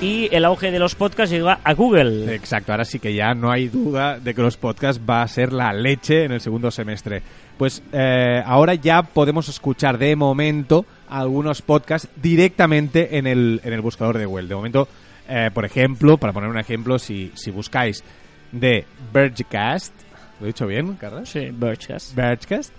Y 0.00 0.28
el 0.30 0.44
auge 0.44 0.70
de 0.70 0.78
los 0.78 0.94
podcasts 0.94 1.32
llega 1.32 1.58
a 1.64 1.72
Google. 1.72 2.34
Exacto, 2.34 2.70
ahora 2.70 2.84
sí 2.84 2.98
que 2.98 3.14
ya 3.14 3.34
no 3.34 3.50
hay 3.50 3.68
duda 3.68 4.20
de 4.20 4.34
que 4.34 4.42
los 4.42 4.58
podcasts 4.58 5.00
va 5.08 5.22
a 5.22 5.28
ser 5.28 5.54
la 5.54 5.72
leche 5.72 6.24
en 6.24 6.32
el 6.32 6.40
segundo 6.42 6.70
semestre. 6.70 7.22
Pues 7.56 7.82
eh, 7.92 8.42
ahora 8.44 8.74
ya 8.74 9.02
podemos 9.02 9.48
escuchar 9.48 9.96
de 9.96 10.14
momento 10.14 10.84
algunos 11.08 11.62
podcasts 11.62 12.08
directamente 12.16 13.18
en 13.18 13.26
el, 13.26 13.60
en 13.64 13.72
el 13.72 13.80
buscador 13.80 14.18
de 14.18 14.26
Google. 14.26 14.48
De 14.48 14.54
momento, 14.54 14.88
eh, 15.28 15.50
por 15.52 15.64
ejemplo, 15.64 16.18
para 16.18 16.32
poner 16.32 16.50
un 16.50 16.58
ejemplo, 16.58 16.98
si, 16.98 17.32
si 17.34 17.50
buscáis 17.50 18.04
de 18.52 18.84
Vergecast, 19.12 19.92
¿lo 20.40 20.46
he 20.46 20.48
dicho 20.48 20.66
bien, 20.66 20.94
Carlos? 20.94 21.28
Sí, 21.28 21.50
Birchcast. 21.52 22.14
Vergecast, 22.14 22.72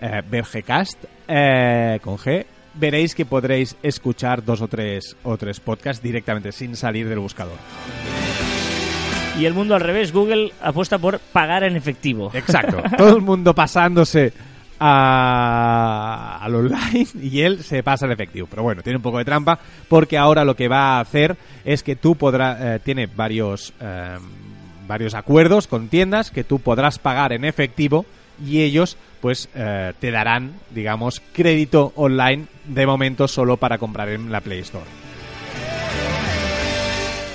eh, 0.00 0.22
Vergecast, 0.28 1.04
eh, 1.28 1.98
con 2.02 2.16
G, 2.18 2.44
veréis 2.74 3.14
que 3.14 3.24
podréis 3.24 3.76
escuchar 3.82 4.44
dos 4.44 4.60
o 4.60 4.68
tres, 4.68 5.16
o 5.22 5.36
tres 5.36 5.60
podcasts 5.60 6.02
directamente 6.02 6.52
sin 6.52 6.76
salir 6.76 7.08
del 7.08 7.20
buscador. 7.20 7.56
Y 9.38 9.46
el 9.46 9.54
mundo 9.54 9.74
al 9.74 9.80
revés, 9.80 10.12
Google 10.12 10.52
apuesta 10.60 10.98
por 10.98 11.18
pagar 11.18 11.64
en 11.64 11.74
efectivo. 11.74 12.30
Exacto. 12.34 12.80
Todo 12.96 13.16
el 13.16 13.22
mundo 13.22 13.52
pasándose 13.54 14.32
a- 14.78 16.38
al 16.42 16.54
online 16.54 17.06
y 17.22 17.40
él 17.40 17.62
se 17.62 17.82
pasa 17.82 18.06
al 18.06 18.12
efectivo. 18.12 18.46
Pero 18.50 18.62
bueno, 18.62 18.82
tiene 18.82 18.96
un 18.96 19.02
poco 19.02 19.18
de 19.18 19.24
trampa 19.24 19.58
porque 19.88 20.18
ahora 20.18 20.44
lo 20.44 20.56
que 20.56 20.68
va 20.68 20.96
a 20.96 21.00
hacer 21.00 21.36
es 21.64 21.82
que 21.82 21.96
tú 21.96 22.16
podrás, 22.16 22.58
eh, 22.60 22.80
tiene 22.84 23.06
varios, 23.06 23.72
eh, 23.80 24.16
varios 24.86 25.14
acuerdos 25.14 25.66
con 25.66 25.88
tiendas 25.88 26.30
que 26.30 26.44
tú 26.44 26.58
podrás 26.58 26.98
pagar 26.98 27.32
en 27.32 27.44
efectivo 27.44 28.04
y 28.44 28.62
ellos 28.62 28.96
pues 29.20 29.48
eh, 29.54 29.92
te 30.00 30.10
darán, 30.10 30.52
digamos, 30.70 31.22
crédito 31.32 31.92
online 31.96 32.46
de 32.64 32.86
momento 32.86 33.26
solo 33.28 33.56
para 33.56 33.78
comprar 33.78 34.08
en 34.10 34.30
la 34.30 34.40
Play 34.40 34.58
Store. 34.60 34.84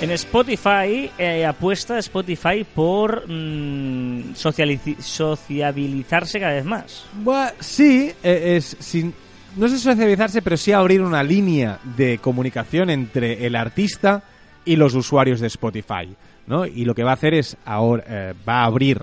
En 0.00 0.10
Spotify 0.12 1.10
eh, 1.18 1.44
apuesta 1.44 1.98
Spotify 1.98 2.64
por 2.64 3.28
mm, 3.28 4.32
socialici- 4.34 4.98
sociabilizarse 4.98 6.40
cada 6.40 6.54
vez 6.54 6.64
más. 6.64 7.04
Buah, 7.22 7.50
sí, 7.60 8.10
eh, 8.22 8.56
es 8.56 8.76
sin, 8.80 9.12
no 9.56 9.68
sé 9.68 9.78
socializarse, 9.78 10.40
pero 10.40 10.56
sí 10.56 10.72
abrir 10.72 11.02
una 11.02 11.22
línea 11.22 11.78
de 11.96 12.16
comunicación 12.18 12.88
entre 12.88 13.46
el 13.46 13.54
artista 13.56 14.22
y 14.64 14.76
los 14.76 14.94
usuarios 14.94 15.38
de 15.40 15.48
Spotify, 15.48 16.08
¿no? 16.46 16.64
Y 16.64 16.86
lo 16.86 16.94
que 16.94 17.04
va 17.04 17.10
a 17.10 17.14
hacer 17.14 17.34
es 17.34 17.58
ahora 17.66 18.04
eh, 18.08 18.34
va 18.48 18.62
a 18.62 18.64
abrir 18.64 19.02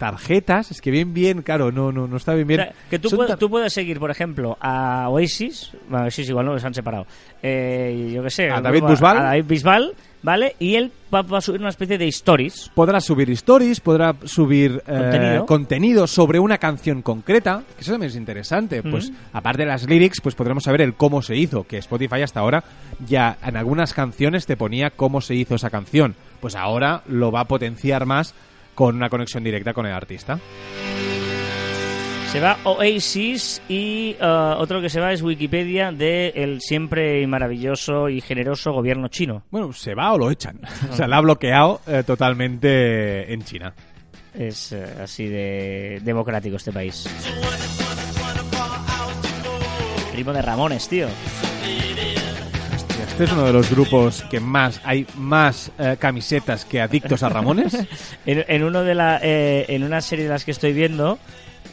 tarjetas, 0.00 0.70
es 0.70 0.80
que 0.80 0.90
bien 0.90 1.12
bien, 1.12 1.42
claro, 1.42 1.70
no 1.70 1.92
no 1.92 2.08
no 2.08 2.16
está 2.16 2.32
bien 2.34 2.48
bien. 2.48 2.60
O 2.60 2.62
sea, 2.64 2.72
que 2.88 2.98
tú, 2.98 3.10
puedes, 3.10 3.38
tú 3.38 3.50
puedes 3.50 3.70
seguir, 3.72 4.00
por 4.00 4.10
ejemplo, 4.10 4.56
a 4.58 5.08
Oasis, 5.10 5.72
bueno, 5.90 6.06
Oasis 6.06 6.26
igual 6.30 6.46
no, 6.46 6.58
se 6.58 6.66
han 6.66 6.72
separado, 6.74 7.06
eh, 7.42 8.10
yo 8.14 8.22
qué 8.22 8.30
sé, 8.30 8.50
A 8.50 8.62
David 8.62 8.82
Bisbal. 8.88 9.18
a 9.18 9.22
David 9.24 9.44
Bisbal, 9.46 9.94
¿vale? 10.22 10.56
Y 10.58 10.76
él 10.76 10.90
va, 11.14 11.20
va 11.20 11.38
a 11.38 11.40
subir 11.42 11.60
una 11.60 11.68
especie 11.68 11.98
de 11.98 12.08
stories. 12.08 12.70
podrá 12.74 12.98
subir 12.98 13.30
stories, 13.32 13.78
podrá 13.80 14.16
subir 14.24 14.82
eh, 14.86 14.92
Contenido. 14.96 15.46
contenido 15.46 16.06
sobre 16.06 16.38
una 16.40 16.56
canción 16.56 17.02
concreta, 17.02 17.62
que 17.76 17.82
eso 17.82 17.92
también 17.92 18.08
es 18.10 18.16
interesante. 18.16 18.82
Pues 18.82 19.12
aparte 19.34 19.64
de 19.64 19.68
las 19.68 19.86
lyrics, 19.86 20.22
pues 20.22 20.34
podremos 20.34 20.64
saber 20.64 20.80
el 20.80 20.94
cómo 20.94 21.20
se 21.20 21.36
hizo, 21.36 21.64
que 21.64 21.76
Spotify 21.76 22.22
hasta 22.22 22.40
ahora 22.40 22.64
ya 23.06 23.36
en 23.44 23.58
algunas 23.58 23.92
canciones 23.92 24.46
te 24.46 24.56
ponía 24.56 24.88
cómo 24.88 25.20
se 25.20 25.34
hizo 25.34 25.56
esa 25.56 25.68
canción. 25.68 26.14
Pues 26.40 26.56
ahora 26.56 27.02
lo 27.06 27.30
va 27.30 27.40
a 27.40 27.44
potenciar 27.44 28.06
más 28.06 28.34
con 28.80 28.96
una 28.96 29.10
conexión 29.10 29.44
directa 29.44 29.74
con 29.74 29.84
el 29.84 29.92
artista. 29.92 30.40
Se 32.28 32.40
va 32.40 32.56
Oasis 32.64 33.60
y 33.68 34.16
eh, 34.18 34.54
otro 34.56 34.80
que 34.80 34.88
se 34.88 34.98
va 34.98 35.12
es 35.12 35.20
Wikipedia 35.20 35.92
del 35.92 36.62
siempre 36.62 37.26
maravilloso 37.26 38.08
y 38.08 38.22
generoso 38.22 38.72
gobierno 38.72 39.08
chino. 39.08 39.42
Bueno, 39.50 39.70
¿se 39.74 39.94
va 39.94 40.14
o 40.14 40.16
lo 40.16 40.30
echan? 40.30 40.60
o 40.90 40.94
sea, 40.94 41.06
la 41.06 41.18
ha 41.18 41.20
bloqueado 41.20 41.82
eh, 41.86 42.04
totalmente 42.06 43.30
en 43.30 43.44
China. 43.44 43.74
Es 44.32 44.72
eh, 44.72 44.82
así 45.02 45.26
de 45.26 46.00
democrático 46.02 46.56
este 46.56 46.72
país. 46.72 47.06
Primo 50.10 50.32
de 50.32 50.40
Ramones, 50.40 50.88
tío. 50.88 51.06
Este 53.20 53.32
es 53.34 53.38
uno 53.38 53.46
de 53.48 53.52
los 53.52 53.70
grupos 53.70 54.22
que 54.30 54.40
más 54.40 54.80
hay 54.82 55.06
más 55.18 55.70
eh, 55.78 55.98
camisetas 55.98 56.64
que 56.64 56.80
adictos 56.80 57.22
a 57.22 57.28
Ramones. 57.28 57.76
En, 58.24 58.42
en 58.48 58.64
uno 58.64 58.82
de 58.82 58.94
la, 58.94 59.20
eh, 59.22 59.66
en 59.68 59.82
una 59.84 60.00
serie 60.00 60.24
de 60.24 60.30
las 60.30 60.42
que 60.46 60.52
estoy 60.52 60.72
viendo, 60.72 61.18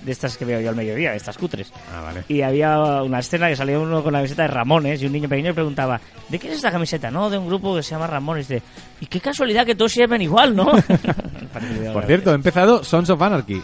de 0.03 0.11
estas 0.11 0.35
que 0.37 0.43
veo 0.43 0.59
yo 0.59 0.67
al 0.69 0.75
mediodía, 0.75 1.11
de 1.11 1.17
estas 1.17 1.37
cutres, 1.37 1.71
Ah, 1.95 2.01
vale. 2.01 2.23
y 2.27 2.41
había 2.41 3.01
una 3.01 3.19
escena 3.19 3.47
que 3.47 3.55
salía 3.55 3.79
uno 3.79 4.03
con 4.03 4.11
la 4.11 4.19
camiseta 4.19 4.41
de 4.41 4.47
Ramones 4.49 5.01
y 5.01 5.05
un 5.05 5.13
niño 5.13 5.29
pequeño 5.29 5.49
le 5.49 5.53
preguntaba, 5.53 6.01
¿de 6.27 6.37
qué 6.37 6.49
es 6.49 6.55
esta 6.55 6.69
camiseta? 6.69 7.09
No, 7.11 7.29
de 7.29 7.37
un 7.37 7.47
grupo 7.47 7.77
que 7.77 7.83
se 7.83 7.91
llama 7.91 8.07
Ramones. 8.07 8.49
De, 8.49 8.61
y 8.99 9.05
qué 9.05 9.21
casualidad 9.21 9.65
que 9.65 9.75
todos 9.75 9.93
se 9.93 10.01
llaman 10.01 10.21
igual, 10.21 10.53
¿no? 10.53 10.65
Por 11.93 12.05
cierto, 12.05 12.31
he 12.31 12.35
empezado 12.35 12.83
Sons 12.83 13.09
of 13.09 13.21
Anarchy. 13.21 13.61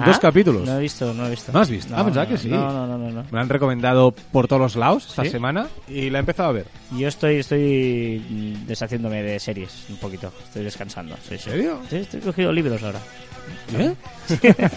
¿Ah? 0.00 0.06
Dos 0.06 0.18
capítulos. 0.18 0.66
No 0.66 0.78
he 0.78 0.80
visto, 0.80 1.12
no 1.12 1.26
he 1.26 1.30
visto. 1.30 1.52
¿No 1.52 1.58
has 1.60 1.68
visto? 1.70 1.94
Ah, 1.96 2.04
pensaba 2.04 2.26
que 2.26 2.38
sí. 2.38 2.48
No, 2.48 2.72
no, 2.72 2.86
no, 2.86 2.98
no, 2.98 3.10
no. 3.10 3.22
Me 3.24 3.32
la 3.32 3.40
han 3.40 3.48
recomendado 3.48 4.12
por 4.12 4.48
todos 4.48 4.60
los 4.60 4.76
lados 4.76 5.06
esta 5.08 5.24
¿Sí? 5.24 5.30
semana 5.30 5.68
y 5.88 6.10
la 6.10 6.18
he 6.18 6.20
empezado 6.20 6.48
a 6.48 6.52
ver. 6.52 6.66
Yo 6.92 7.08
estoy, 7.08 7.36
estoy 7.36 8.24
mm, 8.28 8.66
deshaciéndome 8.66 9.22
de 9.22 9.38
series 9.38 9.86
un 9.90 9.96
poquito. 9.96 10.32
Estoy 10.44 10.64
descansando. 10.64 11.16
Sí, 11.16 11.36
sí. 11.38 11.50
¿En 11.50 11.56
serio? 11.56 11.80
Sí, 11.88 11.96
estoy 11.96 12.20
cogiendo 12.20 12.52
libros 12.52 12.82
ahora. 12.82 13.00
¿Eh? 13.76 13.94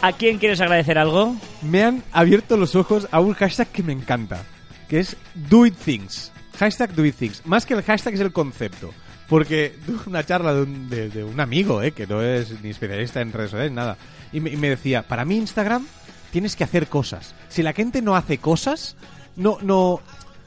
¿A 0.00 0.12
quién 0.12 0.38
quieres 0.38 0.60
agradecer 0.60 0.96
algo? 0.96 1.34
Me 1.62 1.82
han 1.82 2.04
abierto 2.12 2.56
los 2.56 2.76
ojos 2.76 3.08
a 3.10 3.20
un 3.20 3.34
hashtag 3.34 3.68
que 3.68 3.82
me 3.82 3.92
encanta, 3.92 4.42
que 4.88 5.00
es 5.00 5.16
Do 5.34 5.66
It 5.66 5.74
Things. 5.74 6.32
Hashtag 6.58 6.94
Do 6.94 7.04
It 7.04 7.16
Things. 7.16 7.42
Más 7.44 7.66
que 7.66 7.74
el 7.74 7.82
hashtag 7.82 8.14
es 8.14 8.20
el 8.20 8.32
concepto. 8.32 8.92
Porque 9.28 9.74
una 10.06 10.24
charla 10.24 10.54
de 10.54 10.62
un, 10.62 10.88
de, 10.88 11.24
un 11.24 11.38
amigo, 11.40 11.82
eh, 11.82 11.92
que 11.92 12.06
no 12.06 12.22
es 12.22 12.62
ni 12.62 12.70
especialista 12.70 13.20
en 13.20 13.32
redes 13.32 13.50
sociales, 13.50 13.72
nada. 13.72 13.96
Y 14.32 14.40
me, 14.40 14.68
decía, 14.68 15.02
para 15.06 15.24
mí 15.24 15.36
Instagram 15.36 15.86
tienes 16.32 16.56
que 16.56 16.64
hacer 16.64 16.88
cosas. 16.88 17.34
Si 17.48 17.62
la 17.62 17.72
gente 17.72 18.02
no 18.02 18.16
hace 18.16 18.38
cosas, 18.38 18.96
no, 19.36 19.58
no, 19.62 20.00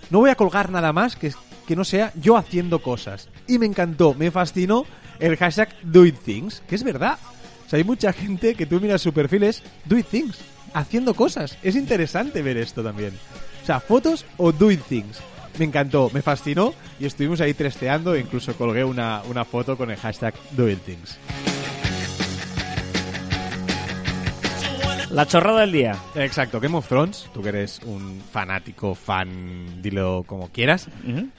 no 0.09 0.19
voy 0.19 0.29
a 0.29 0.35
colgar 0.35 0.71
nada 0.71 0.93
más 0.93 1.15
que, 1.15 1.33
que 1.67 1.75
no 1.75 1.83
sea 1.83 2.11
yo 2.15 2.37
haciendo 2.37 2.81
cosas. 2.81 3.29
Y 3.47 3.57
me 3.59 3.65
encantó, 3.65 4.13
me 4.13 4.31
fascinó 4.31 4.85
el 5.19 5.37
hashtag 5.37 5.69
Do 5.83 6.05
It 6.05 6.19
Things, 6.19 6.61
que 6.67 6.75
es 6.75 6.83
verdad. 6.83 7.17
O 7.65 7.69
sea, 7.69 7.77
hay 7.77 7.83
mucha 7.83 8.11
gente 8.13 8.55
que 8.55 8.65
tú 8.65 8.79
miras 8.79 9.01
su 9.01 9.13
perfil 9.13 9.43
es 9.43 9.63
Do 9.85 9.97
It 9.97 10.07
Things, 10.07 10.39
haciendo 10.73 11.13
cosas. 11.13 11.57
Es 11.63 11.75
interesante 11.75 12.41
ver 12.41 12.57
esto 12.57 12.83
también. 12.83 13.13
O 13.61 13.65
sea, 13.65 13.79
fotos 13.79 14.25
o 14.37 14.51
Do 14.51 14.71
It 14.71 14.81
Things. 14.87 15.19
Me 15.59 15.65
encantó, 15.65 16.09
me 16.13 16.21
fascinó 16.21 16.73
y 16.99 17.05
estuvimos 17.05 17.41
ahí 17.41 17.53
tresteando 17.53 18.15
e 18.15 18.19
incluso 18.21 18.55
colgué 18.55 18.83
una, 18.83 19.21
una 19.29 19.45
foto 19.45 19.77
con 19.77 19.91
el 19.91 19.97
hashtag 19.97 20.33
Do 20.51 20.69
It 20.69 20.79
Things. 20.81 21.17
La 25.11 25.25
chorrada 25.25 25.61
del 25.61 25.73
día. 25.73 25.97
Exacto, 26.15 26.61
Game 26.61 26.77
of 26.77 26.87
Thrones, 26.87 27.29
tú 27.33 27.41
que 27.41 27.49
eres 27.49 27.81
un 27.85 28.21
fanático, 28.31 28.95
fan, 28.95 29.81
dilo 29.81 30.23
como 30.25 30.47
quieras. 30.47 30.87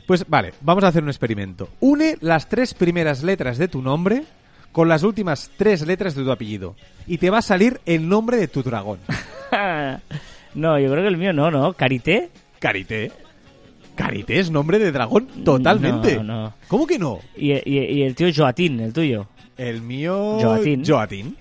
Pues 0.07 0.29
vale, 0.29 0.53
vamos 0.61 0.85
a 0.85 0.89
hacer 0.89 1.03
un 1.03 1.09
experimento. 1.09 1.71
Une 1.81 2.19
las 2.21 2.51
tres 2.51 2.75
primeras 2.75 3.23
letras 3.23 3.57
de 3.57 3.69
tu 3.69 3.81
nombre 3.81 4.25
con 4.73 4.89
las 4.91 5.03
últimas 5.05 5.51
tres 5.57 5.87
letras 5.87 6.15
de 6.15 6.23
tu 6.23 6.31
apellido. 6.31 6.77
Y 7.07 7.17
te 7.17 7.31
va 7.31 7.39
a 7.39 7.43
salir 7.43 7.81
el 7.87 8.09
nombre 8.11 8.37
de 8.37 8.49
tu 8.49 8.63
dragón. 8.63 8.99
no, 10.55 10.79
yo 10.79 10.91
creo 10.91 11.03
que 11.03 11.09
el 11.09 11.17
mío 11.17 11.33
no, 11.33 11.51
¿no? 11.51 11.73
¿Carité? 11.73 12.29
Carité. 12.59 13.11
Carité 13.95 14.39
es 14.41 14.51
nombre 14.51 14.79
de 14.79 14.91
dragón 14.93 15.27
totalmente. 15.45 16.17
No, 16.17 16.23
no. 16.23 16.55
¿Cómo 16.69 16.87
que 16.87 16.99
no? 16.99 17.21
Y, 17.37 17.53
y- 17.53 17.85
y 17.99 18.03
el 18.03 18.15
tío 18.15 18.29
Joatín, 18.35 18.81
el 18.81 18.93
tuyo. 18.93 19.27
El 19.57 19.83
mío... 19.83 20.39
Joatín. 20.41 20.85
Joatín. 20.85 21.37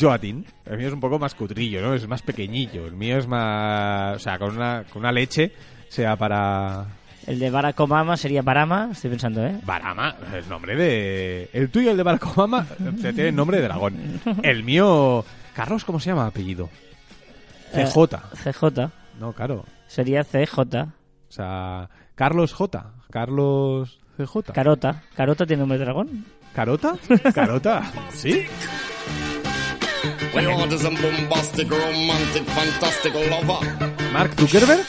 Joatín. 0.00 0.46
El 0.64 0.78
mío 0.78 0.88
es 0.88 0.92
un 0.94 1.00
poco 1.00 1.18
más 1.18 1.34
cutrillo, 1.34 1.80
¿no? 1.82 1.94
Es 1.94 2.06
más 2.06 2.22
pequeñillo. 2.22 2.86
El 2.86 2.94
mío 2.94 3.18
es 3.18 3.26
más... 3.26 4.16
O 4.16 4.18
sea, 4.20 4.38
con 4.38 4.54
una, 4.56 4.84
con 4.92 5.00
una 5.00 5.10
leche 5.12 5.52
sea 5.88 6.16
para... 6.16 6.86
El 7.26 7.40
de 7.40 7.50
Barack 7.50 7.78
Obama 7.80 8.16
sería 8.16 8.40
Barama, 8.42 8.90
estoy 8.92 9.10
pensando, 9.10 9.44
¿eh? 9.44 9.56
Barama, 9.64 10.14
el 10.32 10.48
nombre 10.48 10.76
de... 10.76 11.50
El 11.52 11.70
tuyo, 11.70 11.90
el 11.90 11.96
de 11.96 12.02
Barack 12.04 12.24
Obama, 12.38 12.64
tiene 13.00 13.32
nombre 13.32 13.56
de 13.56 13.64
dragón. 13.64 14.20
El 14.44 14.62
mío... 14.62 15.24
Carlos, 15.54 15.84
¿cómo 15.84 15.98
se 15.98 16.10
llama 16.10 16.26
apellido? 16.26 16.68
CJ. 17.72 18.14
Eh, 18.14 18.18
CJ. 18.52 18.90
No, 19.18 19.32
claro. 19.32 19.64
Sería 19.88 20.22
CJ. 20.22 20.60
Sea, 21.36 21.88
Carlos 22.14 22.54
J. 22.54 22.92
Carlos 23.10 23.98
CJ. 24.16 24.52
Carota. 24.54 25.02
¿Carota 25.14 25.44
tiene 25.44 25.60
nombre 25.60 25.76
de 25.78 25.84
dragón? 25.84 26.24
¿Carota? 26.54 26.94
¿Carota? 27.34 27.82
¿Sí? 28.10 28.42
Mark 34.12 34.34
Zuckerberg. 34.38 34.80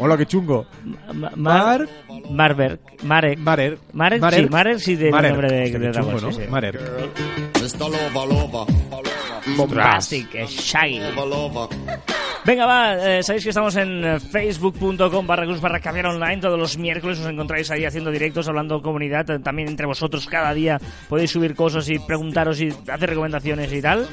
Hola, 0.00 0.16
qué 0.16 0.26
chungo. 0.26 0.66
Ma- 1.12 1.30
Mar- 1.36 1.88
Marberg, 2.30 2.78
Marek. 3.02 3.38
Marer. 3.38 3.78
Marek, 3.92 4.20
Marer. 4.20 4.44
sí, 4.44 4.48
Marek 4.50 4.78
sí 4.78 4.94
del 4.96 5.10
Marer. 5.10 5.30
nombre 5.32 5.48
de, 5.52 5.60
de 5.60 5.72
qué 5.72 5.78
Dragon, 5.78 6.04
chungo, 6.16 6.18
sí, 6.18 6.24
¿no? 6.38 6.44
sí. 6.44 6.50
Marer. 6.50 6.80
Lover, 7.78 8.28
lover. 8.28 8.66
Bombastic, 9.56 10.32
Shaggy. 10.46 11.00
Venga, 12.46 12.66
va, 12.66 12.94
eh, 12.94 13.22
sabéis 13.22 13.42
que 13.42 13.48
estamos 13.48 13.74
en 13.76 14.04
eh, 14.04 14.20
facebook.com 14.20 15.26
barra 15.26 15.46
cruz 15.46 15.62
barra 15.62 15.80
caviar 15.80 16.06
online 16.06 16.42
todos 16.42 16.58
los 16.58 16.76
miércoles, 16.76 17.18
os 17.18 17.26
encontráis 17.26 17.70
ahí 17.70 17.86
haciendo 17.86 18.10
directos, 18.10 18.46
hablando 18.48 18.82
comunidad, 18.82 19.30
eh, 19.30 19.38
también 19.38 19.68
entre 19.68 19.86
vosotros 19.86 20.26
cada 20.26 20.52
día 20.52 20.78
podéis 21.08 21.30
subir 21.30 21.54
cosas 21.54 21.88
y 21.88 21.98
preguntaros 21.98 22.60
y 22.60 22.68
hacer 22.68 23.08
recomendaciones 23.08 23.72
y 23.72 23.80
tal, 23.80 24.06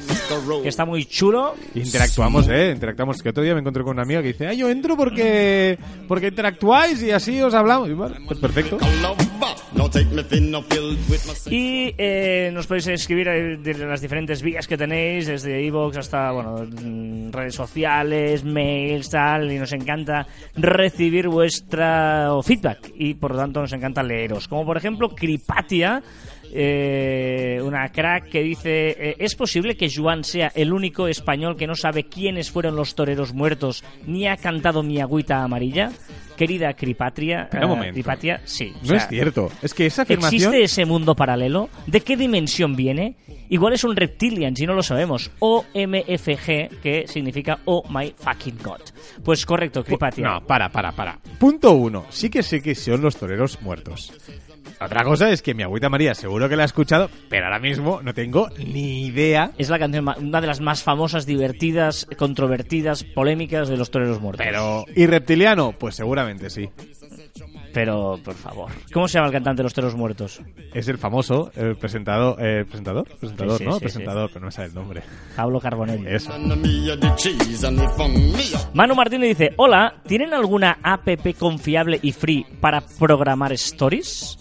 está 0.64 0.86
muy 0.86 1.04
chulo. 1.04 1.54
Interactuamos, 1.74 2.48
¿eh? 2.48 2.70
Interactuamos. 2.72 3.22
Que 3.22 3.28
otro 3.28 3.42
día 3.42 3.52
me 3.52 3.60
encontré 3.60 3.82
con 3.82 3.92
una 3.92 4.02
amiga 4.02 4.22
que 4.22 4.28
dice, 4.28 4.46
ah, 4.46 4.54
yo 4.54 4.70
entro 4.70 4.96
porque 4.96 5.78
porque 6.08 6.28
interactuáis 6.28 7.02
y 7.02 7.10
así 7.10 7.38
os 7.42 7.52
hablamos. 7.52 7.90
Y 7.90 7.92
vale, 7.92 8.16
pues 8.26 8.38
perfecto. 8.38 8.78
Y 11.50 11.94
eh, 11.98 12.50
nos 12.52 12.66
podéis 12.66 12.86
escribir 12.88 13.28
eh, 13.28 13.56
de 13.56 13.74
las 13.74 14.00
diferentes 14.00 14.42
vías 14.42 14.66
que 14.66 14.76
tenéis, 14.76 15.26
desde 15.26 15.62
iVoox 15.64 15.96
hasta 15.96 16.30
bueno, 16.30 16.64
mm, 16.64 17.30
redes 17.32 17.54
sociales, 17.54 18.44
mails, 18.44 19.10
tal, 19.10 19.50
y 19.50 19.58
nos 19.58 19.72
encanta 19.72 20.26
recibir 20.54 21.28
vuestra 21.28 22.30
feedback 22.42 22.92
y 22.94 23.14
por 23.14 23.32
lo 23.32 23.38
tanto 23.38 23.60
nos 23.60 23.72
encanta 23.72 24.02
leeros. 24.02 24.48
Como 24.48 24.64
por 24.64 24.76
ejemplo 24.76 25.08
Cripatia, 25.08 26.02
eh, 26.52 27.60
una 27.62 27.88
crack 27.88 28.28
que 28.28 28.42
dice, 28.42 28.90
eh, 28.90 29.16
¿es 29.18 29.34
posible 29.34 29.76
que 29.76 29.90
Joan 29.94 30.22
sea 30.22 30.52
el 30.54 30.72
único 30.72 31.08
español 31.08 31.56
que 31.56 31.66
no 31.66 31.74
sabe 31.74 32.04
quiénes 32.04 32.50
fueron 32.50 32.76
los 32.76 32.94
toreros 32.94 33.32
muertos 33.32 33.82
ni 34.06 34.26
ha 34.28 34.36
cantado 34.36 34.82
mi 34.82 35.00
agüita 35.00 35.42
amarilla? 35.42 35.90
Querida 36.36 36.74
Cripatria, 36.74 37.48
eh. 37.52 37.90
Cripatia, 37.92 38.40
sí. 38.44 38.72
No 38.84 38.94
es 38.94 39.06
cierto. 39.06 39.50
Es 39.62 39.74
que 39.74 39.86
esa 39.86 40.02
afirmación... 40.02 40.54
¿Existe 40.54 40.64
ese 40.64 40.84
mundo 40.84 41.14
paralelo? 41.14 41.68
¿De 41.86 42.00
qué 42.00 42.16
dimensión 42.16 42.74
viene? 42.74 43.16
Igual 43.48 43.74
es 43.74 43.84
un 43.84 43.94
reptilian, 43.94 44.56
si 44.56 44.66
no 44.66 44.74
lo 44.74 44.82
sabemos. 44.82 45.30
OMFG, 45.38 46.80
que 46.82 47.04
significa 47.06 47.60
Oh 47.66 47.84
My 47.90 48.14
Fucking 48.16 48.58
God. 48.62 48.80
Pues 49.22 49.44
correcto, 49.44 49.84
Cripatia. 49.84 50.26
No, 50.26 50.46
para, 50.46 50.70
para, 50.70 50.92
para. 50.92 51.18
Punto 51.38 51.72
uno. 51.72 52.06
Sí 52.08 52.30
que 52.30 52.42
sé 52.42 52.62
que 52.62 52.74
son 52.74 53.02
los 53.02 53.16
toreros 53.16 53.60
muertos. 53.60 54.12
Otra 54.80 55.04
cosa 55.04 55.30
es 55.30 55.42
que 55.42 55.54
mi 55.54 55.62
agüita 55.62 55.88
María 55.88 56.14
seguro 56.14 56.48
que 56.48 56.56
la 56.56 56.62
ha 56.62 56.66
escuchado, 56.66 57.10
pero 57.28 57.46
ahora 57.46 57.58
mismo 57.58 58.00
no 58.02 58.14
tengo 58.14 58.48
ni 58.58 59.06
idea. 59.06 59.52
Es 59.58 59.70
la 59.70 59.78
canción, 59.78 60.08
una 60.18 60.40
de 60.40 60.46
las 60.46 60.60
más 60.60 60.82
famosas, 60.82 61.26
divertidas, 61.26 62.06
controvertidas, 62.16 63.04
polémicas 63.04 63.68
de 63.68 63.76
los 63.76 63.90
toreros 63.90 64.20
muertos. 64.20 64.44
Pero... 64.44 64.84
¿Y 64.94 65.06
reptiliano? 65.06 65.72
Pues 65.72 65.94
seguramente 65.94 66.50
sí. 66.50 66.68
Pero, 67.72 68.18
por 68.24 68.34
favor. 68.34 68.70
¿Cómo 68.92 69.08
se 69.08 69.14
llama 69.14 69.28
el 69.28 69.32
cantante 69.32 69.60
de 69.60 69.64
los 69.64 69.72
toreros 69.74 69.94
muertos? 69.96 70.40
Es 70.74 70.88
el 70.88 70.98
famoso, 70.98 71.50
el 71.56 71.76
presentador, 71.76 72.36
eh, 72.38 72.64
presentador, 72.64 73.08
presentador, 73.18 73.58
Sí, 73.58 73.64
sí, 73.64 73.64
¿no? 73.64 73.72
sí, 73.74 73.80
presentador, 73.80 74.28
pero 74.28 74.40
no 74.40 74.46
me 74.46 74.52
sale 74.52 74.68
el 74.68 74.74
nombre. 74.74 75.02
Pablo 75.36 75.60
Carbonell. 75.60 76.06
Eso. 76.06 76.32
Manu 78.74 78.94
Martínez 78.94 79.38
dice, 79.38 79.52
hola, 79.56 79.94
¿tienen 80.06 80.32
alguna 80.34 80.78
app 80.82 81.08
confiable 81.38 81.98
y 82.02 82.12
free 82.12 82.44
para 82.60 82.80
programar 82.80 83.52
stories? 83.52 84.38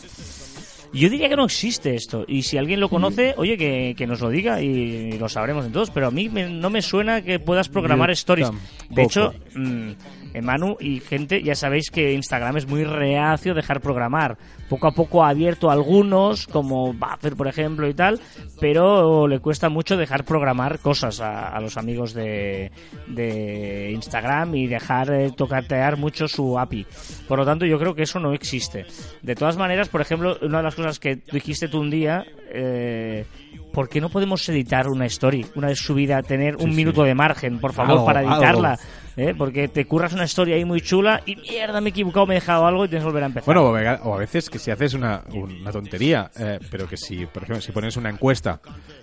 Yo 0.93 1.09
diría 1.09 1.29
que 1.29 1.37
no 1.37 1.45
existe 1.45 1.95
esto. 1.95 2.25
Y 2.27 2.41
si 2.43 2.57
alguien 2.57 2.81
lo 2.81 2.89
conoce, 2.89 3.33
oye, 3.37 3.57
que, 3.57 3.93
que 3.97 4.05
nos 4.05 4.19
lo 4.19 4.29
diga 4.29 4.61
y 4.61 5.13
lo 5.17 5.29
sabremos 5.29 5.65
entonces. 5.65 5.89
Pero 5.93 6.07
a 6.07 6.11
mí 6.11 6.27
me- 6.27 6.49
no 6.49 6.69
me 6.69 6.81
suena 6.81 7.21
que 7.21 7.39
puedas 7.39 7.69
programar 7.69 8.09
Yo 8.09 8.13
stories. 8.13 8.49
De 8.89 9.03
hecho, 9.03 9.33
mm, 9.55 9.89
eh, 9.89 9.95
Manu 10.39 10.77
y 10.79 10.99
gente, 10.99 11.43
ya 11.43 11.55
sabéis 11.55 11.91
que 11.91 12.13
Instagram 12.13 12.57
es 12.57 12.67
muy 12.67 12.83
reacio 12.83 13.51
a 13.51 13.55
dejar 13.55 13.81
programar. 13.81 14.37
Poco 14.69 14.87
a 14.87 14.91
poco 14.91 15.23
ha 15.25 15.29
abierto 15.29 15.69
algunos, 15.69 16.47
como 16.47 16.93
Buffer, 16.93 17.35
por 17.35 17.47
ejemplo, 17.47 17.89
y 17.89 17.93
tal, 17.93 18.21
pero 18.61 19.27
le 19.27 19.39
cuesta 19.39 19.67
mucho 19.67 19.97
dejar 19.97 20.23
programar 20.23 20.79
cosas 20.79 21.19
a, 21.19 21.49
a 21.49 21.59
los 21.59 21.75
amigos 21.77 22.13
de, 22.13 22.71
de 23.07 23.91
Instagram 23.91 24.55
y 24.55 24.67
dejar 24.67 25.11
eh, 25.11 25.31
tocatear 25.35 25.97
mucho 25.97 26.27
su 26.27 26.57
API. 26.57 26.85
Por 27.27 27.39
lo 27.39 27.45
tanto, 27.45 27.65
yo 27.65 27.77
creo 27.77 27.95
que 27.95 28.03
eso 28.03 28.19
no 28.19 28.33
existe. 28.33 28.85
De 29.21 29.35
todas 29.35 29.57
maneras, 29.57 29.89
por 29.89 30.01
ejemplo, 30.01 30.37
una 30.41 30.59
de 30.59 30.63
las 30.63 30.75
cosas 30.75 30.99
que 30.99 31.19
dijiste 31.31 31.67
tú 31.67 31.79
un 31.79 31.89
día, 31.89 32.23
eh, 32.53 33.25
¿por 33.73 33.89
qué 33.89 33.99
no 33.99 34.09
podemos 34.09 34.47
editar 34.49 34.87
una 34.87 35.05
story 35.05 35.45
una 35.55 35.67
vez 35.67 35.79
subida, 35.79 36.21
tener 36.21 36.55
un 36.57 36.71
sí. 36.71 36.75
minuto 36.77 37.03
de 37.03 37.15
margen, 37.15 37.59
por 37.59 37.73
favor, 37.73 37.91
Algo, 37.91 38.05
para 38.05 38.21
editarla? 38.21 38.71
algo. 38.71 38.83
¿Eh? 39.21 39.35
Porque 39.37 39.67
te 39.67 39.85
curras 39.85 40.13
una 40.13 40.25
historia 40.25 40.55
ahí 40.55 40.65
muy 40.65 40.81
chula 40.81 41.21
y 41.25 41.35
mierda, 41.35 41.79
me 41.81 41.89
he 41.89 41.91
equivocado, 41.91 42.25
me 42.25 42.35
he 42.35 42.39
dejado 42.39 42.65
algo 42.65 42.85
y 42.85 42.87
tienes 42.89 43.03
que 43.03 43.07
volver 43.09 43.23
a 43.23 43.27
empezar. 43.27 43.45
Bueno, 43.45 43.63
o 44.03 44.15
a 44.15 44.17
veces 44.17 44.49
que 44.49 44.59
si 44.59 44.71
haces 44.71 44.93
una, 44.93 45.23
una 45.33 45.71
tontería, 45.71 46.29
eh, 46.39 46.59
pero 46.69 46.87
que 46.87 46.97
si, 46.97 47.25
por 47.25 47.43
ejemplo, 47.43 47.61
si 47.61 47.71
pones 47.71 47.97
una 47.97 48.09
encuesta 48.09 48.59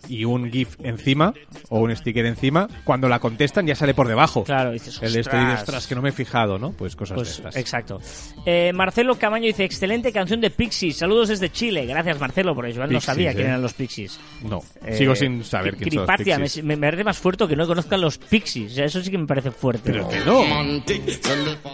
y 0.08 0.24
un 0.24 0.50
GIF 0.50 0.76
encima 0.82 1.32
o 1.68 1.80
un 1.80 1.94
sticker 1.94 2.26
encima, 2.26 2.68
cuando 2.84 3.08
la 3.08 3.18
contestan 3.18 3.66
ya 3.66 3.74
sale 3.74 3.94
por 3.94 4.08
debajo. 4.08 4.44
claro, 4.44 4.72
dices, 4.72 4.98
El 5.02 5.18
"Ostras". 5.18 5.86
que 5.86 5.94
no 5.94 6.02
me 6.02 6.10
he 6.10 6.12
fijado, 6.12 6.58
¿no? 6.58 6.72
Pues 6.72 6.96
cosas 6.96 7.14
Pues, 7.16 7.28
de 7.28 7.34
estas. 7.34 7.56
exacto. 7.56 8.00
Eh, 8.46 8.72
Marcelo 8.74 9.16
Camaño 9.16 9.46
dice, 9.46 9.64
excelente 9.64 10.12
canción 10.12 10.40
de 10.40 10.50
Pixies. 10.50 10.96
Saludos 10.96 11.28
desde 11.28 11.50
Chile. 11.50 11.86
Gracias, 11.86 12.18
Marcelo, 12.20 12.54
porque 12.54 12.72
yo 12.72 12.86
no 12.86 13.00
sabía 13.00 13.32
quién 13.32 13.46
eh. 13.46 13.50
eran 13.50 13.62
los 13.62 13.74
Pixies. 13.74 14.18
No, 14.42 14.60
Eh, 14.84 14.94
sigo 14.96 15.14
sin 15.14 15.44
saber 15.44 15.76
quién 15.76 15.90
son 15.92 16.06
los 16.06 16.16
Pixies. 16.16 16.64
me, 16.64 16.76
me 16.76 16.86
parece 16.86 17.04
más 17.04 17.18
fuerte 17.18 17.46
que 17.46 17.56
no 17.56 17.66
conozcan 17.66 18.00
los 18.00 18.18
Pixies. 18.18 18.72
O 18.72 18.74
sea, 18.74 18.84
eso 18.86 19.00
sí 19.02 19.10
que 19.10 19.18
me 19.18 19.26
parece 19.26 19.50
fuerte. 19.50 19.92
Pero 19.92 20.07
que 20.08 20.18
no. 20.24 20.44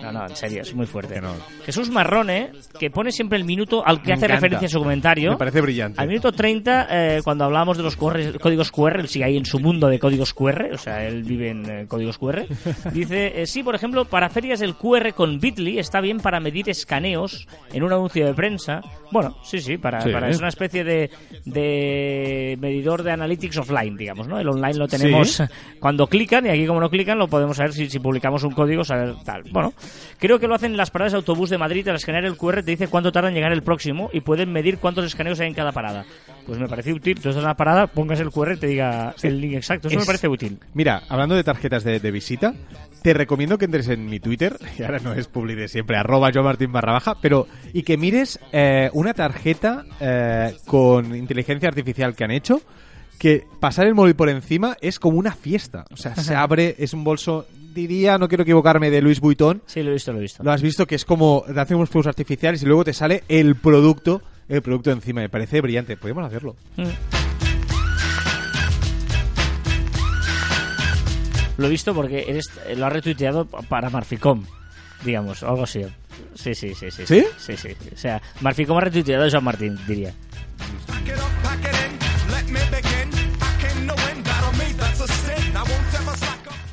No, 0.03 0.13
no, 0.13 0.27
en 0.27 0.37
serio, 0.37 0.63
es 0.63 0.75
muy 0.75 0.87
fuerte. 0.87 1.15
Que 1.15 1.21
no. 1.21 1.33
Jesús 1.65 1.91
Marrone, 1.91 2.51
que 2.79 2.91
pone 2.91 3.11
siempre 3.13 3.39
el 3.39 3.45
minuto 3.45 3.83
al 3.87 4.01
que 4.03 4.09
Me 4.09 4.15
hace 4.15 4.27
encanta. 4.27 4.35
referencia 4.35 4.69
su 4.69 4.79
comentario. 4.79 5.31
Me 5.33 5.37
parece 5.37 5.61
brillante. 5.61 6.01
Al 6.01 6.09
minuto 6.09 6.33
30, 6.33 6.87
eh, 6.91 7.21
cuando 7.25 7.45
hablábamos 7.45 7.77
de 7.77 7.83
los 7.83 7.97
QR 7.97 8.39
códigos 8.41 8.71
QR, 8.71 9.01
él 9.01 9.09
sigue 9.09 9.25
ahí 9.25 9.37
en 9.37 9.45
su 9.47 9.59
mundo 9.61 9.89
de 9.89 9.99
códigos 9.99 10.35
QR, 10.35 10.71
o 10.73 10.79
sea, 10.79 11.07
él 11.07 11.23
vive 11.23 11.51
en 11.51 11.71
eh, 11.71 11.87
códigos 11.89 12.19
QR, 12.19 12.47
dice, 12.93 13.41
eh, 13.43 13.47
sí, 13.47 13.63
por 13.63 13.75
ejemplo, 13.75 14.05
para 14.05 14.29
ferias 14.29 14.61
el 14.61 14.75
QR 14.75 15.13
con 15.15 15.39
Bitly 15.41 15.79
está 15.79 16.01
bien 16.01 16.19
para 16.19 16.41
medir 16.41 16.69
escaneos 16.69 17.47
en 17.73 17.83
un 17.83 17.93
anuncio 17.93 18.27
de 18.27 18.35
prensa. 18.35 18.81
Bueno, 19.11 19.37
sí, 19.45 19.61
sí, 19.61 19.77
para, 19.79 20.01
Sí, 20.01 20.11
para- 20.11 20.29
¿eh? 20.29 20.31
es 20.33 20.39
una 20.39 20.49
especie 20.49 20.85
de, 20.85 21.11
de 21.45 22.57
medidor 22.61 23.03
de 23.03 23.13
analytics 23.13 23.59
offline, 23.59 23.97
digamos, 23.97 24.27
¿no? 24.29 24.39
El 24.39 24.49
online 24.49 24.75
lo 24.79 24.89
tenemos 24.89 25.33
Sí. 25.35 25.45
cuando 25.81 26.07
clican 26.07 26.47
y 26.47 26.51
aquí 26.51 26.67
como 26.67 26.81
no 26.81 26.91
clican 26.91 27.19
lo 27.19 27.29
podemos 27.29 27.57
saber 27.57 27.73
si, 27.73 27.89
si 27.89 27.99
publicamos 28.15 28.45
un 28.45 28.53
código, 28.53 28.85
saber 28.85 29.17
tal. 29.25 29.43
Bueno, 29.51 29.73
creo 30.21 30.39
que 30.39 30.47
lo 30.47 30.55
hacen 30.55 30.71
en 30.71 30.77
las 30.77 30.91
paradas 30.93 31.13
de 31.13 31.17
autobús 31.17 31.51
de 31.51 31.59
Madrid, 31.59 31.89
al 31.89 31.97
escanear 31.97 32.25
el 32.25 32.37
QR 32.37 32.63
te 32.63 32.71
dice 32.71 32.87
cuánto 32.87 33.11
tarda 33.11 33.29
en 33.29 33.35
llegar 33.35 33.53
el 33.53 33.63
próximo 33.63 34.09
y 34.13 34.21
pueden 34.21 34.53
medir 34.53 34.79
cuántos 34.79 35.05
escaneos 35.05 35.41
hay 35.41 35.49
en 35.49 35.55
cada 35.55 35.73
parada. 35.73 36.05
Pues 36.47 36.61
me 36.61 36.69
parece 36.69 36.93
útil, 36.93 37.15
tú 37.17 37.29
estás 37.31 37.43
en 37.43 37.49
la 37.49 37.57
parada, 37.57 37.89
pongas 37.89 38.21
el 38.21 38.31
QR 38.31 38.53
y 38.53 38.57
te 38.59 38.67
diga 38.69 39.15
el 39.23 39.41
link 39.41 39.55
exacto, 39.55 39.89
eso 39.89 39.97
me 39.97 40.03
Es- 40.03 40.07
parece 40.07 40.29
útil. 40.29 40.59
Mira, 40.75 41.03
hablando 41.09 41.35
de 41.35 41.43
tarjetas 41.43 41.83
de, 41.83 41.99
de 41.99 42.11
visita, 42.13 42.55
te 43.03 43.15
recomiendo 43.15 43.59
que 43.59 43.65
entres 43.65 43.89
en 43.89 44.07
mi 44.07 44.21
Twitter, 44.21 44.57
y 44.79 44.85
ahora 44.85 45.01
no 45.01 45.13
es 45.13 45.27
publi 45.27 45.57
de 45.57 45.67
siempre, 45.67 45.97
arroba 45.97 46.31
yo 46.31 46.45
Martín 46.45 46.71
barra 46.71 46.93
baja, 46.93 47.17
pero 47.21 47.49
y 47.73 47.83
que 47.83 47.97
mires 47.97 48.39
eh, 48.53 48.91
una 48.93 49.13
tarjeta 49.13 49.85
eh, 49.99 50.55
con 50.67 51.17
inteligencia 51.17 51.69
artificial 51.69 52.15
que 52.15 52.23
han 52.25 52.31
hecho, 52.31 52.61
que 53.19 53.45
pasar 53.61 53.87
el 53.87 53.95
móvil 53.95 54.15
por 54.17 54.29
encima 54.29 54.77
es 54.81 54.99
como 54.99 55.19
una 55.19 55.33
fiesta. 55.33 55.85
O 55.93 55.97
sea, 55.97 56.15
se 56.17 56.35
abre, 56.35 56.75
es 56.79 56.93
un 56.93 57.05
bolso, 57.05 57.47
diría, 57.75 58.17
no 58.17 58.29
quiero 58.29 58.43
equivocarme, 58.43 58.91
de 58.91 59.03
Louis 59.03 59.21
Vuitton. 59.21 59.63
Sí, 59.67 59.83
lo 59.83 59.91
he 59.91 59.95
visto, 59.95 60.13
lo 60.13 60.19
he 60.19 60.23
visto. 60.23 60.43
Lo 60.43 60.53
has 60.53 60.63
visto 60.63 60.87
que 60.87 60.95
es 60.95 61.05
como, 61.05 61.45
te 61.53 61.61
hacen 61.61 61.77
unos 61.77 61.91
fuegos 61.91 62.07
artificiales 62.07 62.63
y 62.63 62.67
luego 62.67 62.85
te 62.85 62.93
sale 62.93 63.25
el 63.29 63.57
producto, 63.57 64.23
el 64.49 64.63
producto 64.63 64.91
encima. 64.93 65.21
Me 65.21 65.29
parece 65.29 65.61
brillante. 65.61 65.97
Podemos 65.97 66.25
hacerlo. 66.25 66.57
Mm. 66.77 66.89
Lo 71.57 71.67
he 71.67 71.71
visto 71.71 71.95
porque 71.95 72.25
eres, 72.29 72.51
lo 72.77 72.87
ha 72.87 72.91
retuiteado 72.91 73.47
para 73.47 73.89
Marficom, 73.91 74.45
digamos, 75.05 75.43
o 75.43 75.49
algo 75.49 75.65
así. 75.65 75.83
Sí, 76.35 76.55
sí, 76.55 76.75
sí, 76.75 76.91
sí. 76.91 77.07
¿Sí? 77.07 77.25
Sí, 77.39 77.57
sí. 77.57 77.69
O 77.95 77.97
sea, 77.97 78.21
Marficom 78.41 78.77
ha 78.77 78.81
retuiteado 78.81 79.25
a 79.25 79.31
Joan 79.31 79.45
Martín, 79.45 79.79
diría. 79.87 80.13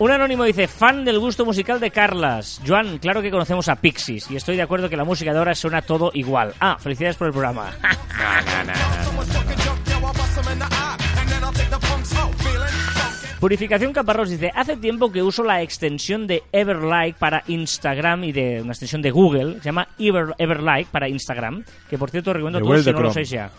Un 0.02 0.10
anónimo 0.10 0.46
dice, 0.46 0.68
fan 0.68 1.06
del 1.06 1.20
gusto 1.20 1.46
musical 1.46 1.80
de 1.80 1.92
Carlas. 1.92 2.60
Joan, 2.66 2.98
claro 2.98 3.22
que 3.22 3.30
conocemos 3.30 3.70
a 3.70 3.76
Pixies 3.76 4.32
y 4.32 4.36
estoy 4.36 4.56
de 4.56 4.64
acuerdo 4.64 4.90
que 4.90 4.98
la 4.98 5.04
música 5.04 5.32
de 5.32 5.38
ahora 5.38 5.54
suena 5.54 5.84
todo 5.84 6.10
igual. 6.16 6.56
Ah, 6.60 6.76
felicidades 6.80 7.18
por 7.18 7.28
el 7.28 7.34
programa. 7.34 7.72
Purificación 13.40 13.94
Caparrós 13.94 14.32
dice, 14.32 14.52
hace 14.56 14.76
tiempo 14.78 15.12
que 15.12 15.22
uso 15.22 15.44
la 15.44 15.62
extensión 15.62 16.26
de 16.26 16.42
Everlike 16.52 17.20
para 17.20 17.44
Instagram 17.46 18.24
y 18.24 18.32
de 18.32 18.64
una 18.64 18.72
extensión 18.72 19.04
de 19.04 19.12
Google, 19.12 19.60
se 19.60 19.66
llama 19.66 19.88
Ever, 20.00 20.34
Everlike 20.40 20.90
para 20.92 21.10
Instagram, 21.10 21.64
que 21.88 22.00
por 22.00 22.10
cierto 22.10 22.34
recomiendo 22.34 22.58
a 22.58 22.62
todos 22.64 22.84
si 22.84 22.92
no 22.92 23.02
lo 23.02 23.12
sabéis 23.12 23.30
ya. 23.30 23.52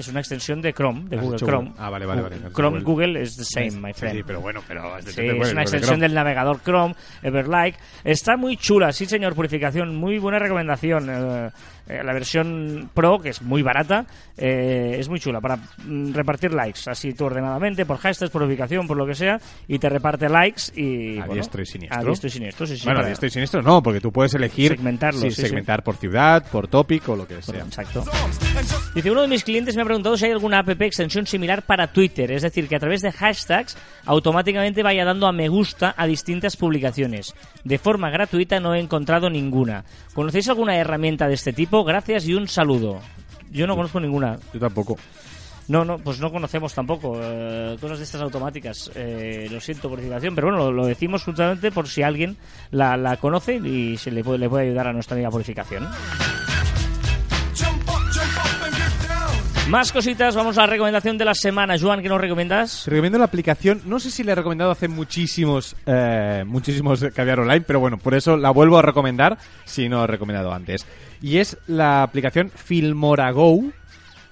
Es 0.00 0.08
una 0.08 0.20
extensión 0.20 0.60
de 0.60 0.72
Chrome, 0.72 1.08
de 1.08 1.16
Google 1.16 1.38
Chrome. 1.38 1.72
Ah, 1.78 1.90
vale, 1.90 2.06
vale, 2.06 2.22
vale. 2.22 2.36
Chrome 2.52 2.80
Google 2.80 3.20
es 3.20 3.36
the 3.36 3.44
same, 3.44 3.72
my 3.72 3.92
friend. 3.92 4.16
Sí, 4.16 4.22
pero 4.26 4.40
bueno, 4.40 4.62
pero... 4.66 5.00
Sí, 5.02 5.20
es 5.20 5.52
una 5.52 5.62
extensión 5.62 6.00
del 6.00 6.14
navegador 6.14 6.60
Chrome, 6.62 6.94
Everlike. 7.22 7.78
Está 8.04 8.36
muy 8.36 8.56
chula, 8.56 8.92
sí 8.92 9.06
señor, 9.06 9.34
purificación. 9.34 9.96
Muy 9.96 10.18
buena 10.18 10.38
recomendación. 10.38 11.52
Eh, 11.90 12.04
la 12.04 12.12
versión 12.12 12.88
Pro, 12.94 13.18
que 13.18 13.30
es 13.30 13.42
muy 13.42 13.62
barata, 13.62 14.06
eh, 14.36 14.94
es 14.96 15.08
muy 15.08 15.18
chula 15.18 15.40
para 15.40 15.56
mm, 15.56 16.12
repartir 16.12 16.52
likes, 16.52 16.82
así 16.86 17.14
tú 17.14 17.24
ordenadamente, 17.24 17.84
por 17.84 17.98
hashtags, 17.98 18.30
por 18.30 18.44
ubicación, 18.44 18.86
por 18.86 18.96
lo 18.96 19.04
que 19.04 19.14
sea, 19.14 19.40
y 19.66 19.78
te 19.80 19.88
reparte 19.88 20.28
likes 20.28 20.62
y... 20.76 21.16
A 21.18 21.26
bueno, 21.26 21.34
diestro 21.34 21.62
y 21.62 21.66
siniestro. 21.66 22.00
A 22.00 22.04
diestro 22.04 22.28
y 22.28 22.30
siniestro, 22.30 22.66
sí, 22.66 22.76
sí. 22.76 22.84
Bueno, 22.84 23.02
de 23.02 23.10
esto 23.10 23.26
y 23.26 23.30
siniestro 23.30 23.60
no, 23.60 23.82
porque 23.82 24.00
tú 24.00 24.12
puedes 24.12 24.32
elegir... 24.34 24.68
Segmentarlo, 24.68 25.20
sí, 25.20 25.30
sí, 25.30 25.36
sí. 25.36 25.42
segmentar 25.42 25.82
por 25.82 25.96
ciudad, 25.96 26.46
por 26.48 26.68
topic 26.68 27.08
o 27.08 27.16
lo 27.16 27.26
que 27.26 27.42
sea. 27.42 27.64
Exacto. 27.64 28.04
Dice, 28.94 29.10
uno 29.10 29.22
de 29.22 29.28
mis 29.28 29.42
clientes 29.42 29.74
me 29.74 29.82
ha 29.82 29.84
preguntado 29.84 30.16
si 30.16 30.26
hay 30.26 30.32
alguna 30.32 30.60
app 30.60 30.80
extensión 30.80 31.26
similar 31.26 31.62
para 31.62 31.92
Twitter, 31.92 32.30
es 32.30 32.42
decir, 32.42 32.68
que 32.68 32.76
a 32.76 32.80
través 32.80 33.00
de 33.00 33.10
hashtags 33.10 33.76
automáticamente 34.06 34.84
vaya 34.84 35.04
dando 35.04 35.26
a 35.26 35.32
me 35.32 35.48
gusta 35.48 35.94
a 35.96 36.06
distintas 36.06 36.56
publicaciones. 36.56 37.34
De 37.64 37.78
forma 37.78 38.10
gratuita 38.10 38.60
no 38.60 38.74
he 38.74 38.80
encontrado 38.80 39.28
ninguna. 39.28 39.84
¿Conocéis 40.14 40.48
alguna 40.48 40.76
herramienta 40.76 41.26
de 41.26 41.34
este 41.34 41.52
tipo? 41.52 41.79
Gracias 41.84 42.26
y 42.26 42.34
un 42.34 42.48
saludo. 42.48 43.00
Yo 43.50 43.66
no 43.66 43.76
conozco 43.76 44.00
ninguna. 44.00 44.38
Yo 44.52 44.60
tampoco. 44.60 44.96
No, 45.68 45.84
no, 45.84 45.98
pues 45.98 46.18
no 46.18 46.32
conocemos 46.32 46.74
tampoco 46.74 47.20
eh, 47.22 47.76
cosas 47.80 47.98
de 47.98 48.04
estas 48.04 48.20
automáticas. 48.22 48.90
Eh, 48.94 49.46
lo 49.50 49.60
siento 49.60 49.88
por 49.88 50.00
pero 50.00 50.48
bueno, 50.48 50.56
lo, 50.56 50.72
lo 50.72 50.86
decimos 50.86 51.22
justamente 51.22 51.70
por 51.70 51.86
si 51.86 52.02
alguien 52.02 52.36
la, 52.72 52.96
la 52.96 53.16
conoce 53.18 53.56
y 53.56 53.96
se 53.96 54.10
le 54.10 54.24
puede, 54.24 54.38
le 54.38 54.48
puede 54.48 54.66
ayudar 54.66 54.88
a 54.88 54.92
nuestra 54.92 55.14
amiga 55.14 55.30
Purificación. 55.30 55.88
Más 59.70 59.92
cositas, 59.92 60.34
vamos 60.34 60.58
a 60.58 60.62
la 60.62 60.66
recomendación 60.66 61.16
de 61.16 61.24
la 61.24 61.34
semana. 61.34 61.76
Joan, 61.80 62.02
¿qué 62.02 62.08
nos 62.08 62.20
recomiendas? 62.20 62.86
Recomiendo 62.86 63.18
la 63.18 63.24
aplicación, 63.26 63.80
no 63.86 64.00
sé 64.00 64.10
si 64.10 64.24
la 64.24 64.32
he 64.32 64.34
recomendado 64.34 64.72
hace 64.72 64.88
muchísimos, 64.88 65.76
eh, 65.86 66.42
muchísimos 66.44 67.04
caviar 67.14 67.38
online, 67.38 67.60
pero 67.60 67.78
bueno, 67.78 67.96
por 67.96 68.14
eso 68.14 68.36
la 68.36 68.50
vuelvo 68.50 68.78
a 68.78 68.82
recomendar 68.82 69.38
si 69.64 69.88
no 69.88 69.98
la 69.98 70.04
he 70.04 70.06
recomendado 70.08 70.52
antes. 70.52 70.86
Y 71.22 71.36
es 71.38 71.56
la 71.68 72.02
aplicación 72.02 72.50
Filmora 72.50 73.30
Go 73.30 73.62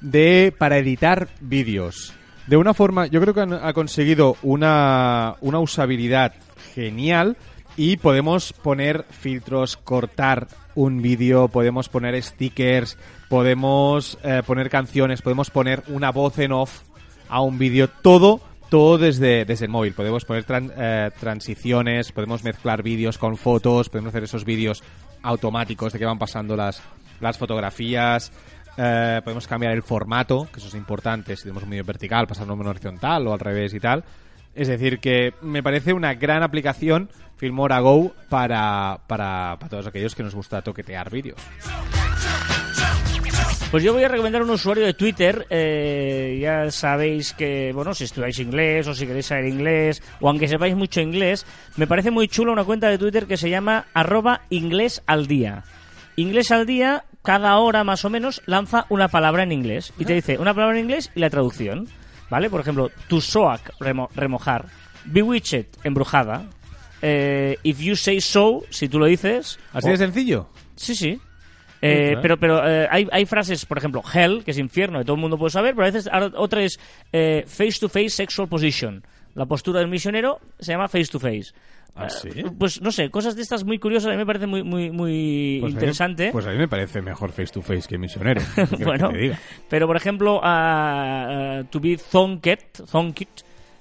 de, 0.01 0.53
para 0.59 0.79
editar 0.79 1.29
vídeos. 1.41 2.13
De 2.49 2.57
una 2.57 2.75
forma, 2.75 3.07
yo 3.07 3.21
creo 3.21 3.33
que 3.35 3.43
han- 3.43 3.53
ha 3.53 3.73
conseguido 3.75 4.37
una, 4.43 5.37
una 5.41 5.61
usabilidad 5.61 6.33
genial 6.75 7.37
y 7.77 7.97
podemos 7.99 8.53
poner 8.53 9.05
filtros, 9.11 9.77
cortar 9.77 10.49
un 10.79 11.03
vídeo, 11.03 11.49
podemos 11.49 11.89
poner 11.89 12.23
stickers, 12.23 12.97
podemos 13.29 14.17
eh, 14.23 14.43
poner 14.47 14.71
canciones, 14.71 15.23
podemos 15.23 15.51
poner 15.51 15.83
una 15.89 16.13
voz 16.13 16.39
en 16.39 16.53
off 16.53 16.83
a 17.29 17.41
un 17.41 17.59
vídeo, 17.59 17.89
todo, 18.03 18.41
todo 18.71 18.97
desde, 18.97 19.45
desde 19.45 19.65
el 19.65 19.71
móvil. 19.73 19.93
Podemos 19.93 20.25
poner 20.25 20.47
tran- 20.47 20.73
eh, 20.77 21.11
transiciones, 21.19 22.13
podemos 22.13 22.45
mezclar 22.45 22.83
vídeos 22.83 23.19
con 23.19 23.37
fotos, 23.37 23.89
podemos 23.89 24.11
hacer 24.11 24.23
esos 24.25 24.45
vídeos 24.45 24.83
automáticos 25.23 25.93
de 25.93 25.99
que 25.99 26.05
van 26.07 26.19
pasando 26.19 26.57
las, 26.57 26.81
las 27.21 27.37
fotografías. 27.39 28.31
eh, 28.77 29.21
podemos 29.25 29.49
cambiar 29.49 29.73
el 29.73 29.83
formato, 29.83 30.47
que 30.53 30.61
eso 30.61 30.69
es 30.69 30.75
importante, 30.75 31.35
si 31.35 31.43
tenemos 31.43 31.65
un 31.65 31.71
vídeo 31.71 31.85
vertical, 31.85 32.29
pasarlo 32.29 32.53
a 32.53 32.57
uno 32.57 32.71
horizontal 32.71 33.27
o 33.27 33.33
al 33.33 33.41
revés 33.41 33.75
y 33.75 33.81
tal. 33.81 34.05
Es 34.55 34.69
decir, 34.69 34.99
que 34.99 35.35
me 35.41 35.63
parece 35.63 35.93
una 35.93 36.15
gran 36.15 36.43
aplicación 36.43 37.11
Filmora 37.37 37.79
Go 37.81 38.13
para, 38.29 39.01
para, 39.07 39.57
para 39.59 39.69
todos 39.69 39.87
aquellos 39.87 40.15
que 40.15 40.23
nos 40.23 40.35
gusta 40.35 40.63
toquetear 40.63 41.11
vídeos. 41.11 41.41
Pues 43.71 43.83
yo 43.83 43.93
voy 43.93 44.03
a 44.03 44.09
recomendar 44.09 44.43
un 44.43 44.49
usuario 44.49 44.87
de 44.87 44.95
Twitter. 44.95 45.47
eh, 45.51 46.39
ya 46.41 46.71
sabéis 46.71 47.35
que, 47.35 47.71
bueno, 47.75 47.93
si 47.93 48.05
estudiáis 48.05 48.39
inglés 48.39 48.87
o 48.89 48.95
si 48.95 49.07
queréis 49.07 49.27
saber 49.27 49.47
inglés, 49.47 50.03
o 50.21 50.29
aunque 50.29 50.49
sepáis 50.49 50.75
mucho 50.75 51.03
inglés, 51.03 51.45
me 51.77 51.87
parece 51.87 52.11
muy 52.11 52.29
chulo 52.29 52.53
una 52.53 52.65
cuenta 52.65 52.89
de 52.89 52.97
Twitter 52.97 53.27
que 53.27 53.37
se 53.37 53.51
llama 53.51 53.85
arroba 53.93 54.41
inglés 54.49 55.03
al 55.07 55.27
día. 55.27 55.65
Inglés 56.17 56.51
al 56.51 56.65
día, 56.65 57.05
cada 57.23 57.59
hora 57.59 57.85
más 57.85 58.07
o 58.07 58.11
menos, 58.11 58.43
lanza 58.47 58.87
una 58.89 59.09
palabra 59.09 59.43
en 59.43 59.53
inglés. 59.53 59.93
Y 59.99 60.07
te 60.07 60.15
dice 60.15 60.39
una 60.39 60.55
palabra 60.55 60.79
en 60.79 60.85
inglés 60.85 61.13
y 61.15 61.21
la 61.21 61.29
traducción. 61.29 61.89
¿Vale? 62.31 62.51
Por 62.51 62.61
ejemplo, 62.61 62.91
to 63.09 63.21
soak, 63.21 63.73
remo- 63.81 64.09
remojar. 64.15 64.67
Bewitched, 65.05 65.67
embrujada. 65.85 66.45
Eh, 67.01 67.57
if 67.63 67.79
you 67.81 67.95
say 67.97 68.21
so, 68.21 68.65
si 68.71 68.89
tú 68.89 68.99
lo 68.99 69.07
dices. 69.07 69.59
¿Así 69.73 69.89
o- 69.89 69.93
de 69.93 69.97
sencillo? 69.99 70.49
Sí, 70.77 70.95
sí. 70.95 71.21
Eh, 71.81 72.09
claro. 72.09 72.21
pero 72.23 72.37
pero 72.39 72.69
eh, 72.69 72.89
hay, 72.91 73.07
hay 73.13 73.25
frases, 73.25 73.65
por 73.65 73.79
ejemplo, 73.79 74.03
hell, 74.13 74.43
que 74.45 74.51
es 74.51 74.59
infierno, 74.59 74.99
que 74.99 75.05
todo 75.05 75.15
el 75.15 75.23
mundo 75.23 75.39
puede 75.39 75.51
saber, 75.51 75.75
pero 75.77 75.87
a 75.87 75.91
veces 75.91 76.11
otra 76.37 76.63
es 76.65 76.79
eh, 77.13 77.45
face 77.47 77.79
to 77.81 77.89
face 77.89 78.11
sexual 78.11 78.49
position. 78.49 79.05
La 79.35 79.47
postura 79.47 79.79
del 79.79 79.89
misionero 79.89 80.41
se 80.59 80.73
llama 80.73 80.89
face 80.89 81.07
to 81.07 81.21
face. 81.21 81.53
¿Ah, 81.99 82.09
Eh? 82.25 82.45
Pues 82.59 82.81
no 82.81 82.91
sé, 82.93 83.11
cosas 83.11 83.35
de 83.37 83.43
estas 83.43 83.65
muy 83.65 83.79
curiosas, 83.79 84.09
a 84.09 84.13
mí 84.13 84.17
me 84.19 84.27
parece 84.27 84.47
muy 84.47 84.63
muy 84.63 84.91
muy 84.91 85.59
Pues 85.61 85.71
a 85.73 85.75
mí- 85.75 85.81
interesante. 85.81 86.31
pues 86.33 86.47
a 86.47 86.51
mí 86.51 86.57
me 86.59 86.69
parece 86.69 87.03
mejor 87.03 87.31
face 87.33 87.53
to 87.53 87.61
face 87.63 87.89
que 87.89 87.99
misionero. 87.99 88.41
¿qué 88.55 88.65
quieres 88.67 88.87
bueno, 88.87 89.09
que 89.09 89.15
te 89.15 89.21
diga? 89.21 89.39
pero 89.69 89.87
por 89.87 89.97
ejemplo, 89.97 90.41
ah, 90.43 91.59
ah, 91.61 91.65
to 91.71 91.81
be 91.81 91.97
zonked, 91.99 92.85
zonked 92.87 93.29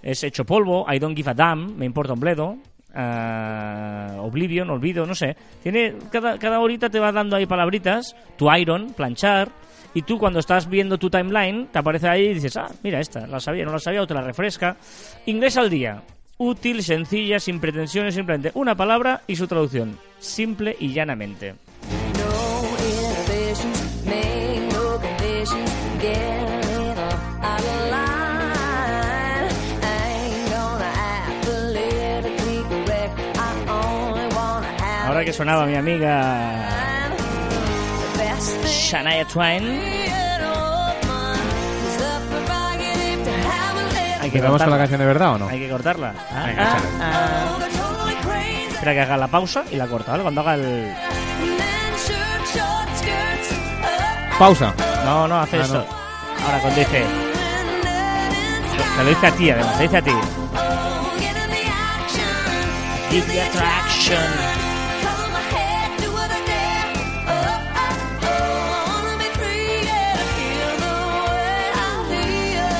es 0.01 0.23
hecho 0.23 0.45
polvo, 0.45 0.85
I 0.91 0.99
don't 0.99 1.15
give 1.15 1.29
a 1.29 1.33
damn, 1.33 1.77
me 1.77 1.85
importa 1.85 2.13
un 2.13 2.19
bledo. 2.19 2.57
ah, 2.93 4.17
Oblivion, 4.21 4.69
olvido, 4.69 5.05
no 5.05 5.15
sé. 5.15 5.35
Tiene 5.63 5.95
cada, 6.11 6.37
cada 6.37 6.59
horita 6.59 6.89
te 6.89 6.99
va 6.99 7.11
dando 7.11 7.35
ahí 7.35 7.45
palabritas. 7.45 8.15
To 8.37 8.53
iron, 8.55 8.93
planchar. 8.93 9.49
Y 9.93 10.01
tú 10.03 10.17
cuando 10.19 10.39
estás 10.39 10.69
viendo 10.69 10.97
tu 10.97 11.09
timeline, 11.09 11.67
te 11.67 11.79
aparece 11.79 12.07
ahí 12.07 12.25
y 12.27 12.33
dices, 12.35 12.55
ah, 12.57 12.67
mira 12.83 12.99
esta, 12.99 13.25
la 13.25 13.39
sabía, 13.39 13.65
no 13.65 13.71
la 13.71 13.79
sabía, 13.79 14.01
o 14.01 14.07
te 14.07 14.13
la 14.13 14.21
refresca. 14.21 14.77
Inglés 15.25 15.57
al 15.57 15.69
día. 15.69 16.01
Útil, 16.39 16.83
sencilla, 16.83 17.39
sin 17.39 17.59
pretensiones, 17.59 18.13
simplemente 18.13 18.51
una 18.53 18.75
palabra 18.75 19.23
y 19.25 19.35
su 19.35 19.47
traducción. 19.47 19.97
Simple 20.19 20.75
y 20.79 20.93
llanamente. 20.93 21.55
Ahora 35.05 35.23
que 35.23 35.33
sonaba 35.33 35.65
mi 35.65 35.75
amiga 35.75 37.07
Shania 38.67 39.25
Twain, 39.25 39.81
hay 44.27 44.31
que 44.31 44.37
¿Empezamos 44.37 44.61
con 44.61 44.69
la 44.71 44.77
cortarla. 44.77 44.77
canción 44.77 44.99
de 44.99 45.05
verdad 45.05 45.33
o 45.33 45.37
no? 45.39 45.47
Hay 45.47 45.59
que 45.59 45.69
cortarla. 45.69 46.13
Ah, 46.31 46.43
Venga, 46.45 46.77
ah. 47.01 47.57
Espera 48.73 48.93
que 48.93 49.01
haga 49.01 49.17
la 49.17 49.27
pausa 49.27 49.63
y 49.71 49.75
la 49.75 49.87
corta, 49.87 50.11
¿vale? 50.11 50.23
Cuando 50.23 50.41
haga 50.41 50.53
el... 50.55 50.93
Pausa. 54.37 54.73
No, 55.05 55.27
no, 55.27 55.39
hace 55.41 55.57
Ah, 55.57 55.61
esto. 55.61 55.85
Ahora 56.45 56.59
cuando 56.61 56.79
dice... 56.79 57.05
Te 58.97 59.03
lo 59.03 59.09
dice 59.09 59.27
a 59.27 59.31
ti, 59.31 59.49
además, 59.51 59.77
te 59.77 59.83
dice 59.83 59.97
a 59.97 60.01
ti. 60.01 60.11
Give 63.09 63.25
the 63.27 63.41
attraction. 63.41 64.17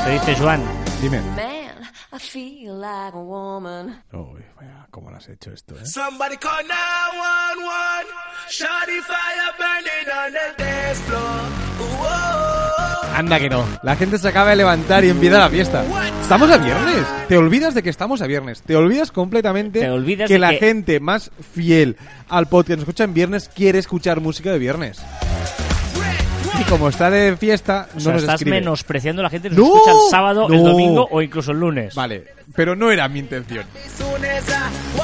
Te 0.06 0.12
dice 0.14 0.36
Joan. 0.36 0.62
Dime. 1.02 1.22
Man, 1.36 1.84
I 2.12 2.18
feel 2.20 2.74
like 2.80 3.14
a 3.14 3.20
woman. 3.20 4.02
Uy, 4.14 4.41
vaya, 4.56 4.88
¿cómo 4.89 5.12
lo 5.12 5.18
has 5.18 5.30
hecho 5.30 5.52
esto, 5.52 5.76
eh? 5.76 5.86
Somebody 5.86 6.38
call 6.38 6.66
911. 6.66 8.08
Shawty 8.50 9.00
fire 9.02 9.54
burning 9.58 10.10
on 10.12 10.34
the 10.34 10.64
dance 10.64 11.02
floor. 11.04 11.41
Whoa. 12.02 13.16
Anda 13.16 13.39
que 13.39 13.50
no. 13.50 13.64
La 13.84 13.95
gente 13.95 14.18
se 14.18 14.28
acaba 14.28 14.50
de 14.52 14.56
levantar 14.56 15.04
y 15.06 15.10
empieza 15.10 15.38
la 15.39 15.50
fiesta. 15.50 15.84
Estamos 16.22 16.50
a 16.50 16.58
viernes. 16.58 17.06
Te 17.28 17.38
olvidas 17.38 17.74
de 17.76 17.84
que 17.84 17.89
estamos 17.91 18.22
a 18.22 18.28
viernes. 18.28 18.62
Te 18.64 18.76
olvidas 18.76 19.12
completamente 19.12 19.80
Te 19.82 19.89
olvidas 19.91 20.28
que 20.28 20.34
de 20.34 20.39
la 20.39 20.50
que- 20.52 20.58
gente 20.60 21.00
más 21.00 21.32
fiel 21.54 21.95
al 22.28 22.48
podcast 22.48 22.68
que 22.70 22.76
nos 22.78 22.82
escucha 22.84 23.04
en 23.04 23.14
viernes 23.14 23.50
quiere 23.50 23.78
escuchar 23.80 24.20
música 24.20 24.52
de 24.52 24.60
viernes. 24.60 25.00
Y 26.60 26.64
como 26.66 26.89
está 26.89 27.10
de 27.10 27.36
fiesta, 27.38 27.88
O 27.91 27.95
no 27.95 28.00
sea, 28.00 28.14
nos 28.14 28.22
estás 28.24 28.36
escribe. 28.36 28.60
menospreciando 28.60 29.22
a 29.22 29.24
la 29.24 29.30
gente 29.30 29.50
que 29.50 29.56
¡No! 29.56 29.62
nos 29.64 29.76
escucha 29.76 29.91
el 29.91 29.98
sábado, 30.12 30.48
el 30.50 30.64
¡No! 30.64 30.70
domingo 30.70 31.08
o 31.12 31.22
incluso 31.22 31.52
el 31.52 31.60
lunes. 31.60 31.95
Vale, 31.95 32.24
pero 32.56 32.76
no 32.76 32.91
era 32.91 33.08
mi 33.10 33.20
intención. 33.20 33.66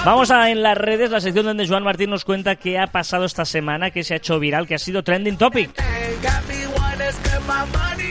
Vamos 0.06 0.32
a 0.32 0.50
en 0.50 0.62
las 0.64 0.78
redes, 0.78 1.12
la 1.12 1.22
sección 1.22 1.46
donde 1.46 1.68
Joan 1.68 1.84
Martín 1.84 2.10
nos 2.10 2.26
cuenta 2.26 2.56
qué 2.56 2.80
ha 2.80 2.88
pasado 2.88 3.26
esta 3.26 3.46
semana, 3.46 3.92
que 3.92 4.04
se 4.04 4.14
ha 4.14 4.18
hecho 4.18 4.40
viral, 4.40 4.68
que 4.68 4.76
ha 4.76 4.80
sido 4.80 5.04
trending 5.04 5.38
topic. 5.38 5.72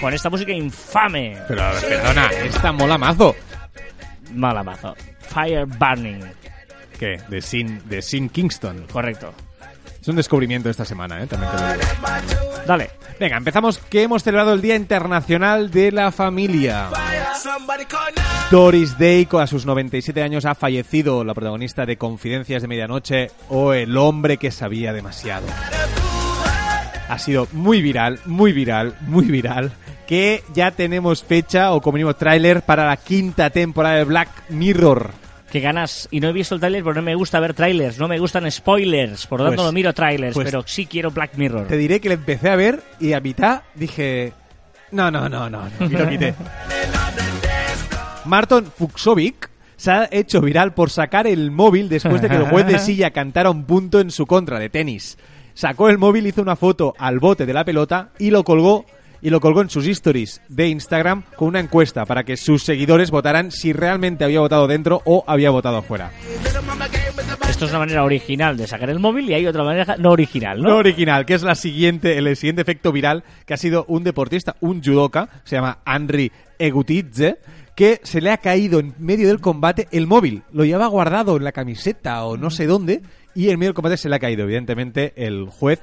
Con 0.01 0.13
esta 0.15 0.31
música 0.31 0.53
infame. 0.53 1.39
Pero 1.49 1.63
perdona, 1.81 2.27
esta 2.45 2.73
mola 2.73 2.99
mazo. 2.99 3.37
Mala 4.35 4.63
mazo. 4.63 4.95
Fire 5.21 5.67
Burning. 5.67 6.21
¿Qué? 6.99 7.21
De 7.29 7.41
Sin, 7.41 7.87
de 7.89 8.03
Sin 8.03 8.29
Kingston. 8.29 8.87
Correcto. 8.93 9.33
Es 10.03 10.09
un 10.09 10.17
descubrimiento 10.17 10.69
esta 10.69 10.85
semana, 10.85 11.23
¿eh? 11.23 11.29
También 11.29 11.53
te 11.53 11.63
lo 11.63 11.73
digo. 11.75 12.53
Dale. 12.67 12.91
Venga, 13.21 13.37
empezamos 13.37 13.79
que 13.79 14.03
hemos 14.03 14.25
celebrado 14.25 14.53
el 14.53 14.61
Día 14.61 14.75
Internacional 14.75 15.71
de 15.71 15.93
la 15.93 16.11
Familia. 16.11 16.89
Doris 18.51 18.99
Day, 18.99 19.29
a 19.31 19.47
sus 19.47 19.65
97 19.65 20.21
años, 20.21 20.45
ha 20.45 20.57
fallecido, 20.57 21.23
la 21.23 21.35
protagonista 21.35 21.87
de 21.87 21.99
Confidencias 21.99 22.63
de 22.63 22.69
Medianoche 22.69 23.31
o 23.49 23.75
El 23.75 23.97
hombre 23.97 24.39
que 24.39 24.51
sabía 24.51 24.93
demasiado. 24.93 25.47
Ha 27.09 27.19
sido 27.21 27.47
muy 27.53 27.81
viral, 27.81 28.19
muy 28.27 28.53
viral, 28.53 28.97
muy 29.03 29.27
viral, 29.27 29.71
que 30.09 30.43
ya 30.53 30.73
tenemos 30.73 31.23
fecha 31.23 31.73
o 31.73 31.81
como 31.81 31.95
mínimo 31.95 32.17
tráiler 32.17 32.63
para 32.63 32.87
la 32.87 32.97
quinta 32.97 33.51
temporada 33.51 33.99
de 33.99 34.05
Black 34.05 34.31
Mirror. 34.49 35.22
Que 35.53 35.61
ganas. 35.61 36.09
Y 36.11 36.19
no 36.21 36.29
he 36.29 36.33
visto 36.33 36.55
el 36.55 36.61
tráiler 36.63 36.83
porque 36.83 37.01
no 37.01 37.05
me 37.05 37.15
gusta 37.15 37.39
ver 37.39 37.53
trailers. 37.53 37.99
No 37.99 38.09
me 38.09 38.19
gustan 38.19 38.51
spoilers. 38.51 39.27
Por 39.27 39.39
lo 39.41 39.45
tanto, 39.47 39.57
Pues- 39.63 39.67
no 39.67 39.73
miro 39.73 39.93
trailers. 39.93 40.33
pues- 40.35 40.47
pero 40.47 40.65
sí 40.67 40.87
quiero 40.87 41.11
Black 41.11 41.33
Mirror. 41.37 41.67
Te 41.67 41.77
diré 41.77 42.01
que 42.01 42.09
le 42.09 42.15
empecé 42.15 42.49
a 42.49 42.57
ver 42.57 42.83
y 42.99 43.13
a 43.13 43.21
mitad 43.21 43.61
dije... 43.75 44.33
No, 44.93 45.11
no, 45.11 45.29
no, 45.29 45.51
no, 45.51 45.63
no, 45.79 45.87
y 45.87 45.91
lo 45.91 46.09
quité. 46.09 46.35
Marton 48.25 48.65
Fuxovic 48.77 49.51
se 49.77 49.91
ha 49.91 50.09
hecho 50.11 50.41
viral 50.41 50.75
por 50.75 50.91
sacar 50.91 51.27
el 51.27 51.51
móvil 51.51 51.89
después 51.89 52.23
de 52.23 52.29
que 52.29 52.37
el 52.37 52.45
juez 52.45 52.67
de 52.67 52.79
silla 52.79 53.11
cantara 53.11 53.51
un 53.51 53.65
punto 53.65 54.01
en 54.01 54.11
su 54.11 54.27
contra 54.27 54.59
de 54.59 54.69
tenis. 54.71 55.19
Sacó 55.55 55.89
el 55.91 55.99
móvil, 55.99 56.27
hizo 56.27 56.41
una 56.41 56.57
foto 56.57 56.95
al 56.99 57.19
bote 57.19 57.45
de 57.47 57.53
la 57.53 57.65
pelota 57.65 58.11
y 58.19 58.31
lo 58.31 58.45
colgó 58.45 58.87
y 59.23 59.31
lo 59.31 59.41
colgó 59.41 59.63
en 59.63 59.71
sus 59.71 59.87
stories 59.87 60.43
de 60.49 60.69
Instagram 60.69 61.23
con 61.37 61.49
una 61.49 61.61
encuesta 61.61 62.05
para 62.05 62.25
que 62.25 62.37
sus 62.37 62.65
seguidores 62.65 63.11
votaran 63.11 63.51
si 63.51 63.73
realmente 63.73 64.25
había 64.25 64.41
votado 64.41 64.67
dentro 64.67 65.01
o 65.05 65.25
había 65.27 65.51
votado 65.51 65.79
afuera. 65.79 66.11
Esto 67.49 67.67
es 67.67 67.71
una 67.71 67.79
manera 67.79 68.03
original 68.03 68.57
de 68.57 68.67
sacar 68.67 68.91
el 68.91 68.99
móvil 68.99 69.31
y 69.31 69.35
hay 69.35 69.47
otra 69.47 69.63
manera 69.63 69.97
no 69.97 70.11
original, 70.11 70.61
¿no? 70.61 70.71
No 70.71 70.77
original, 70.79 71.25
que 71.25 71.35
es 71.35 71.43
la 71.43 71.55
siguiente, 71.55 72.19
el 72.19 72.37
siguiente 72.37 72.63
efecto 72.63 72.91
viral 72.91 73.23
que 73.47 73.55
ha 73.55 73.57
sido 73.57 73.85
un 73.89 74.03
deportista, 74.03 74.57
un 74.61 74.83
judoka, 74.83 75.29
se 75.45 75.57
llama 75.57 75.79
Henry 75.87 76.33
Egutidze, 76.59 77.39
que 77.77 78.01
se 78.03 78.21
le 78.21 78.31
ha 78.31 78.39
caído 78.39 78.81
en 78.81 78.95
medio 78.99 79.29
del 79.29 79.41
combate 79.41 79.87
el 79.93 80.07
móvil. 80.07 80.43
Lo 80.53 80.65
llevaba 80.65 80.89
guardado 80.89 81.37
en 81.37 81.45
la 81.45 81.53
camiseta 81.53 82.25
o 82.25 82.37
no 82.37 82.51
sé 82.51 82.67
dónde 82.67 83.03
y 83.35 83.51
en 83.51 83.59
medio 83.59 83.69
del 83.69 83.75
combate 83.75 83.97
se 83.97 84.09
le 84.09 84.17
ha 84.17 84.21
caído. 84.21 84.45
Evidentemente 84.45 85.13
el 85.17 85.47
juez 85.49 85.81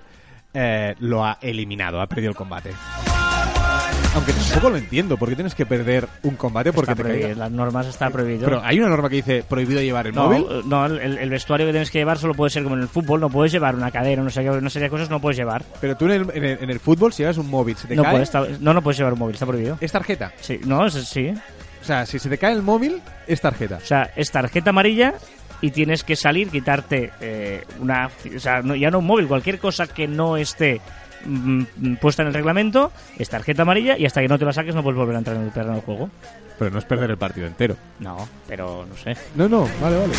eh, 0.54 0.96
lo 1.00 1.24
ha 1.24 1.38
eliminado, 1.42 2.02
ha 2.02 2.08
perdido 2.08 2.32
el 2.32 2.36
combate. 2.36 2.72
Aunque 4.16 4.34
tampoco 4.34 4.70
lo 4.72 4.78
entiendo, 4.78 5.18
¿por 5.18 5.30
qué 5.30 5.36
tienes 5.36 5.54
que 5.56 5.66
perder 5.66 6.08
un 6.24 6.36
combate 6.36 6.74
porque 6.74 6.92
Está 6.92 7.04
te 7.04 7.36
las 7.36 7.52
normas 7.52 7.86
está 7.88 8.10
prohibido. 8.10 8.46
Pero 8.46 8.62
hay 8.64 8.80
una 8.80 8.90
norma 8.90 9.08
que 9.08 9.18
dice 9.18 9.44
prohibido 9.48 9.82
llevar 9.82 10.08
el 10.08 10.16
no, 10.16 10.26
móvil. 10.26 10.46
no, 10.68 10.86
el, 10.88 11.18
el 11.20 11.30
vestuario 11.30 11.66
que 11.68 11.72
tienes 11.72 11.92
que 11.92 12.00
llevar 12.00 12.18
solo 12.18 12.34
puede 12.34 12.50
ser 12.50 12.64
como 12.64 12.76
en 12.76 12.82
el 12.82 12.88
fútbol. 12.90 13.22
No 13.22 13.30
puedes 13.30 13.52
llevar 13.52 13.76
una 13.76 13.92
cadera, 13.92 14.24
no 14.24 14.30
sé 14.32 14.42
qué, 14.44 14.50
una 14.50 14.70
serie 14.70 14.88
de 14.88 14.90
cosas 14.90 15.10
no 15.12 15.22
puedes 15.22 15.38
llevar. 15.38 15.64
Pero 15.80 15.96
tú 15.96 16.06
en 16.06 16.12
el, 16.12 16.22
en 16.34 16.44
el- 16.44 16.58
en 16.64 16.70
el 16.70 16.80
fútbol, 16.80 17.14
si 17.14 17.22
llevas 17.22 17.38
un 17.38 17.50
móvil, 17.50 17.78
se 17.78 17.88
te 17.88 17.96
No, 17.96 18.02
cae, 18.04 18.12
puedes, 18.14 18.30
está- 18.30 18.46
no, 18.60 18.74
no 18.74 18.82
puedes 18.82 18.98
llevar 18.98 19.14
un 19.14 19.20
móvil, 19.20 19.36
está 19.36 19.46
prohibido. 19.46 19.78
es 19.80 19.92
tarjeta. 19.92 20.34
Sí, 20.42 20.60
no, 20.66 20.86
es, 20.88 20.94
sí. 20.96 21.30
O 21.82 21.86
sea, 21.86 22.06
si 22.06 22.18
se 22.20 22.30
te 22.30 22.38
cae 22.40 22.54
el 22.54 22.64
móvil, 22.64 23.02
es 23.28 23.40
tarjeta. 23.40 23.78
O 23.78 23.86
sea, 23.86 24.12
es 24.16 24.32
tarjeta 24.32 24.72
amarilla 24.72 25.14
y 25.62 25.70
tienes 25.72 26.04
que 26.04 26.16
salir, 26.16 26.50
quitarte 26.50 27.12
eh, 27.22 27.64
una. 27.80 28.10
O 28.36 28.40
sea, 28.40 28.62
no- 28.64 28.76
ya 28.76 28.90
no 28.90 29.00
un 29.00 29.06
móvil, 29.06 29.28
cualquier 29.28 29.60
cosa 29.60 29.86
que 29.88 30.08
no 30.08 30.36
esté 30.36 30.82
mm, 31.26 31.96
puesta 32.02 32.22
en 32.22 32.30
el 32.30 32.34
reglamento 32.34 32.92
es 33.18 33.30
tarjeta 33.30 33.64
amarilla 33.64 33.98
y 33.98 34.06
hasta 34.06 34.22
que 34.22 34.28
no 34.28 34.38
te 34.38 34.46
la 34.46 34.54
saques 34.54 34.76
no 34.76 34.84
puedes 34.84 34.98
volver 34.98 35.16
a 35.16 35.20
entrar 35.20 35.38
en 35.38 35.44
el 35.44 35.52
terreno 35.52 35.74
del 35.74 35.84
juego. 35.84 36.10
Pero 36.58 36.72
no 36.72 36.80
es 36.80 36.86
perder 36.86 37.12
el 37.12 37.18
partido 37.18 37.48
entero. 37.48 37.76
No, 38.00 38.28
pero 38.48 38.86
no 38.86 38.98
sé. 38.98 39.16
No, 39.36 39.48
no, 39.48 39.68
vale, 39.82 39.98
vale. 39.98 40.14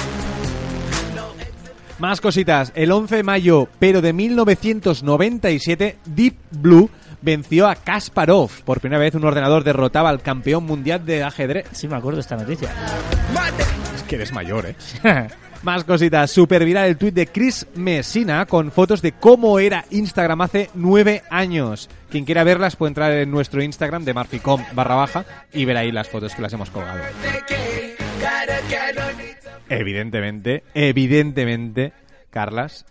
Más 1.99 2.23
cositas. 2.23 2.73
El 2.75 2.93
11 2.93 3.17
de 3.17 3.23
mayo, 3.23 3.69
pero 3.79 4.01
de 4.01 4.15
1997, 4.15 5.99
Deep 6.07 6.35
Blue 6.51 6.89
venció 7.21 7.69
a 7.69 7.75
Kasparov. 7.75 8.51
Por 8.65 8.81
primera 8.81 9.03
vez 9.03 9.15
un 9.15 9.25
ordenador 9.27 9.65
derrotaba 9.65 10.09
al 10.09 10.23
campeón 10.23 10.65
mundial 10.65 11.05
de 11.05 11.23
ajedrez. 11.23 11.67
Sí, 11.73 11.89
me 11.89 11.97
acuerdo 11.97 12.17
de 12.17 12.23
esta 12.23 12.37
noticia. 12.37 12.71
Es 13.95 14.03
que 14.05 14.17
eres 14.17 14.33
mayor, 14.33 14.65
¿eh? 14.67 14.77
Más 15.63 15.85
cositas. 15.85 16.31
Super 16.31 16.65
viral 16.65 16.89
el 16.89 16.97
tuit 16.97 17.15
de 17.15 17.27
Chris 17.27 17.67
Messina 17.75 18.47
con 18.47 18.73
fotos 18.73 19.03
de 19.03 19.13
cómo 19.13 19.59
era 19.59 19.85
Instagram 19.91 20.41
hace 20.41 20.71
nueve 20.75 21.23
años. 21.31 21.91
Quien 22.09 22.25
quiera 22.25 22.45
verlas 22.45 22.77
puede 22.77 22.91
entrar 22.91 23.13
en 23.13 23.31
nuestro 23.31 23.63
Instagram 23.63 24.05
de 24.05 24.15
marficom 24.15 24.65
barra 24.73 24.95
baja 24.95 25.25
y 25.53 25.67
ver 25.67 25.77
ahí 25.77 25.93
las 25.93 26.09
fotos 26.09 26.35
que 26.35 26.43
las 26.43 26.53
hemos 26.55 26.71
colgado. 26.71 27.03
Evidentemente, 29.69 30.65
evidentemente, 30.75 31.93
Carlas, 32.31 32.87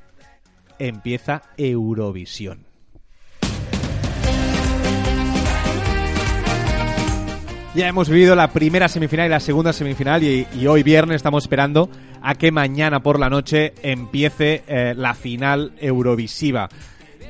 empieza 0.77 1.41
Eurovisión. 1.57 2.68
Ya 7.75 7.87
hemos 7.87 8.09
vivido 8.09 8.35
la 8.35 8.47
primera 8.47 8.87
semifinal 8.87 9.27
y 9.27 9.29
la 9.29 9.39
segunda 9.39 9.73
semifinal 9.73 10.23
y, 10.23 10.47
hoy 10.65 10.81
viernes 10.81 11.17
estamos 11.17 11.43
esperando 11.43 11.87
a 12.19 12.33
que 12.33 12.51
mañana 12.51 13.01
por 13.01 13.19
la 13.19 13.29
noche 13.29 13.73
empiece 13.83 14.63
eh, 14.67 14.93
la 14.97 15.13
final 15.13 15.73
eurovisiva. 15.79 16.67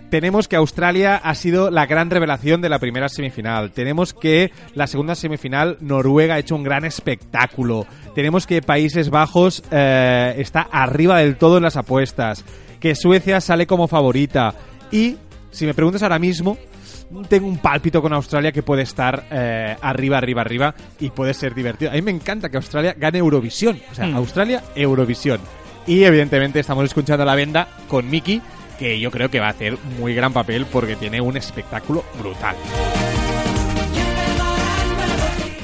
Tenemos 0.09 0.47
que 0.47 0.55
Australia 0.55 1.17
ha 1.17 1.35
sido 1.35 1.69
la 1.69 1.85
gran 1.85 2.09
revelación 2.09 2.61
de 2.61 2.69
la 2.69 2.79
primera 2.79 3.09
semifinal. 3.09 3.71
Tenemos 3.71 4.13
que 4.13 4.51
la 4.75 4.87
segunda 4.87 5.13
semifinal 5.13 5.77
Noruega 5.81 6.35
ha 6.35 6.39
hecho 6.39 6.55
un 6.55 6.63
gran 6.63 6.85
espectáculo. 6.85 7.85
Tenemos 8.15 8.47
que 8.47 8.61
Países 8.61 9.09
Bajos 9.09 9.61
eh, 9.71 10.35
está 10.37 10.61
arriba 10.61 11.19
del 11.19 11.35
todo 11.35 11.57
en 11.57 11.63
las 11.63 11.75
apuestas. 11.75 12.45
Que 12.79 12.95
Suecia 12.95 13.41
sale 13.41 13.67
como 13.67 13.89
favorita. 13.89 14.55
Y 14.89 15.17
si 15.51 15.65
me 15.65 15.73
preguntas 15.73 16.01
ahora 16.01 16.17
mismo, 16.17 16.57
tengo 17.27 17.47
un 17.47 17.57
pálpito 17.57 18.01
con 18.01 18.13
Australia 18.13 18.51
que 18.51 18.63
puede 18.63 18.83
estar 18.83 19.25
eh, 19.31 19.75
arriba, 19.81 20.17
arriba, 20.17 20.41
arriba 20.41 20.75
y 20.99 21.09
puede 21.09 21.33
ser 21.33 21.53
divertido. 21.55 21.91
A 21.91 21.95
mí 21.95 22.01
me 22.01 22.11
encanta 22.11 22.49
que 22.49 22.57
Australia 22.57 22.95
gane 22.97 23.17
Eurovisión. 23.19 23.79
O 23.91 23.95
sea, 23.95 24.07
Mm. 24.07 24.15
Australia, 24.15 24.63
Eurovisión. 24.75 25.39
Y 25.87 26.03
evidentemente 26.03 26.59
estamos 26.59 26.85
escuchando 26.85 27.25
la 27.25 27.35
venda 27.35 27.67
con 27.87 28.09
Mickey, 28.09 28.41
que 28.77 28.99
yo 28.99 29.09
creo 29.11 29.29
que 29.29 29.39
va 29.39 29.47
a 29.47 29.51
hacer 29.51 29.77
muy 29.99 30.13
gran 30.13 30.33
papel 30.33 30.65
porque 30.65 30.95
tiene 30.95 31.19
un 31.19 31.35
espectáculo 31.35 32.03
brutal. 32.19 32.55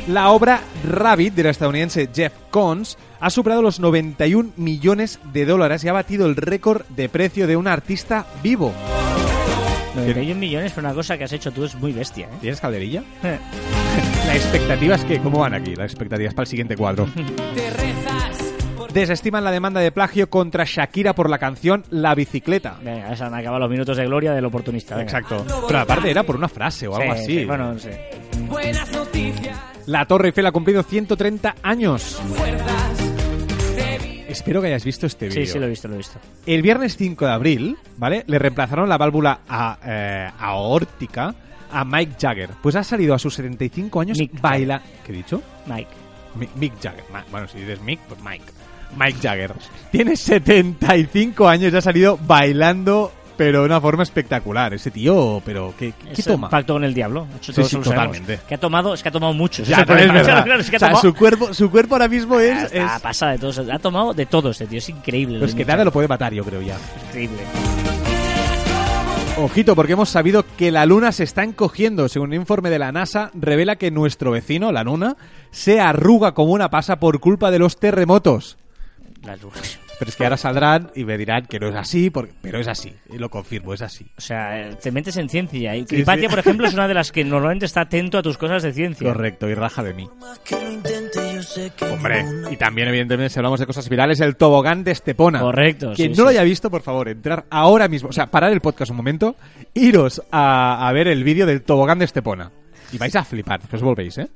La 0.08 0.30
obra 0.30 0.62
Rabbit 0.88 1.34
del 1.34 1.48
estadounidense 1.48 2.10
Jeff 2.14 2.32
Koons 2.52 2.98
ha 3.20 3.30
superado 3.32 3.62
los 3.64 3.80
91 3.80 4.52
millones 4.56 5.20
de 5.34 5.46
dólares 5.46 5.84
y 5.84 5.88
ha 5.88 5.93
batido 5.93 6.28
el 6.28 6.36
récord 6.36 6.86
de 6.89 7.10
precio 7.10 7.48
de 7.48 7.56
un 7.58 7.68
artista 7.68 8.26
vivo. 8.43 8.72
91 9.96 10.39
millones 10.39 10.72
por 10.74 10.84
una 10.84 10.93
cosa 10.93 11.18
que 11.18 11.24
has 11.24 11.34
hecho 11.34 11.52
tú 11.52 11.64
es 11.66 11.76
muy 11.76 11.91
bestia, 11.93 12.26
¿eh? 12.28 12.38
¿Tienes 12.41 12.60
calderilla? 12.60 13.04
La 14.28 14.36
expectativa 14.36 14.96
es 14.96 15.04
que, 15.06 15.20
¿cómo 15.20 15.39
van 15.39 15.54
aquí 15.54 15.76
las 15.76 15.91
expectativas 15.91 16.34
para 16.34 16.43
el 16.43 16.48
siguiente 16.48 16.76
cuadro? 16.76 17.08
Desestiman 18.93 19.43
la 19.43 19.52
demanda 19.52 19.82
de 19.82 19.91
plagio 19.91 20.30
contra 20.30 20.64
Shakira 20.66 21.14
por 21.14 21.30
la 21.30 21.38
canción 21.38 21.84
La 21.89 22.16
bicicleta. 22.16 22.78
Venga, 22.82 23.14
se 23.16 23.24
han 23.26 23.34
acabado 23.34 23.60
los 23.60 23.70
minutos 23.70 23.98
de 23.98 24.06
gloria 24.06 24.34
del 24.34 24.46
oportunista. 24.46 24.96
venga. 24.96 25.04
Exacto. 25.20 25.46
Pero 25.68 25.80
aparte 25.80 26.10
era 26.10 26.24
por 26.24 26.36
una 26.38 26.48
frase 26.48 26.88
o 26.88 26.96
algo 26.96 27.14
Sí, 27.16 27.20
así. 27.20 27.39
sí, 27.39 27.46
bueno, 27.46 27.74
no 27.74 27.80
sé. 27.80 28.10
La 29.88 30.06
Torre 30.06 30.30
Eiffel 30.30 30.46
ha 30.48 30.52
cumplido 30.52 30.82
130 30.82 31.56
años. 31.62 32.20
Espero 34.38 34.62
que 34.62 34.68
hayas 34.68 34.84
visto 34.86 35.06
este 35.06 35.28
vídeo. 35.30 35.46
Sí, 35.46 35.52
sí, 35.54 35.60
lo 35.60 35.66
he 35.66 35.70
visto, 35.70 35.88
lo 35.88 35.94
he 35.96 35.98
visto. 35.98 36.20
El 36.46 36.62
viernes 36.62 36.98
5 36.98 37.26
de 37.26 37.32
abril, 37.32 37.78
¿vale? 37.98 38.24
Le 38.28 38.38
reemplazaron 38.38 38.88
la 38.90 38.98
válvula 38.98 39.40
a, 39.48 39.78
eh, 39.86 40.30
aórtica 40.40 41.34
a 41.72 41.84
Mike 41.86 42.14
Jagger. 42.20 42.50
Pues 42.62 42.76
ha 42.76 42.84
salido 42.84 43.14
a 43.16 43.20
sus 43.20 43.34
75 43.36 44.00
años 44.02 44.18
Mick 44.18 44.40
baila... 44.42 44.82
¿Qué 45.06 45.12
he 45.12 45.16
dicho? 45.16 45.42
Mike. 45.68 45.90
Mi- 46.36 46.50
Mick 46.56 46.74
Jagger. 46.82 47.04
Ma- 47.12 47.26
Bueno, 47.32 47.48
si 47.48 47.60
dices 47.60 47.82
Mick, 47.82 48.00
pues 48.08 48.20
Mike. 48.22 48.46
Mike 48.98 49.20
Jagger. 49.22 49.54
Tiene 49.92 50.16
75 50.16 51.48
años 51.48 51.74
y 51.74 51.76
ha 51.78 51.82
salido 51.82 52.18
bailando, 52.22 53.12
pero 53.38 53.62
de 53.62 53.66
una 53.66 53.82
forma 53.82 54.04
espectacular. 54.04 54.74
Ese 54.74 54.92
tío, 54.92 55.42
pero 55.46 55.74
¿qué, 55.78 55.94
qué 55.94 56.14
Es 56.14 56.26
toma? 56.26 56.50
pacto 56.50 56.74
con 56.74 56.84
el 56.84 56.94
diablo. 56.94 57.28
Eso 57.42 57.54
Sí, 57.54 57.64
sí, 57.64 57.78
totalmente. 57.78 58.40
Que 58.48 58.56
ha 58.56 58.58
tomado, 58.58 58.94
es 58.94 59.04
que 59.04 59.10
ha 59.10 59.12
tomado 59.12 59.34
mucho. 59.34 59.64
Ya, 59.64 59.78
es 59.78 59.82
es 59.82 59.88
verdad. 59.88 60.60
Es 60.60 60.70
que 60.70 60.78
o 60.78 60.80
sea, 60.80 60.96
su 60.96 61.14
cuerpo, 61.14 61.54
su 61.54 61.70
cuerpo 61.70 61.96
ahora 61.96 62.08
mismo 62.08 62.40
es... 62.40 62.72
Está 62.72 63.10
es 63.12 63.20
de 63.20 63.38
todo. 63.40 63.74
Ha 63.74 63.80
tomado 63.80 64.14
de 64.14 64.26
todo 64.26 64.52
este 64.52 64.68
tío. 64.68 64.80
Es 64.80 64.90
increíble. 64.90 65.40
pues 65.40 65.52
lo 65.52 65.58
que 65.58 65.66
nada 65.66 65.84
lo 65.84 65.92
puede 65.92 66.08
matar, 66.08 66.34
yo 66.34 66.44
creo 66.44 66.62
ya. 66.62 66.76
Es 66.76 67.08
increíble. 67.08 67.44
Ojito, 69.38 69.76
porque 69.76 69.94
hemos 69.94 70.08
sabido 70.08 70.46
que 70.58 70.72
la 70.72 70.86
Luna 70.86 71.12
se 71.12 71.24
está 71.24 71.44
encogiendo. 71.44 72.08
Según 72.08 72.30
un 72.30 72.36
informe 72.36 72.70
de 72.70 72.80
la 72.80 72.94
NASA, 72.94 73.32
revela 73.34 73.76
que 73.76 73.92
nuestro 73.92 74.32
vecino, 74.32 74.72
la 74.72 74.84
Luna, 74.84 75.18
se 75.52 75.82
arruga 75.82 76.34
como 76.34 76.54
una 76.54 76.70
pasa 76.70 77.00
por 77.00 77.20
culpa 77.20 77.52
de 77.52 77.60
los 77.60 77.78
terremotos. 77.78 78.58
Las 79.24 79.42
luces. 79.42 79.80
Pero 79.98 80.10
es 80.10 80.16
que 80.16 80.24
ahora 80.26 80.38
saldrán 80.38 80.91
y 80.96 81.06
me 81.06 81.18
dirán 81.18 81.46
que 81.46 81.60
no 81.60 81.68
es 81.70 81.76
así, 81.76 82.10
porque- 82.10 82.34
pero 82.41 82.60
es 82.60 82.68
así. 82.68 82.93
Y 83.14 83.18
lo 83.18 83.30
confirmo, 83.30 83.74
es 83.74 83.82
así. 83.82 84.06
O 84.18 84.22
sea, 84.22 84.70
te 84.82 84.91
metes 84.91 85.16
en 85.18 85.30
ciencia. 85.30 85.76
Y 85.76 85.82
Sí, 85.82 85.86
Cripatia, 85.96 86.24
sí. 86.24 86.30
por 86.30 86.39
ejemplo, 86.39 86.68
es 86.68 86.74
una 86.74 86.88
de 86.88 86.93
las 86.93 87.12
que 87.12 87.24
normalmente 87.24 87.66
está 87.66 87.82
atento 87.82 88.18
a 88.18 88.22
tus 88.24 88.38
cosas 88.38 88.62
de 88.64 88.74
ciencia. 88.74 89.08
Correcto, 89.08 89.48
y 89.50 89.54
raja 89.56 89.84
de 89.84 89.93
mí. 89.93 90.10
Hombre, 91.91 92.26
y 92.52 92.58
también, 92.58 92.88
evidentemente, 92.89 93.30
si 93.30 93.39
hablamos 93.39 93.60
de 93.60 93.66
cosas 93.66 93.88
virales, 93.89 94.20
el 94.20 94.36
tobogán 94.36 94.84
de 94.84 94.91
Estepona. 94.91 95.39
Correcto, 95.39 95.93
Quien 95.96 96.14
sí, 96.14 96.18
no 96.18 96.24
lo 96.26 96.30
haya 96.30 96.43
visto, 96.43 96.70
por 96.70 96.82
favor, 96.82 97.08
entrar 97.10 97.46
ahora 97.50 97.88
mismo. 97.88 98.10
O 98.10 98.14
sea, 98.14 98.28
parar 98.28 98.52
el 98.52 98.62
podcast 98.62 98.91
un 98.91 98.98
momento, 98.98 99.36
iros 99.74 100.22
a, 100.32 100.88
a 100.88 100.93
ver 100.93 101.08
el 101.08 101.24
vídeo 101.24 101.46
del 101.46 101.62
tobogán 101.64 102.00
de 102.00 102.06
Estepona. 102.06 102.52
Y 102.91 102.98
vais 102.98 103.16
a 103.16 103.24
flipar, 103.24 103.62
que 103.62 103.76
os 103.76 103.82
volvéis, 103.82 104.18
¿eh? 104.18 104.28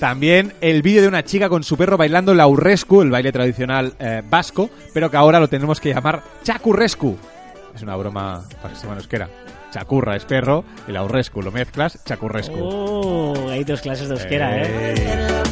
También 0.00 0.54
el 0.62 0.80
vídeo 0.80 1.02
de 1.02 1.08
una 1.08 1.24
chica 1.24 1.50
con 1.50 1.62
su 1.62 1.76
perro 1.76 1.98
bailando 1.98 2.32
la 2.32 2.46
urrescu, 2.46 3.02
el 3.02 3.10
baile 3.10 3.32
tradicional 3.32 3.92
eh, 3.98 4.22
vasco, 4.26 4.70
pero 4.94 5.10
que 5.10 5.18
ahora 5.18 5.38
lo 5.38 5.48
tenemos 5.48 5.78
que 5.78 5.92
llamar 5.92 6.22
chacurrescu. 6.42 7.18
Es 7.74 7.82
una 7.82 7.96
broma 7.96 8.42
para 8.62 8.72
que 8.72 8.80
se 8.80 8.86
euskera. 8.86 9.28
Chacurra 9.70 10.16
es 10.16 10.24
perro 10.24 10.64
y 10.88 10.92
la 10.92 11.04
urrescu 11.04 11.42
lo 11.42 11.52
mezclas, 11.52 12.02
chacurrescu. 12.02 12.58
Oh, 12.58 13.50
hay 13.50 13.62
dos 13.62 13.82
clases 13.82 14.08
de 14.08 14.14
euskera, 14.14 14.62
¿eh? 14.62 14.94
Eh, 14.96 15.42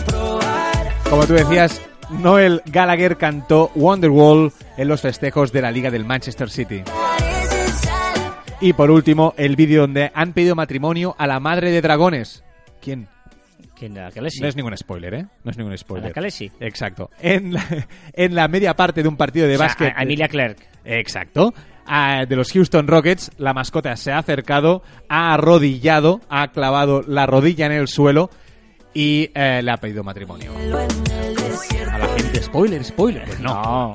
Como 1.11 1.27
tú 1.27 1.35
decías, 1.35 1.83
Noel 2.09 2.63
Gallagher 2.65 3.19
cantó 3.19 3.71
Wonderwall 3.75 4.51
en 4.79 4.89
los 4.89 5.03
festejos 5.03 5.53
de 5.53 5.61
la 5.61 5.71
Liga 5.71 5.91
del 5.91 6.07
Manchester 6.07 6.49
City. 6.49 6.83
Y 8.63 8.73
por 8.73 8.91
último, 8.91 9.35
el 9.37 9.57
vídeo 9.57 9.83
donde 9.83 10.11
han 10.15 10.33
pedido 10.33 10.57
matrimonio 10.57 11.15
a 11.19 11.27
la 11.27 11.39
madre 11.39 11.71
de 11.71 11.83
dragones. 11.83 12.43
¿Quién? 12.81 13.09
¿Quién 13.79 13.97
era? 13.97 14.11
Khaleesi? 14.11 14.41
No 14.41 14.49
es 14.49 14.57
ningún 14.57 14.77
spoiler, 14.77 15.15
¿eh? 15.15 15.27
No 15.45 15.51
es 15.51 15.57
ningún 15.57 15.73
¿A 15.73 15.77
spoiler. 15.77 16.09
la 16.09 16.15
Khaleesi? 16.15 16.51
Exacto. 16.61 17.11
En 17.21 17.53
la, 17.55 17.65
en 18.13 18.35
la 18.35 18.49
media 18.49 18.75
parte 18.75 19.03
de 19.03 19.09
un 19.09 19.17
partido 19.17 19.47
de 19.47 19.55
O 19.55 19.59
sea, 19.59 19.67
básquet. 19.69 19.93
a- 19.95 20.01
a 20.01 20.03
Emilia 20.03 20.29
Clark. 20.29 20.57
Exacto. 20.85 21.55
a- 21.87 22.25
de 22.27 22.37
los 22.37 22.51
Houston 22.53 22.87
Rockets, 22.89 23.31
la 23.39 23.55
mascota 23.55 23.95
se 23.97 24.11
ha 24.13 24.19
acercado, 24.19 24.83
ha 25.09 25.33
arrodillado, 25.35 26.21
ha 26.29 26.49
clavado 26.49 27.03
la 27.07 27.27
rodilla 27.27 27.67
en 27.67 27.73
el 27.73 27.89
suelo 27.89 28.31
y 28.95 29.31
eh, 29.35 29.61
le 29.63 29.71
ha 29.71 29.77
pedido 29.77 30.03
matrimonio. 30.03 30.53
A 31.91 31.99
la 31.99 32.09
gente, 32.09 32.43
spoiler, 32.43 32.85
spoiler. 32.85 33.25
Pues 33.27 33.41
no. 33.41 33.95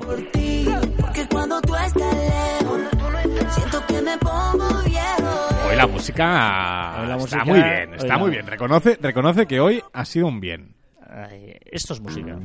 Hoy 5.74 5.78
la 5.78 5.86
música, 5.88 6.94
Hoy 7.00 7.08
la 7.08 7.16
está 7.16 7.44
muy 7.44 7.60
bien, 7.60 7.94
está 7.94 8.06
la- 8.06 8.18
muy 8.18 8.30
bien. 8.30 8.46
Reconoce, 8.46 8.96
reconoce 9.02 9.46
que 9.46 9.58
hoy 9.58 9.82
ha 9.92 10.04
sido 10.04 10.28
un 10.28 10.38
bien. 10.38 10.72
Ay, 11.10 11.56
esto 11.64 11.94
es 11.94 12.00
música. 12.00 12.36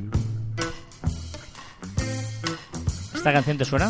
¿Esta 3.14 3.32
canción 3.32 3.56
te 3.56 3.64
suena? 3.64 3.88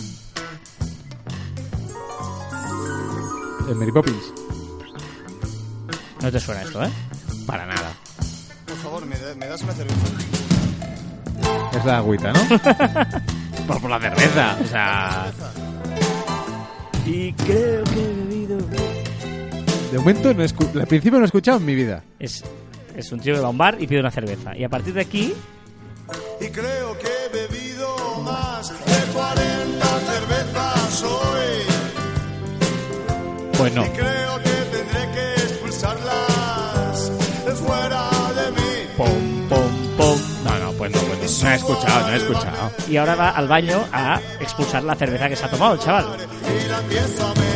El 3.67 3.77
Mary 3.77 3.93
Poppins. 3.93 4.33
No 6.21 6.31
te 6.31 6.39
suena 6.39 6.61
esto, 6.63 6.85
¿eh? 6.85 6.91
Para 7.47 7.65
nada. 7.65 7.93
Por 8.67 8.77
favor, 8.77 9.07
¿me, 9.07 9.17
da- 9.19 9.35
me 9.37 9.47
das 9.47 9.63
una 9.63 9.73
cerveza? 9.73 10.07
Es 11.79 11.85
la 11.87 11.97
agüita, 11.97 12.33
¿no? 12.35 12.41
por, 13.67 13.81
por 13.81 13.91
la 13.91 14.01
cerveza. 14.01 14.59
O 14.63 14.67
sea, 14.67 15.33
Y 17.07 17.33
creo 17.33 17.85
que. 17.85 18.20
De 19.91 19.99
momento 19.99 20.33
no 20.33 20.43
al 20.43 20.87
principio 20.87 21.19
no 21.19 21.25
he 21.25 21.27
escuchado 21.27 21.59
en 21.59 21.65
mi 21.65 21.75
vida. 21.75 22.03
Es, 22.19 22.45
es 22.97 23.11
un 23.13 23.21
tío 23.21 23.35
que 23.35 23.41
va 23.41 23.49
a 23.49 23.51
un 23.51 23.59
bar 23.59 23.77
y 23.81 23.87
pide 23.87 24.01
una 24.01 24.11
cerveza. 24.11 24.57
Y 24.57 24.65
a 24.65 24.69
partir 24.69 24.95
de 24.95 25.01
aquí, 25.01 25.35
Y 26.41 26.49
creo 26.49 26.97
que 26.99 27.07
he 27.07 27.29
bebido 27.49 28.21
más 28.23 28.69
de 28.69 29.13
40 29.13 29.87
cervezas 30.01 31.03
hoy. 31.03 31.63
Pues 33.59 33.75
no. 33.75 33.85
Y 33.85 33.89
creo 33.91 34.39
que 34.39 34.51
tendré 34.77 35.13
que 35.13 35.35
expulsarlas 35.43 37.13
fuera 37.57 38.11
de 38.35 38.51
mí. 38.53 38.89
Pom, 38.97 39.49
pom, 39.49 39.97
pom. 39.97 40.21
No, 40.45 40.59
no, 40.59 40.73
pues 40.73 40.93
no, 40.93 41.01
pues 41.01 41.43
no. 41.43 41.49
No 41.49 41.51
he 41.53 41.57
escuchado, 41.57 42.09
no 42.09 42.15
he 42.15 42.17
escuchado. 42.17 42.71
y 42.89 42.97
ahora 42.97 43.15
va 43.17 43.31
al 43.31 43.49
baño 43.49 43.85
a 43.93 44.21
expulsar 44.41 44.85
la 44.85 44.95
cerveza 44.95 45.29
que 45.29 45.37
se 45.37 45.45
ha 45.45 45.51
tomado 45.51 45.75
el 45.75 45.81
chaval. 45.81 46.07
Y 46.07 46.69
la 46.69 46.79
empiezo 46.79 47.27
a 47.27 47.35
mear 47.35 47.50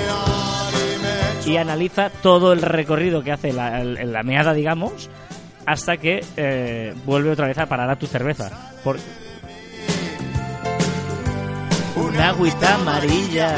y 1.46 1.56
analiza 1.56 2.10
todo 2.10 2.52
el 2.52 2.62
recorrido 2.62 3.22
que 3.22 3.32
hace 3.32 3.52
la, 3.52 3.82
la 3.84 4.22
meada, 4.22 4.54
digamos, 4.54 5.10
hasta 5.66 5.96
que 5.96 6.24
eh, 6.36 6.94
vuelve 7.04 7.30
otra 7.30 7.46
vez 7.46 7.58
a 7.58 7.66
parar 7.66 7.90
a 7.90 7.96
tu 7.96 8.06
cerveza. 8.06 8.72
Por... 8.82 8.98
Una 11.96 12.28
agüita 12.28 12.74
amarilla. 12.74 13.56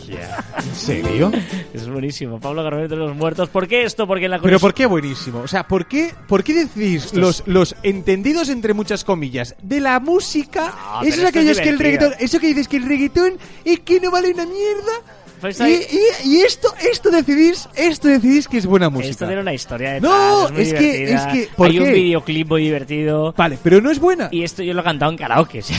Tibia. 0.00 0.44
¿En 0.58 0.74
serio? 0.74 1.32
Es 1.74 1.88
buenísimo. 1.88 2.38
Pablo 2.40 2.62
Garbanzo 2.62 2.88
de 2.88 2.96
los 2.96 3.14
muertos. 3.16 3.48
¿Por 3.48 3.66
qué 3.68 3.84
esto? 3.84 4.06
Porque 4.06 4.26
en 4.26 4.30
la 4.32 4.38
Pero 4.40 4.58
¿por 4.60 4.74
qué 4.74 4.86
buenísimo? 4.86 5.40
O 5.40 5.48
sea, 5.48 5.66
¿por 5.66 5.86
qué, 5.86 6.12
por 6.28 6.42
qué 6.44 6.54
decís 6.54 7.12
los, 7.14 7.42
los 7.46 7.74
entendidos 7.82 8.48
entre 8.48 8.74
muchas 8.74 9.04
comillas 9.04 9.54
de 9.62 9.80
la 9.80 10.00
música? 10.00 10.72
Ah, 10.74 10.98
pero 11.02 11.14
esos 11.14 11.24
esto 11.24 11.40
es 11.40 11.60
que 11.60 11.68
el 11.68 11.78
reggaetón, 11.78 12.12
eso 12.18 12.38
que 12.40 12.46
dices 12.48 12.68
que 12.68 12.76
el 12.76 12.86
reggaetón 12.88 13.38
es 13.64 13.80
que 13.80 14.00
no 14.00 14.10
vale 14.10 14.30
una 14.32 14.44
mierda. 14.46 14.92
Pues 15.40 15.60
y, 15.60 15.64
y- 15.64 16.36
y 16.36 16.40
esto, 16.40 16.72
esto 16.90 17.10
decidís, 17.10 17.68
esto 17.74 18.08
decidís 18.08 18.48
que 18.48 18.56
es 18.56 18.64
buena 18.64 18.88
música. 18.88 19.10
Esto 19.10 19.26
tiene 19.26 19.42
una 19.42 19.52
historia 19.52 19.92
detrás, 19.92 20.10
No, 20.10 20.48
es, 20.48 20.68
es 20.68 20.74
que- 20.74 21.12
es 21.12 21.20
que, 21.26 21.48
¿por 21.54 21.68
Hay 21.68 21.78
un 21.78 21.84
qué? 21.84 21.92
videoclip 21.92 22.48
muy 22.48 22.62
divertido. 22.62 23.34
Vale, 23.36 23.58
pero 23.62 23.82
no 23.82 23.90
es 23.90 23.98
buena. 24.00 24.28
Y 24.32 24.44
esto 24.44 24.62
yo 24.62 24.72
lo 24.72 24.80
he 24.80 24.84
cantado 24.84 25.10
en 25.12 25.18
karaoke. 25.18 25.60
¿sí? 25.62 25.74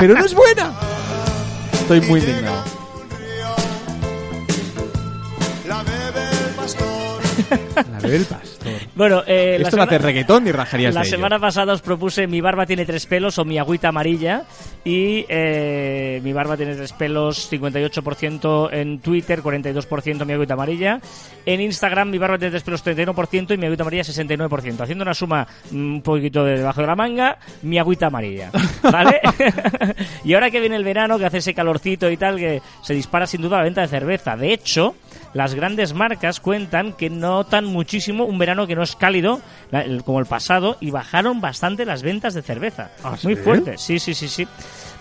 Pero 0.00 0.14
no 0.14 0.24
es 0.24 0.32
buena. 0.34 0.72
Estoy 1.86 2.00
muy 2.00 2.18
indignado. 2.18 2.64
La 5.68 5.84
bebe 5.84 6.30
el 6.48 6.54
pastor. 6.56 7.22
La 7.76 7.98
bebe 8.00 8.16
el 8.16 8.24
pastor. 8.24 8.55
Bueno, 8.96 9.22
eh, 9.26 9.58
Esto 9.60 9.76
lo 9.76 9.82
hace 9.82 9.98
reggaetón 9.98 10.48
y 10.48 10.52
rajarías 10.52 10.94
La 10.94 11.02
de 11.02 11.06
ello. 11.06 11.16
semana 11.16 11.38
pasada 11.38 11.72
os 11.74 11.82
propuse 11.82 12.26
Mi 12.26 12.40
barba 12.40 12.66
tiene 12.66 12.84
tres 12.84 13.06
pelos 13.06 13.38
o 13.38 13.44
Mi 13.44 13.58
agüita 13.58 13.88
amarilla 13.88 14.44
y 14.84 15.24
eh, 15.28 16.20
Mi 16.24 16.32
barba 16.32 16.56
tiene 16.56 16.74
tres 16.74 16.92
pelos 16.94 17.52
58% 17.52 18.70
en 18.72 18.98
Twitter, 19.00 19.42
42% 19.42 20.24
Mi 20.24 20.32
agüita 20.32 20.54
amarilla. 20.54 21.00
En 21.44 21.60
Instagram 21.60 22.10
Mi 22.10 22.18
barba 22.18 22.38
tiene 22.38 22.50
tres 22.50 22.62
pelos 22.62 22.84
31% 22.84 23.54
y 23.54 23.58
Mi 23.58 23.66
agüita 23.66 23.82
amarilla 23.82 24.02
69%. 24.02 24.80
Haciendo 24.80 25.02
una 25.02 25.14
suma 25.14 25.46
mm, 25.70 25.94
un 25.94 26.02
poquito 26.02 26.44
de 26.44 26.56
debajo 26.58 26.80
de 26.80 26.86
la 26.86 26.96
manga, 26.96 27.38
Mi 27.62 27.78
agüita 27.78 28.06
amarilla. 28.06 28.50
¿Vale? 28.82 29.20
y 30.24 30.34
ahora 30.34 30.50
que 30.50 30.60
viene 30.60 30.76
el 30.76 30.84
verano, 30.84 31.18
que 31.18 31.26
hace 31.26 31.38
ese 31.38 31.54
calorcito 31.54 32.10
y 32.10 32.16
tal, 32.16 32.36
que 32.38 32.62
se 32.82 32.94
dispara 32.94 33.26
sin 33.26 33.42
duda 33.42 33.58
la 33.58 33.64
venta 33.64 33.82
de 33.82 33.88
cerveza. 33.88 34.36
De 34.36 34.52
hecho, 34.52 34.94
las 35.36 35.54
grandes 35.54 35.92
marcas 35.92 36.40
cuentan 36.40 36.94
que 36.94 37.10
notan 37.10 37.66
muchísimo 37.66 38.24
un 38.24 38.38
verano 38.38 38.66
que 38.66 38.74
no 38.74 38.82
es 38.82 38.96
cálido 38.96 39.40
como 40.04 40.18
el 40.18 40.26
pasado 40.26 40.78
y 40.80 40.90
bajaron 40.90 41.40
bastante 41.42 41.84
las 41.84 42.02
ventas 42.02 42.32
de 42.32 42.40
cerveza. 42.42 42.90
¿Ah, 43.04 43.16
Muy 43.22 43.36
sí? 43.36 43.42
fuerte, 43.42 43.76
sí, 43.76 43.98
sí, 43.98 44.14
sí, 44.14 44.28
sí. 44.28 44.48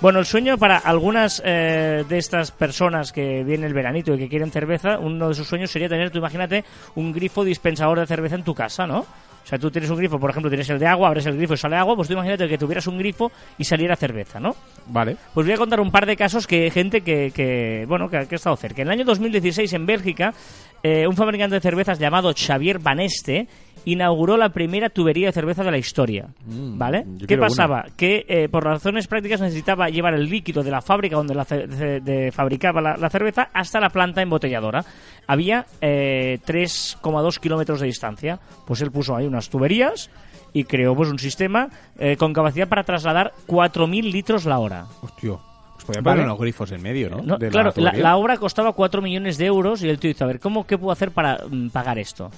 Bueno, 0.02 0.20
el 0.20 0.26
sueño 0.26 0.58
para 0.58 0.78
algunas 0.78 1.42
eh, 1.46 2.04
de 2.08 2.18
estas 2.18 2.52
personas 2.52 3.14
que 3.14 3.46
viene 3.46 3.66
el 3.66 3.74
veranito 3.74 4.14
y 4.14 4.18
que 4.18 4.28
quieren 4.28 4.52
cerveza, 4.52 5.00
uno 5.00 5.30
de 5.30 5.36
sus 5.36 5.48
sueños 5.48 5.72
sería 5.72 5.88
tener, 5.88 6.12
tú 6.12 6.18
imagínate, 6.18 6.66
un 6.96 7.14
grifo 7.14 7.46
dispensador 7.46 8.02
de 8.02 8.06
cerveza 8.06 8.36
en 8.36 8.44
tu 8.44 8.54
casa, 8.54 8.86
¿no? 8.86 9.06
O 9.46 9.48
sea, 9.48 9.60
tú 9.60 9.70
tienes 9.70 9.92
un 9.92 9.98
grifo, 9.98 10.20
por 10.20 10.32
ejemplo, 10.32 10.50
tienes 10.50 10.68
el 10.72 10.80
de 10.80 10.88
agua, 10.88 11.08
abres 11.08 11.28
el 11.28 11.38
grifo 11.38 11.54
y 11.54 11.58
sale 11.58 11.76
agua, 11.76 11.96
pues 11.96 12.08
tú 12.08 12.16
imagínate 12.16 12.48
que 12.48 12.58
tuvieras 12.58 12.88
un 12.88 12.98
grifo 12.98 13.32
y 13.60 13.64
saliera 13.64 13.96
cerveza, 13.96 14.40
¿no? 14.40 14.56
Vale. 14.88 15.18
Pues 15.36 15.46
voy 15.46 15.54
a 15.54 15.58
contar 15.58 15.80
un 15.80 15.92
par 15.92 16.08
de 16.08 16.18
casos 16.18 16.48
que 16.48 16.72
gente 16.72 17.02
que, 17.02 17.30
que, 17.30 17.86
bueno, 17.88 18.10
que, 18.10 18.26
que 18.26 18.34
ha 18.34 18.38
estado 18.38 18.56
cerca. 18.56 18.82
En 18.82 18.88
el 18.88 18.94
año 18.94 19.06
2016 19.06 19.72
en 19.74 19.86
Bélgica, 19.86 20.34
eh, 20.82 21.08
un 21.08 21.16
fabricante 21.16 21.56
de 21.56 21.62
cervezas 21.62 22.00
llamado 22.00 22.34
Xavier 22.36 22.80
Baneste 22.80 23.48
inauguró 23.86 24.36
la 24.38 24.50
primera 24.50 24.90
tubería 24.90 25.28
de 25.28 25.32
cerveza 25.34 25.64
de 25.64 25.72
la 25.72 25.78
historia. 25.78 26.28
¿Vale? 26.46 27.06
yo 27.18 27.28
¿Qué 27.28 27.38
pasaba? 27.38 27.86
Que 27.96 28.26
eh, 28.28 28.50
por 28.50 28.64
razones 28.64 29.08
prácticas 29.08 29.42
necesitaba 29.42 29.90
llevar 29.90 30.14
el 30.16 30.26
líquido 30.30 30.64
de 30.64 30.72
la 30.72 30.82
fábrica 30.82 31.16
donde 31.16 31.36
la 31.36 31.46
ce- 31.46 31.68
de- 31.68 32.02
de- 32.02 32.32
fabricaba 32.32 32.82
la, 32.82 32.98
la 32.98 33.10
cerveza 33.10 33.50
hasta 33.54 33.80
la 33.80 33.90
planta 33.90 34.22
embotelladora. 34.22 34.84
Había 35.28 35.66
eh, 35.82 36.40
3,2 36.46 37.40
kilómetros 37.40 37.80
de 37.80 37.88
distancia. 37.88 38.40
Pues 38.66 38.82
él 38.82 38.92
puso 38.92 39.16
ahí 39.16 39.26
unas 39.28 39.50
tuberías 39.50 40.10
y 40.54 40.64
creó 40.64 40.96
pues 40.96 41.10
un 41.10 41.20
sistema 41.20 41.70
eh, 42.00 42.16
con 42.18 42.34
capacidad 42.34 42.68
para 42.68 42.84
trasladar 42.84 43.34
4.000 43.48 44.12
litros 44.12 44.46
la 44.46 44.60
hora. 44.60 44.86
Hostia. 45.02 45.34
Pues 45.76 45.86
podría 45.88 46.02
Vale. 46.02 46.16
poner 46.22 46.26
unos 46.28 46.40
grifos 46.40 46.72
en 46.72 46.82
medio, 46.82 47.10
¿no? 47.10 47.38
Claro, 47.38 47.72
la 47.76 48.16
obra 48.16 48.38
costaba 48.38 48.72
4 48.72 49.02
millones 49.02 49.38
de 49.38 49.46
euros 49.46 49.84
y 49.84 49.90
el 49.90 50.00
tío 50.00 50.08
dice, 50.08 50.24
a 50.24 50.28
ver, 50.28 50.40
¿cómo, 50.40 50.66
¿qué 50.66 50.78
puedo 50.78 50.92
hacer 50.92 51.12
para 51.12 51.40
mm, 51.50 51.68
pagar 51.70 52.00
esto? 52.00 52.32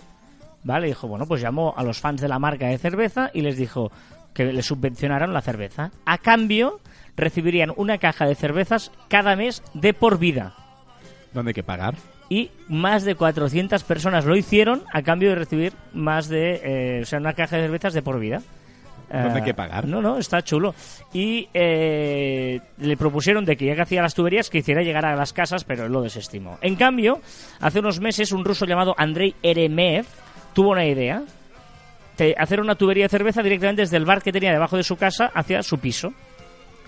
Vale, 0.67 0.87
dijo, 0.87 1.07
bueno, 1.07 1.25
pues 1.25 1.39
llamó 1.41 1.73
a 1.77 1.81
los 1.83 2.01
fans 2.01 2.19
de 2.19 2.27
la 2.27 2.39
marca 2.39 2.67
de 2.67 2.77
cerveza 2.77 3.31
y 3.33 3.39
les 3.41 3.55
dijo 3.55 3.89
que 4.33 4.43
le 4.51 4.61
subvencionaran 4.61 5.31
la 5.33 5.41
cerveza. 5.41 5.91
A 6.05 6.17
cambio, 6.17 6.81
recibirían 7.15 7.71
una 7.77 7.99
caja 7.99 8.25
de 8.25 8.35
cervezas 8.35 8.91
cada 9.07 9.37
mes 9.37 9.63
de 9.73 9.93
por 9.93 10.19
vida. 10.19 10.53
¿Dónde 11.33 11.51
hay 11.51 11.53
que 11.53 11.63
pagar? 11.63 11.95
Y 12.27 12.51
más 12.67 13.05
de 13.05 13.15
400 13.15 13.81
personas 13.85 14.25
lo 14.25 14.35
hicieron 14.35 14.83
a 14.91 15.03
cambio 15.03 15.29
de 15.29 15.35
recibir 15.35 15.71
más 15.93 16.27
de, 16.27 16.59
eh, 16.61 16.99
o 17.01 17.05
sea, 17.05 17.19
una 17.19 17.31
caja 17.31 17.55
de 17.55 17.63
cervezas 17.63 17.93
de 17.93 18.01
por 18.01 18.19
vida. 18.19 18.41
¿Dónde 19.09 19.35
hay 19.35 19.39
Eh, 19.39 19.45
que 19.45 19.53
pagar? 19.53 19.87
No, 19.87 20.01
no, 20.01 20.17
está 20.17 20.41
chulo. 20.41 20.75
Y 21.13 21.47
eh, 21.53 22.59
le 22.79 22.97
propusieron 22.97 23.45
de 23.45 23.55
que 23.55 23.67
ya 23.67 23.75
que 23.75 23.83
hacía 23.83 24.01
las 24.01 24.13
tuberías, 24.13 24.49
que 24.49 24.57
hiciera 24.57 24.81
llegar 24.81 25.05
a 25.05 25.15
las 25.15 25.31
casas, 25.31 25.63
pero 25.63 25.85
él 25.85 25.93
lo 25.93 26.01
desestimó. 26.01 26.57
En 26.61 26.75
cambio, 26.75 27.21
hace 27.61 27.79
unos 27.79 28.01
meses 28.01 28.33
un 28.33 28.43
ruso 28.43 28.65
llamado 28.65 28.93
Andrei 28.97 29.33
Eremev 29.41 30.05
tuvo 30.57 30.71
una 30.71 30.85
idea. 30.85 31.21
De 32.17 32.33
hacer 32.35 32.59
una 32.59 32.73
tubería 32.73 33.05
de 33.05 33.09
cerveza 33.09 33.43
directamente 33.43 33.83
desde 33.83 33.95
el 33.97 34.05
bar 34.05 34.23
que 34.23 34.31
tenía 34.31 34.51
debajo 34.51 34.75
de 34.75 34.81
su 34.83 34.95
casa 34.95 35.29
hacia 35.35 35.61
su 35.61 35.77
piso. 35.77 36.11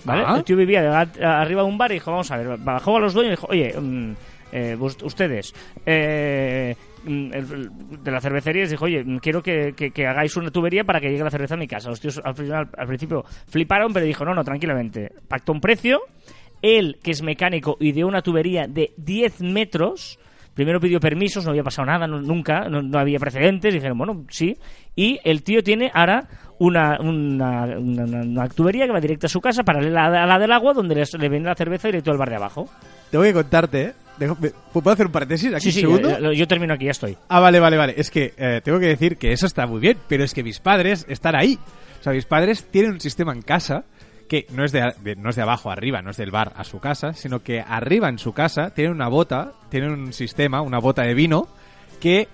¿Vale? 0.04 0.24
Ah. 0.26 0.38
El 0.38 0.44
tío 0.44 0.56
vivía 0.58 0.82
de- 0.82 1.24
a- 1.24 1.42
arriba 1.42 1.62
de 1.62 1.68
un 1.68 1.78
bar 1.78 1.92
y 1.92 1.96
dijo, 1.96 2.10
vamos 2.10 2.32
a 2.32 2.38
ver, 2.38 2.58
bajó 2.58 2.98
a 2.98 3.00
los 3.00 3.14
dueños 3.14 3.34
y 3.34 3.36
dijo, 3.36 3.48
oye, 3.48 3.80
mm, 3.80 4.14
eh, 4.54 4.76
ustedes, 5.04 5.54
eh, 5.86 6.76
mm, 7.04 7.30
de 8.02 8.12
la 8.12 8.20
cervecería 8.22 8.62
les 8.64 8.72
dijo, 8.72 8.86
oye, 8.86 9.04
mm, 9.04 9.18
quiero 9.20 9.44
que, 9.44 9.74
que- 9.78 9.92
que 9.92 10.08
hagáis 10.08 10.36
una 10.36 10.50
tubería 10.50 10.84
para 10.84 11.00
que 11.00 11.10
llegue 11.12 11.24
la 11.24 11.30
cerveza 11.30 11.54
a 11.54 11.58
mi 11.58 11.68
casa. 11.68 11.90
Los 11.90 12.00
tíos 12.02 12.20
al, 12.24 12.34
final- 12.34 12.70
al 12.76 12.88
principio 12.88 13.24
fliparon, 13.50 13.94
pero 13.94 14.06
dijo, 14.08 14.26
no, 14.26 14.34
no, 14.34 14.44
tranquilamente. 14.44 15.12
Pactó 15.28 15.52
un 15.52 15.62
precio, 15.62 16.00
él, 16.64 16.98
que 17.04 17.12
es 17.12 17.22
mecánico, 17.22 17.78
ideó 17.82 18.08
una 18.08 18.24
tubería 18.24 18.66
de 18.68 18.94
10 18.98 19.42
metros. 19.42 20.18
Primero 20.60 20.82
pidió 20.82 21.00
permisos, 21.00 21.46
no 21.46 21.52
había 21.52 21.64
pasado 21.64 21.86
nada, 21.86 22.06
no- 22.06 22.20
nunca, 22.22 22.68
no, 22.68 22.82
no 22.82 23.00
había 23.00 23.18
precedentes. 23.18 23.74
Dijeron, 23.74 23.98
bueno, 23.98 24.26
sí. 24.28 24.58
Y 24.94 25.18
el 25.24 25.42
tío 25.42 25.64
tiene 25.64 25.90
ahora 25.94 26.28
una, 26.58 26.98
una, 27.00 27.64
una- 27.78 28.50
tubería 28.50 28.86
que 28.86 28.92
va 28.92 29.00
directa 29.00 29.28
a 29.28 29.30
su 29.30 29.40
casa, 29.40 29.64
paralela 29.64 30.08
a 30.08 30.26
la 30.26 30.38
del 30.38 30.52
agua, 30.52 30.74
donde 30.74 30.96
les- 30.96 31.14
le 31.18 31.30
vende 31.30 31.48
la 31.48 31.56
cerveza 31.56 31.88
directo 31.88 32.12
al 32.12 32.18
bar 32.18 32.30
de 32.30 32.36
abajo. 32.36 32.68
Tengo 33.10 33.24
que 33.24 33.32
contarte, 33.32 33.82
¿eh? 33.84 33.94
¿Puedo 34.74 34.92
hacer 34.92 35.06
un 35.06 35.14
paréntesis 35.14 35.54
aquí 35.54 35.72
Sí, 35.72 35.86
un 35.86 35.96
segundo? 35.98 36.20
yo, 36.20 36.34
yo 36.34 36.46
termino 36.46 36.74
aquí, 36.74 36.84
ya 36.84 36.92
estoy. 36.92 37.16
Ah, 37.30 37.40
vale, 37.40 37.62
vale, 37.62 37.78
vale. 37.78 37.94
Es 37.96 38.12
que 38.12 38.34
eh, 38.38 38.60
tengo 38.62 38.78
que 38.82 38.88
decir 38.88 39.16
que 39.16 39.32
eso 39.32 39.46
está 39.46 39.66
muy 39.66 39.80
bien, 39.80 39.98
pero 40.10 40.26
es 40.26 40.34
que 40.34 40.44
mis 40.44 40.60
padres 40.60 41.06
están 41.08 41.38
ahí. 41.38 41.58
O 42.02 42.04
sea, 42.04 42.12
mis 42.12 42.26
padres 42.26 42.66
tienen 42.70 42.92
un 42.92 43.00
sistema 43.00 43.32
en 43.32 43.42
casa 43.44 43.86
que 44.30 44.46
no 44.52 44.64
es 44.64 44.72
de, 44.72 44.94
no 45.18 45.32
es 45.32 45.36
de 45.36 45.42
abajo 45.42 45.72
arriba, 45.72 46.02
no 46.02 46.12
es 46.12 46.18
del 46.18 46.32
bar 46.32 46.54
a 46.56 46.64
su 46.64 46.80
casa, 46.80 47.14
sino 47.14 47.42
que 47.42 47.60
arriba 47.60 48.08
en 48.08 48.20
su 48.20 48.32
casa 48.32 48.70
tienen 48.70 48.94
una 48.94 49.10
bota, 49.10 49.54
tienen 49.70 49.92
un 49.92 50.14
sistema, 50.14 50.62
una 50.62 50.80
bota 50.80 51.02
de 51.02 51.16
vino, 51.16 51.48
que 52.00 52.28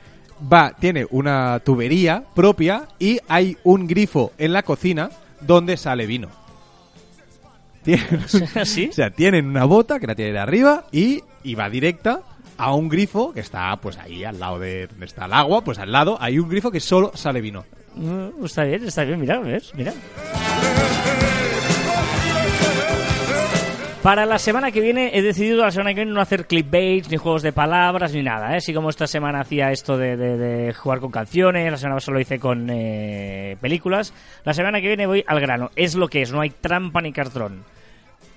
va, 0.52 0.74
tiene 0.78 1.08
una 1.10 1.60
tubería 1.62 2.24
propia 2.36 2.84
y 3.00 3.18
hay 3.30 3.58
un 3.64 3.88
grifo 3.88 4.34
en 4.38 4.52
la 4.54 4.64
cocina 4.64 5.10
donde 5.40 5.78
sale 5.78 6.06
vino. 6.06 6.28
Tienen, 7.84 8.28
¿Sí? 8.66 8.90
o 8.90 8.94
sea, 8.94 9.10
tienen 9.10 9.48
una 9.48 9.64
bota 9.64 10.00
que 10.00 10.08
la 10.08 10.16
tiene 10.16 10.34
de 10.34 10.40
arriba 10.40 10.86
y, 10.92 11.24
y 11.44 11.56
va 11.56 11.70
directa 11.70 12.22
a 12.58 12.74
un 12.74 12.90
grifo 12.90 13.32
que 13.34 13.40
está 13.40 13.76
pues 13.78 13.98
ahí 13.98 14.24
al 14.26 14.40
lado 14.40 14.60
de 14.60 14.88
donde 14.88 15.06
está 15.06 15.26
el 15.26 15.34
agua, 15.34 15.64
pues 15.64 15.80
al 15.80 15.92
lado 15.92 16.18
hay 16.20 16.40
un 16.40 16.50
grifo 16.50 16.72
que 16.72 16.82
solo 16.82 17.12
sale 17.16 17.40
vino. 17.42 17.64
Mm, 17.96 18.44
Está 18.44 18.66
bien, 18.66 18.84
está 18.86 19.06
bien, 19.06 19.22
mira, 19.22 19.40
¿ves? 19.40 19.72
Mira. 19.76 19.94
Para 24.06 24.28
la 24.28 24.38
semana 24.38 24.72
que 24.72 24.82
viene 24.82 25.18
he 25.18 25.24
decidido 25.24 25.64
la 25.64 25.72
semana 25.72 25.90
que 25.90 26.02
viene 26.02 26.12
no 26.12 26.22
hacer 26.22 26.46
clickbaits, 26.46 27.10
ni 27.10 27.18
juegos 27.18 27.42
de 27.42 27.52
palabras, 27.52 28.14
ni 28.14 28.22
nada, 28.22 28.54
¿eh? 28.54 28.58
Así 28.58 28.72
como 28.72 28.92
esta 28.92 29.08
semana 29.08 29.40
hacía 29.40 29.72
esto 29.72 29.98
de, 29.98 30.72
jugar 30.78 31.00
con 31.00 31.10
canciones, 31.10 31.72
la 31.72 31.78
semana 31.78 31.96
pasada 31.96 32.14
lo 32.14 32.20
hice 32.20 32.40
con 32.40 32.70
eh, 32.70 33.58
películas, 33.60 34.14
la 34.44 34.54
semana 34.54 34.80
que 34.80 34.90
viene 34.90 35.08
voy 35.08 35.24
al 35.26 35.40
grano. 35.40 35.72
Es 35.76 35.96
lo 35.96 36.08
que 36.08 36.22
es, 36.22 36.32
no 36.32 36.42
hay 36.42 36.52
trampa 36.52 37.02
ni 37.02 37.14
cartón. 37.14 37.64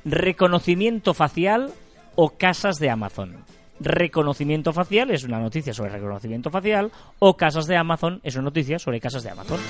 Reconocimiento 0.06 1.12
facial 1.12 1.70
o 2.14 2.30
casas 2.38 2.78
de 2.78 2.88
Amazon. 2.88 3.44
Reconocimiento 3.78 4.72
facial 4.72 5.10
es 5.10 5.24
una 5.24 5.38
noticia 5.38 5.74
sobre 5.74 5.90
reconocimiento 5.90 6.50
facial 6.50 6.90
o 7.18 7.36
casas 7.36 7.66
de 7.66 7.76
Amazon 7.76 8.20
es 8.22 8.36
una 8.36 8.44
noticia 8.44 8.78
sobre 8.78 9.00
casas 9.00 9.22
de 9.22 9.30
Amazon. 9.32 9.60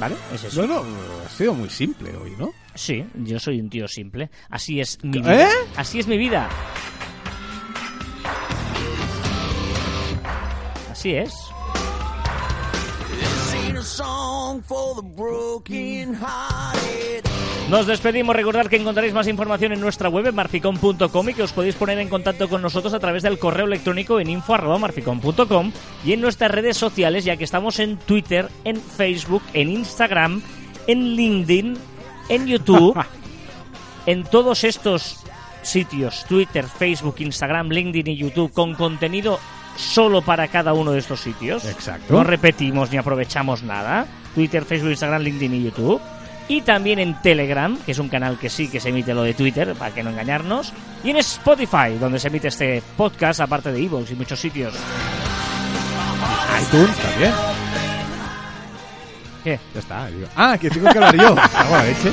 ¿Vale? 0.00 0.16
Es 0.34 0.42
eso. 0.42 0.66
Bueno, 0.66 0.82
ha 1.24 1.28
sido 1.28 1.54
muy 1.54 1.70
simple 1.70 2.10
hoy, 2.16 2.32
¿no? 2.36 2.52
Sí, 2.74 3.04
yo 3.14 3.38
soy 3.38 3.60
un 3.60 3.68
tío 3.68 3.86
simple. 3.86 4.30
Así 4.48 4.80
es 4.80 5.02
mi 5.02 5.20
vida. 5.20 5.44
¿Eh? 5.44 5.48
Así 5.76 5.98
es 5.98 6.06
mi 6.06 6.16
vida. 6.16 6.48
Así 10.90 11.14
es. 11.14 11.34
Nos 17.68 17.86
despedimos. 17.86 18.36
Recordad 18.36 18.66
que 18.66 18.76
encontraréis 18.76 19.14
más 19.14 19.26
información 19.26 19.72
en 19.72 19.80
nuestra 19.80 20.08
web 20.08 20.26
en 20.26 20.34
marficom.com 20.34 21.28
y 21.28 21.34
que 21.34 21.42
os 21.42 21.52
podéis 21.52 21.74
poner 21.74 21.98
en 21.98 22.08
contacto 22.08 22.48
con 22.48 22.62
nosotros 22.62 22.92
a 22.94 23.00
través 23.00 23.22
del 23.22 23.38
correo 23.38 23.66
electrónico 23.66 24.20
en 24.20 24.30
info.marficom.com 24.30 25.72
y 26.04 26.12
en 26.12 26.20
nuestras 26.20 26.50
redes 26.50 26.76
sociales, 26.76 27.24
ya 27.24 27.36
que 27.36 27.44
estamos 27.44 27.78
en 27.78 27.96
Twitter, 27.96 28.48
en 28.64 28.80
Facebook, 28.80 29.42
en 29.54 29.70
Instagram, 29.70 30.42
en 30.86 31.16
LinkedIn, 31.16 31.78
en 32.34 32.46
YouTube. 32.46 32.98
en 34.06 34.24
todos 34.24 34.64
estos 34.64 35.18
sitios, 35.62 36.24
Twitter, 36.28 36.66
Facebook, 36.66 37.16
Instagram, 37.18 37.68
LinkedIn 37.68 38.08
y 38.08 38.16
YouTube, 38.16 38.52
con 38.52 38.74
contenido 38.74 39.38
solo 39.76 40.22
para 40.22 40.48
cada 40.48 40.72
uno 40.72 40.92
de 40.92 40.98
estos 40.98 41.20
sitios. 41.20 41.64
Exacto. 41.64 42.12
No 42.12 42.24
repetimos 42.24 42.90
ni 42.90 42.98
aprovechamos 42.98 43.62
nada. 43.62 44.06
Twitter, 44.34 44.64
Facebook, 44.64 44.90
Instagram, 44.90 45.22
LinkedIn 45.22 45.54
y 45.54 45.64
YouTube. 45.64 46.00
Y 46.48 46.62
también 46.62 46.98
en 46.98 47.20
Telegram, 47.22 47.78
que 47.78 47.92
es 47.92 47.98
un 47.98 48.08
canal 48.08 48.38
que 48.38 48.50
sí 48.50 48.68
que 48.68 48.80
se 48.80 48.88
emite 48.88 49.14
lo 49.14 49.22
de 49.22 49.34
Twitter, 49.34 49.74
para 49.74 49.94
que 49.94 50.02
no 50.02 50.10
engañarnos. 50.10 50.72
Y 51.04 51.10
en 51.10 51.16
Spotify, 51.18 51.96
donde 51.98 52.18
se 52.18 52.28
emite 52.28 52.48
este 52.48 52.82
podcast, 52.96 53.40
aparte 53.40 53.72
de 53.72 53.82
Evox 53.82 54.10
y 54.10 54.14
muchos 54.16 54.40
sitios. 54.40 54.74
iTunes 56.60 56.96
también. 56.96 57.32
¿Qué? 59.44 59.58
Ya 59.74 59.80
está. 59.80 60.06
digo. 60.06 60.26
Ah, 60.36 60.56
que 60.58 60.70
tengo 60.70 60.90
que 60.90 60.98
hablar 60.98 61.16
yo. 61.16 61.34
La 61.70 61.84
leche. 61.84 62.12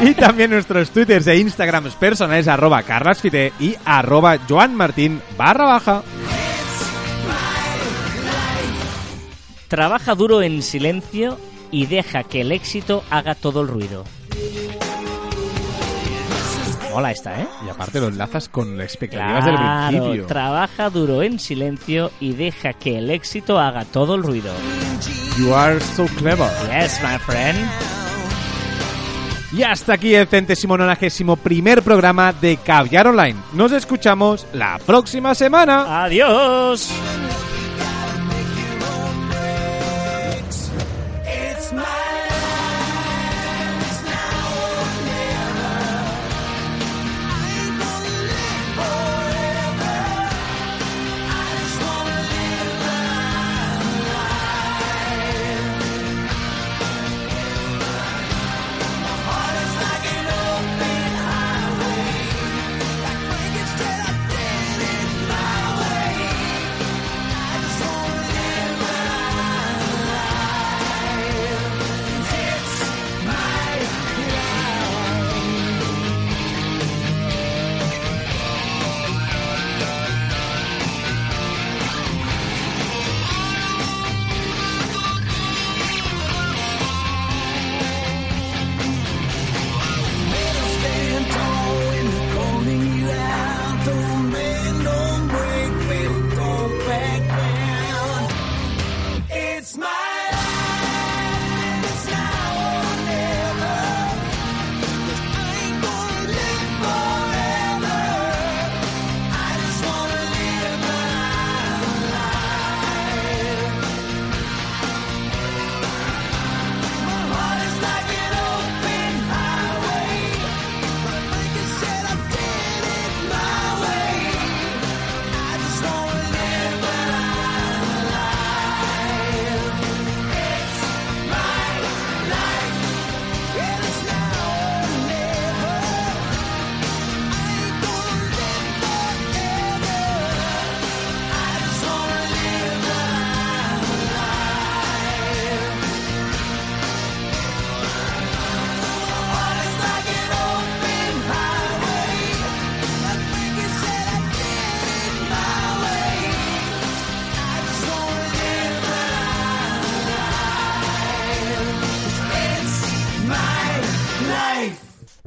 Y 0.00 0.14
también 0.14 0.50
nuestros 0.50 0.90
twitters 0.90 1.26
e 1.26 1.36
instagrams 1.36 1.94
personales 1.94 2.46
arroba 2.46 2.82
carlasfite 2.82 3.52
y 3.58 3.74
arroba 3.84 4.38
joanmartin 4.48 5.20
barra 5.36 5.64
baja. 5.64 6.02
Trabaja 9.66 10.14
duro 10.14 10.40
en 10.40 10.62
silencio 10.62 11.38
y 11.70 11.86
deja 11.86 12.22
que 12.22 12.40
el 12.40 12.52
éxito 12.52 13.04
haga 13.10 13.34
todo 13.34 13.60
el 13.62 13.68
ruido. 13.68 14.04
Mola 16.92 17.10
esta, 17.10 17.40
¿eh? 17.40 17.46
Y 17.66 17.68
aparte 17.68 18.00
lo 18.00 18.08
enlazas 18.08 18.48
con 18.48 18.76
las 18.76 18.86
expectativas 18.86 19.44
del 19.44 19.56
principio. 19.56 20.26
Trabaja 20.26 20.90
duro 20.90 21.22
en 21.22 21.38
silencio 21.38 22.10
y 22.20 22.32
deja 22.32 22.72
que 22.72 22.98
el 22.98 23.10
éxito 23.10 23.58
haga 23.58 23.84
todo 23.84 24.14
el 24.14 24.22
ruido. 24.22 24.52
You 25.38 25.54
are 25.54 25.80
so 25.80 26.06
clever. 26.16 26.48
Yes, 26.70 27.00
my 27.02 27.18
friend. 27.18 27.58
Y 29.52 29.62
hasta 29.62 29.94
aquí 29.94 30.14
el 30.14 30.26
centésimo 30.26 30.76
nonagésimo 30.76 31.36
primer 31.36 31.82
programa 31.82 32.32
de 32.32 32.58
Caviar 32.58 33.06
Online. 33.06 33.36
Nos 33.54 33.72
escuchamos 33.72 34.46
la 34.52 34.78
próxima 34.84 35.34
semana. 35.34 36.04
Adiós. 36.04 36.90
It's 41.24 41.72
my 41.72 42.07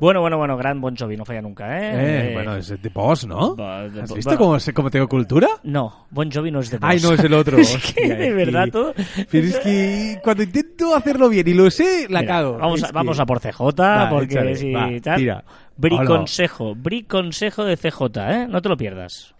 Bueno, 0.01 0.19
bueno, 0.19 0.37
bueno, 0.37 0.57
gran 0.57 0.81
Bon 0.81 0.95
Jovi, 0.97 1.15
no 1.15 1.23
falla 1.25 1.41
nunca, 1.43 1.77
¿eh? 1.79 1.91
Eh, 1.93 2.29
Eh, 2.31 2.33
bueno, 2.33 2.55
es 2.57 2.67
de 2.69 2.89
Boss, 2.89 3.25
¿no? 3.27 3.53
De- 3.55 4.01
¿Has 4.01 4.11
visto 4.13 4.31
bueno. 4.35 4.59
cómo, 4.59 4.73
cómo 4.73 4.89
tengo 4.89 5.07
cultura? 5.07 5.47
No, 5.63 6.07
Bon 6.09 6.29
Jovi 6.31 6.49
no 6.49 6.59
es 6.59 6.71
de 6.71 6.79
Ay, 6.81 6.97
Boss. 6.97 7.03
no, 7.03 7.13
es 7.13 7.23
el 7.23 7.33
otro. 7.35 7.57
es 7.59 7.93
que, 7.93 8.07
de 8.15 8.33
verdad, 8.33 8.67
todo... 8.71 8.93
Pero 9.29 9.47
es 9.47 9.59
que 9.59 10.19
cuando 10.23 10.41
intento 10.43 10.95
hacerlo 10.95 11.29
bien 11.29 11.47
y 11.47 11.53
lo 11.53 11.69
sé, 11.69 12.07
la 12.09 12.21
Mira, 12.21 12.33
cago. 12.33 12.57
Vamos, 12.57 12.79
Es 12.79 12.83
a, 12.83 12.87
que- 12.87 12.93
vamos 12.93 13.19
a 13.19 13.25
por 13.27 13.39
CJ, 13.39 13.59
Va, 13.79 14.09
porque 14.09 14.33
échale, 14.33 14.55
si 14.55 14.73
va, 14.73 14.89
tal... 15.03 15.17
tira. 15.17 15.43
Briconsejo, 15.77 16.73
briconsejo 16.75 17.63
de 17.63 17.77
CJ, 17.77 18.01
¿eh? 18.31 18.47
No 18.49 18.59
te 18.61 18.69
lo 18.69 18.77
pierdas. 18.77 19.35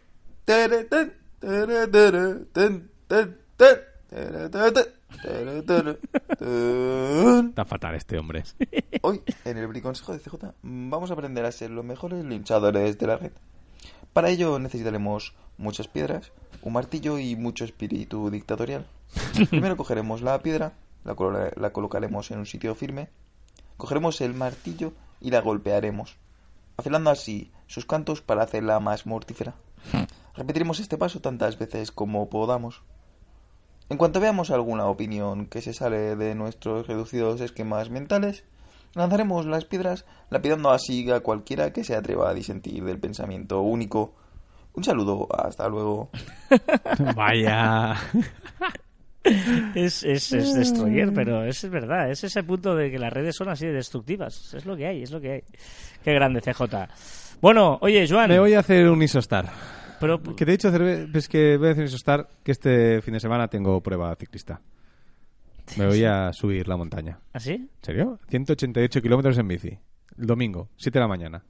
Está 7.50 7.66
fatal 7.66 7.96
este 7.96 8.18
hombre. 8.18 8.44
Hoy, 9.02 9.22
en 9.46 9.58
el 9.58 9.68
Briconsejo 9.68 10.14
de 10.14 10.20
CJ, 10.20 10.54
vamos 10.62 11.10
a 11.10 11.14
aprender 11.14 11.46
a 11.46 11.52
ser 11.52 11.72
los 11.72 11.86
mejores 11.86 12.24
linchadores 12.26 12.98
de 12.98 13.08
la 13.08 13.18
red. 13.18 13.32
Para 14.14 14.30
ello 14.30 14.60
necesitaremos 14.60 15.34
muchas 15.58 15.88
piedras, 15.88 16.32
un 16.62 16.74
martillo 16.74 17.18
y 17.20 17.36
mucho 17.36 17.64
espíritu 17.66 18.30
dictatorial. 18.30 18.86
Primero 19.50 19.78
cogeremos 19.78 20.22
la 20.22 20.42
piedra, 20.42 20.74
la, 21.04 21.16
la 21.56 21.74
colocaremos 21.74 22.32
en 22.32 22.40
un 22.40 22.46
sitio 22.46 22.76
firme, 22.76 23.10
cogeremos 23.78 24.22
el 24.22 24.34
martillo 24.34 24.94
y 25.20 25.32
la 25.32 25.42
golpearemos, 25.42 26.18
afilando 26.78 27.10
así 27.10 27.52
sus 27.68 27.86
cantos 27.86 28.22
para 28.22 28.44
hacerla 28.44 28.80
más 28.80 29.06
mortífera. 29.06 29.56
Repetiremos 30.36 30.80
este 30.80 30.98
paso 30.98 31.20
tantas 31.20 31.58
veces 31.58 31.92
como 31.92 32.30
podamos. 32.30 32.82
En 33.92 33.98
cuanto 33.98 34.22
veamos 34.22 34.52
alguna 34.52 34.86
opinión 34.86 35.48
que 35.48 35.62
se 35.62 35.74
sale 35.74 36.16
de 36.16 36.34
nuestros 36.34 36.88
reducidos 36.88 37.42
esquemas 37.42 37.90
mentales, 37.90 38.46
lanzaremos 38.96 39.46
las 39.46 39.66
piedras, 39.66 40.06
lapidando 40.30 40.72
así 40.72 41.12
a 41.12 41.20
cualquiera 41.20 41.74
que 41.74 41.84
se 41.84 41.98
atreva 41.98 42.30
a 42.30 42.34
disentir 42.34 42.86
del 42.86 43.00
pensamiento 43.00 43.60
único. 43.60 44.14
Un 44.76 44.86
saludo, 44.86 45.28
hasta 45.38 45.68
luego. 45.68 46.10
Vaya. 47.18 47.98
Es, 49.76 50.04
es, 50.04 50.32
es 50.32 50.54
destroyer, 50.54 51.14
pero 51.14 51.44
es 51.44 51.70
verdad, 51.70 52.10
es 52.10 52.24
ese 52.24 52.44
punto 52.44 52.74
de 52.74 52.92
que 52.92 52.98
las 52.98 53.12
redes 53.12 53.36
son 53.36 53.50
así 53.50 53.66
de 53.66 53.74
destructivas. 53.74 54.54
Es 54.54 54.66
lo 54.66 54.78
que 54.78 54.88
hay, 54.88 55.04
es 55.04 55.12
lo 55.12 55.20
que 55.20 55.32
hay. 55.34 55.44
Qué 56.02 56.14
grande, 56.14 56.40
CJ. 56.40 56.64
Bueno, 57.42 57.78
oye, 57.82 58.08
Joan, 58.08 58.30
Me 58.30 58.40
voy 58.40 58.54
a 58.54 58.60
hacer 58.60 58.88
un 58.88 59.04
isostar. 59.04 59.52
Pero 60.02 60.22
Que 60.22 60.44
te 60.46 60.52
he 60.52 60.58
dicho, 60.58 60.70
cerve- 60.72 61.08
pues 61.12 61.30
que 61.30 61.56
voy 61.58 61.70
a 61.70 61.72
hacer 61.72 61.84
un 61.84 61.88
isostar 61.88 62.28
que 62.44 62.52
este 62.52 63.02
fin 63.02 63.14
de 63.14 63.20
semana 63.22 63.48
tengo 63.48 63.80
prueba 63.82 64.14
ciclista. 64.18 64.60
Me 65.78 65.88
voy 65.88 66.04
a 66.04 66.34
subir 66.34 66.68
la 66.68 66.76
montaña. 66.76 67.20
¿así? 67.32 67.52
¿En 67.54 67.70
serio? 67.82 68.20
188 68.28 69.02
kilómetros 69.02 69.38
en 69.38 69.48
bici. 69.48 69.78
El 70.18 70.26
domingo, 70.28 70.68
7 70.76 71.00
de 71.00 71.02
la 71.02 71.08
mañana. 71.08 71.44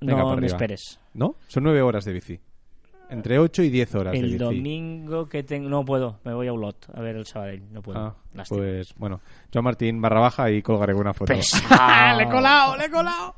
Venga, 0.00 0.22
No 0.22 0.36
me 0.36 0.46
esperes. 0.46 1.00
¿No? 1.14 1.34
Son 1.48 1.64
9 1.64 1.82
horas 1.82 2.04
de 2.04 2.12
bici. 2.12 2.40
Entre 3.10 3.40
8 3.40 3.64
y 3.64 3.70
10 3.70 3.94
horas 3.96 4.12
de 4.12 4.18
El 4.20 4.24
bici. 4.26 4.38
domingo 4.38 5.28
que 5.28 5.42
tengo... 5.42 5.68
No 5.68 5.84
puedo, 5.84 6.20
me 6.24 6.32
voy 6.32 6.46
a 6.46 6.52
Ulot 6.52 6.90
a 6.94 7.00
ver 7.00 7.16
el 7.16 7.26
Sabadell. 7.26 7.64
No 7.72 7.82
puedo. 7.82 7.98
Ah, 7.98 8.14
Lástima. 8.34 8.60
pues 8.60 8.94
bueno, 8.94 9.20
Joan 9.52 9.64
Martín 9.64 10.00
barra 10.00 10.20
baja 10.20 10.48
y 10.52 10.62
colgaré 10.62 10.94
una 10.94 11.12
foto. 11.12 11.32
¡Le 12.16 12.22
he 12.22 12.28
colado! 12.28 12.76
¡Le 12.76 12.84
he 12.84 12.90
colado! 12.90 13.34